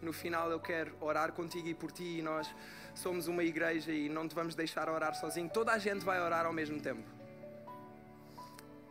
no 0.02 0.12
final 0.14 0.52
eu 0.52 0.60
quero 0.60 0.96
orar 1.00 1.32
contigo 1.32 1.68
e 1.68 1.74
por 1.74 1.92
ti 1.92 2.20
e 2.20 2.22
nós 2.22 2.54
somos 2.94 3.28
uma 3.28 3.44
igreja 3.44 3.92
e 3.92 4.10
não 4.10 4.28
te 4.28 4.36
vamos 4.36 4.54
deixar 4.54 4.90
orar 4.90 5.16
sozinho. 5.16 5.50
Toda 5.50 5.72
a 5.72 5.78
gente 5.78 6.04
vai 6.04 6.22
orar 6.22 6.46
ao 6.46 6.54
mesmo 6.54 6.80
tempo. 6.80 7.17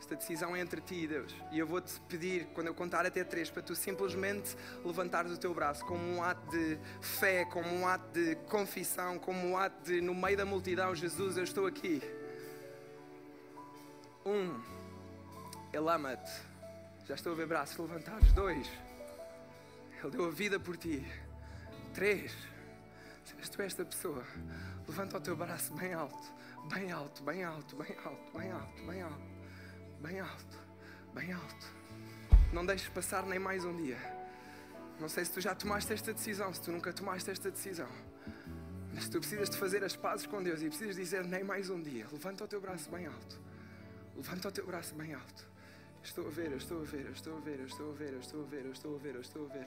Esta 0.06 0.14
decisão 0.14 0.54
é 0.54 0.60
entre 0.60 0.80
ti 0.80 1.02
e 1.02 1.06
Deus. 1.08 1.34
E 1.50 1.58
eu 1.58 1.66
vou-te 1.66 2.00
pedir, 2.02 2.46
quando 2.54 2.68
eu 2.68 2.74
contar 2.74 3.04
até 3.04 3.24
três, 3.24 3.50
para 3.50 3.60
tu 3.60 3.74
simplesmente 3.74 4.56
levantares 4.84 5.32
o 5.32 5.36
teu 5.36 5.52
braço 5.52 5.84
como 5.84 6.00
um 6.00 6.22
ato 6.22 6.48
de 6.48 6.78
fé, 7.00 7.44
como 7.44 7.68
um 7.68 7.88
ato 7.88 8.12
de 8.12 8.36
confissão, 8.48 9.18
como 9.18 9.44
um 9.44 9.56
ato 9.56 9.82
de, 9.82 10.00
no 10.00 10.14
meio 10.14 10.36
da 10.36 10.44
multidão, 10.44 10.94
Jesus, 10.94 11.36
eu 11.36 11.42
estou 11.42 11.66
aqui. 11.66 12.00
Um, 14.24 14.62
Ele 15.72 15.90
ama-te. 15.90 16.40
Já 17.08 17.16
estou 17.16 17.32
a 17.32 17.34
ver 17.34 17.48
braços 17.48 17.76
levantados. 17.76 18.32
Dois, 18.32 18.70
Ele 20.00 20.10
deu 20.12 20.26
a 20.26 20.30
vida 20.30 20.60
por 20.60 20.76
ti. 20.76 21.04
Três, 21.92 22.32
se 23.24 23.50
tu 23.50 23.60
esta 23.60 23.84
pessoa, 23.84 24.22
levanta 24.86 25.16
o 25.16 25.20
teu 25.20 25.36
braço 25.36 25.74
bem 25.74 25.92
alto, 25.94 26.32
bem 26.72 26.92
alto, 26.92 27.24
bem 27.24 27.42
alto, 27.42 27.74
bem 27.74 27.96
alto, 28.04 28.38
bem 28.38 28.52
alto, 28.52 28.86
bem 28.86 29.02
alto 29.02 29.35
bem 30.00 30.20
alto, 30.20 30.58
bem 31.14 31.32
alto. 31.32 31.66
Não 32.52 32.64
deixes 32.64 32.88
passar 32.88 33.24
nem 33.24 33.38
mais 33.38 33.64
um 33.64 33.76
dia. 33.76 33.98
Não 35.00 35.08
sei 35.08 35.24
se 35.24 35.32
tu 35.32 35.40
já 35.40 35.54
tomaste 35.54 35.92
esta 35.92 36.12
decisão, 36.12 36.52
se 36.52 36.60
tu 36.60 36.72
nunca 36.72 36.92
tomaste 36.92 37.30
esta 37.30 37.50
decisão. 37.50 37.88
Mas 38.94 39.08
tu 39.08 39.18
precisas 39.18 39.50
de 39.50 39.58
fazer 39.58 39.84
as 39.84 39.94
pazes 39.94 40.26
com 40.26 40.42
Deus 40.42 40.62
e 40.62 40.68
precisas 40.68 40.96
dizer 40.96 41.24
nem 41.24 41.44
mais 41.44 41.68
um 41.68 41.82
dia. 41.82 42.06
Levanta 42.10 42.44
o 42.44 42.48
teu 42.48 42.60
braço 42.60 42.90
bem 42.90 43.06
alto. 43.06 43.40
Levanta 44.16 44.48
o 44.48 44.52
teu 44.52 44.66
braço 44.66 44.94
bem 44.94 45.12
alto. 45.12 45.46
Estou 46.02 46.26
a 46.26 46.30
ver, 46.30 46.52
eu 46.52 46.58
estou 46.58 46.80
a 46.80 46.84
ver, 46.84 47.04
eu 47.04 47.12
estou 47.12 47.36
a 47.36 47.40
ver, 47.40 47.58
eu 47.58 47.66
estou 47.66 47.90
a 47.90 47.94
ver, 47.94 48.12
eu 48.12 48.20
estou 48.20 48.42
a 48.42 48.46
ver, 48.46 48.64
eu 48.64 48.72
estou 48.72 48.94
a 48.94 48.98
ver, 48.98 49.14
eu 49.14 49.20
estou 49.20 49.44
a 49.44 49.48
ver. 49.48 49.66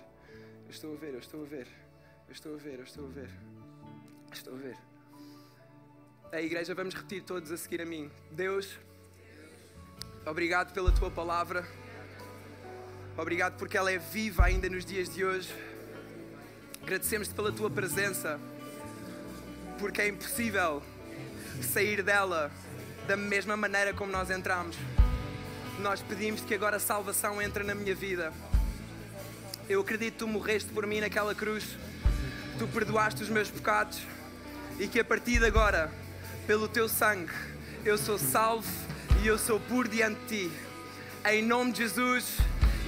Eu 0.65 0.71
estou 0.71 0.93
a 0.93 0.97
ver, 0.97 1.13
eu 1.13 1.19
estou 1.19 1.43
a 1.43 1.45
ver. 1.45 1.67
Eu 2.27 2.33
estou 2.33 2.53
a 2.53 2.57
ver, 2.57 2.79
eu 2.79 2.83
estou 2.83 3.05
a 3.05 3.09
ver. 3.09 3.29
Estou 4.31 4.53
a 4.55 4.57
ver. 4.57 4.77
A 6.31 6.41
igreja, 6.41 6.73
vamos 6.73 6.93
repetir 6.93 7.23
todos 7.23 7.51
a 7.51 7.57
seguir 7.57 7.81
a 7.81 7.85
mim. 7.85 8.09
Deus 8.31 8.79
Obrigado 10.29 10.71
pela 10.73 10.91
tua 10.91 11.09
palavra. 11.09 11.67
Obrigado 13.17 13.57
porque 13.57 13.75
ela 13.75 13.91
é 13.91 13.97
viva 13.97 14.45
ainda 14.45 14.69
nos 14.69 14.85
dias 14.85 15.09
de 15.09 15.25
hoje. 15.25 15.51
Agradecemos-te 16.83 17.33
pela 17.33 17.51
tua 17.51 17.67
presença, 17.67 18.39
porque 19.79 20.03
é 20.03 20.07
impossível 20.07 20.83
sair 21.63 22.03
dela 22.03 22.51
da 23.07 23.17
mesma 23.17 23.57
maneira 23.57 23.91
como 23.91 24.11
nós 24.11 24.29
entramos. 24.29 24.77
Nós 25.79 25.99
pedimos 26.03 26.41
que 26.41 26.53
agora 26.53 26.77
a 26.77 26.79
salvação 26.79 27.41
entre 27.41 27.63
na 27.63 27.73
minha 27.73 27.95
vida. 27.95 28.31
Eu 29.67 29.81
acredito 29.81 30.13
que 30.13 30.19
tu 30.19 30.27
morreste 30.27 30.69
por 30.71 30.85
mim 30.85 30.99
naquela 30.99 31.33
cruz, 31.33 31.75
tu 32.59 32.67
perdoaste 32.67 33.23
os 33.23 33.29
meus 33.29 33.49
pecados 33.49 33.99
e 34.79 34.87
que 34.87 34.99
a 34.99 35.03
partir 35.03 35.39
de 35.39 35.47
agora, 35.47 35.91
pelo 36.45 36.67
teu 36.67 36.87
sangue, 36.87 37.33
eu 37.83 37.97
sou 37.97 38.19
salvo 38.19 38.88
e 39.21 39.27
eu 39.27 39.37
sou 39.37 39.59
por 39.59 39.87
diante 39.87 40.17
de 40.27 40.47
ti. 40.47 40.51
Em 41.29 41.41
nome 41.41 41.71
de 41.71 41.79
Jesus. 41.79 42.37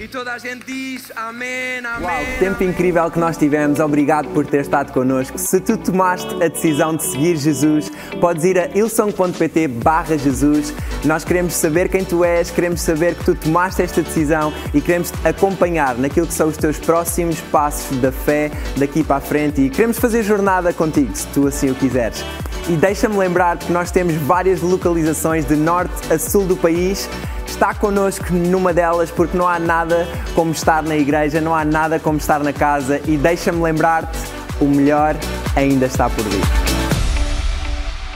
E 0.00 0.08
toda 0.08 0.32
a 0.32 0.38
gente 0.38 0.64
diz 0.64 1.12
amém, 1.14 1.78
amém. 1.84 2.08
Uau, 2.08 2.24
que 2.24 2.38
tempo 2.38 2.64
incrível 2.64 3.10
que 3.10 3.18
nós 3.18 3.36
tivemos. 3.36 3.78
Obrigado 3.78 4.28
por 4.30 4.46
ter 4.46 4.62
estado 4.62 4.90
connosco. 4.92 5.38
Se 5.38 5.60
tu 5.60 5.76
tomaste 5.76 6.34
a 6.42 6.48
decisão 6.48 6.96
de 6.96 7.04
seguir 7.04 7.36
Jesus, 7.36 7.92
podes 8.20 8.44
ir 8.44 8.58
a 8.58 8.68
ilson.pt 8.68 9.68
barra 9.68 10.16
Jesus. 10.16 10.74
Nós 11.04 11.24
queremos 11.24 11.54
saber 11.54 11.90
quem 11.90 12.04
tu 12.04 12.24
és, 12.24 12.50
queremos 12.50 12.80
saber 12.80 13.14
que 13.14 13.24
tu 13.24 13.34
tomaste 13.34 13.82
esta 13.82 14.00
decisão 14.00 14.52
e 14.72 14.80
queremos 14.80 15.10
te 15.10 15.28
acompanhar 15.28 15.96
naquilo 15.98 16.26
que 16.26 16.34
são 16.34 16.48
os 16.48 16.56
teus 16.56 16.78
próximos 16.78 17.38
passos 17.40 17.98
da 17.98 18.10
fé 18.10 18.50
daqui 18.78 19.04
para 19.04 19.16
a 19.16 19.20
frente 19.20 19.60
e 19.60 19.70
queremos 19.70 19.98
fazer 19.98 20.22
jornada 20.22 20.72
contigo, 20.72 21.14
se 21.14 21.26
tu 21.28 21.46
assim 21.46 21.70
o 21.70 21.74
quiseres. 21.74 22.24
E 22.68 22.76
deixa-me 22.76 23.16
lembrar 23.16 23.56
que 23.58 23.72
nós 23.72 23.90
temos 23.90 24.14
várias 24.14 24.60
localizações 24.60 25.44
de 25.44 25.56
norte 25.56 26.12
a 26.12 26.18
sul 26.18 26.46
do 26.46 26.56
país. 26.56 27.08
Está 27.46 27.74
connosco 27.74 28.32
numa 28.32 28.72
delas 28.72 29.10
porque 29.10 29.36
não 29.36 29.46
há 29.46 29.58
nada 29.58 30.06
como 30.34 30.52
estar 30.52 30.82
na 30.82 30.96
igreja, 30.96 31.40
não 31.40 31.54
há 31.54 31.64
nada 31.64 31.98
como 31.98 32.18
estar 32.18 32.40
na 32.40 32.52
casa. 32.52 33.00
E 33.06 33.16
deixa-me 33.16 33.60
lembrar-te: 33.62 34.18
o 34.60 34.66
melhor 34.66 35.16
ainda 35.56 35.86
está 35.86 36.08
por 36.08 36.24
vir. 36.24 36.81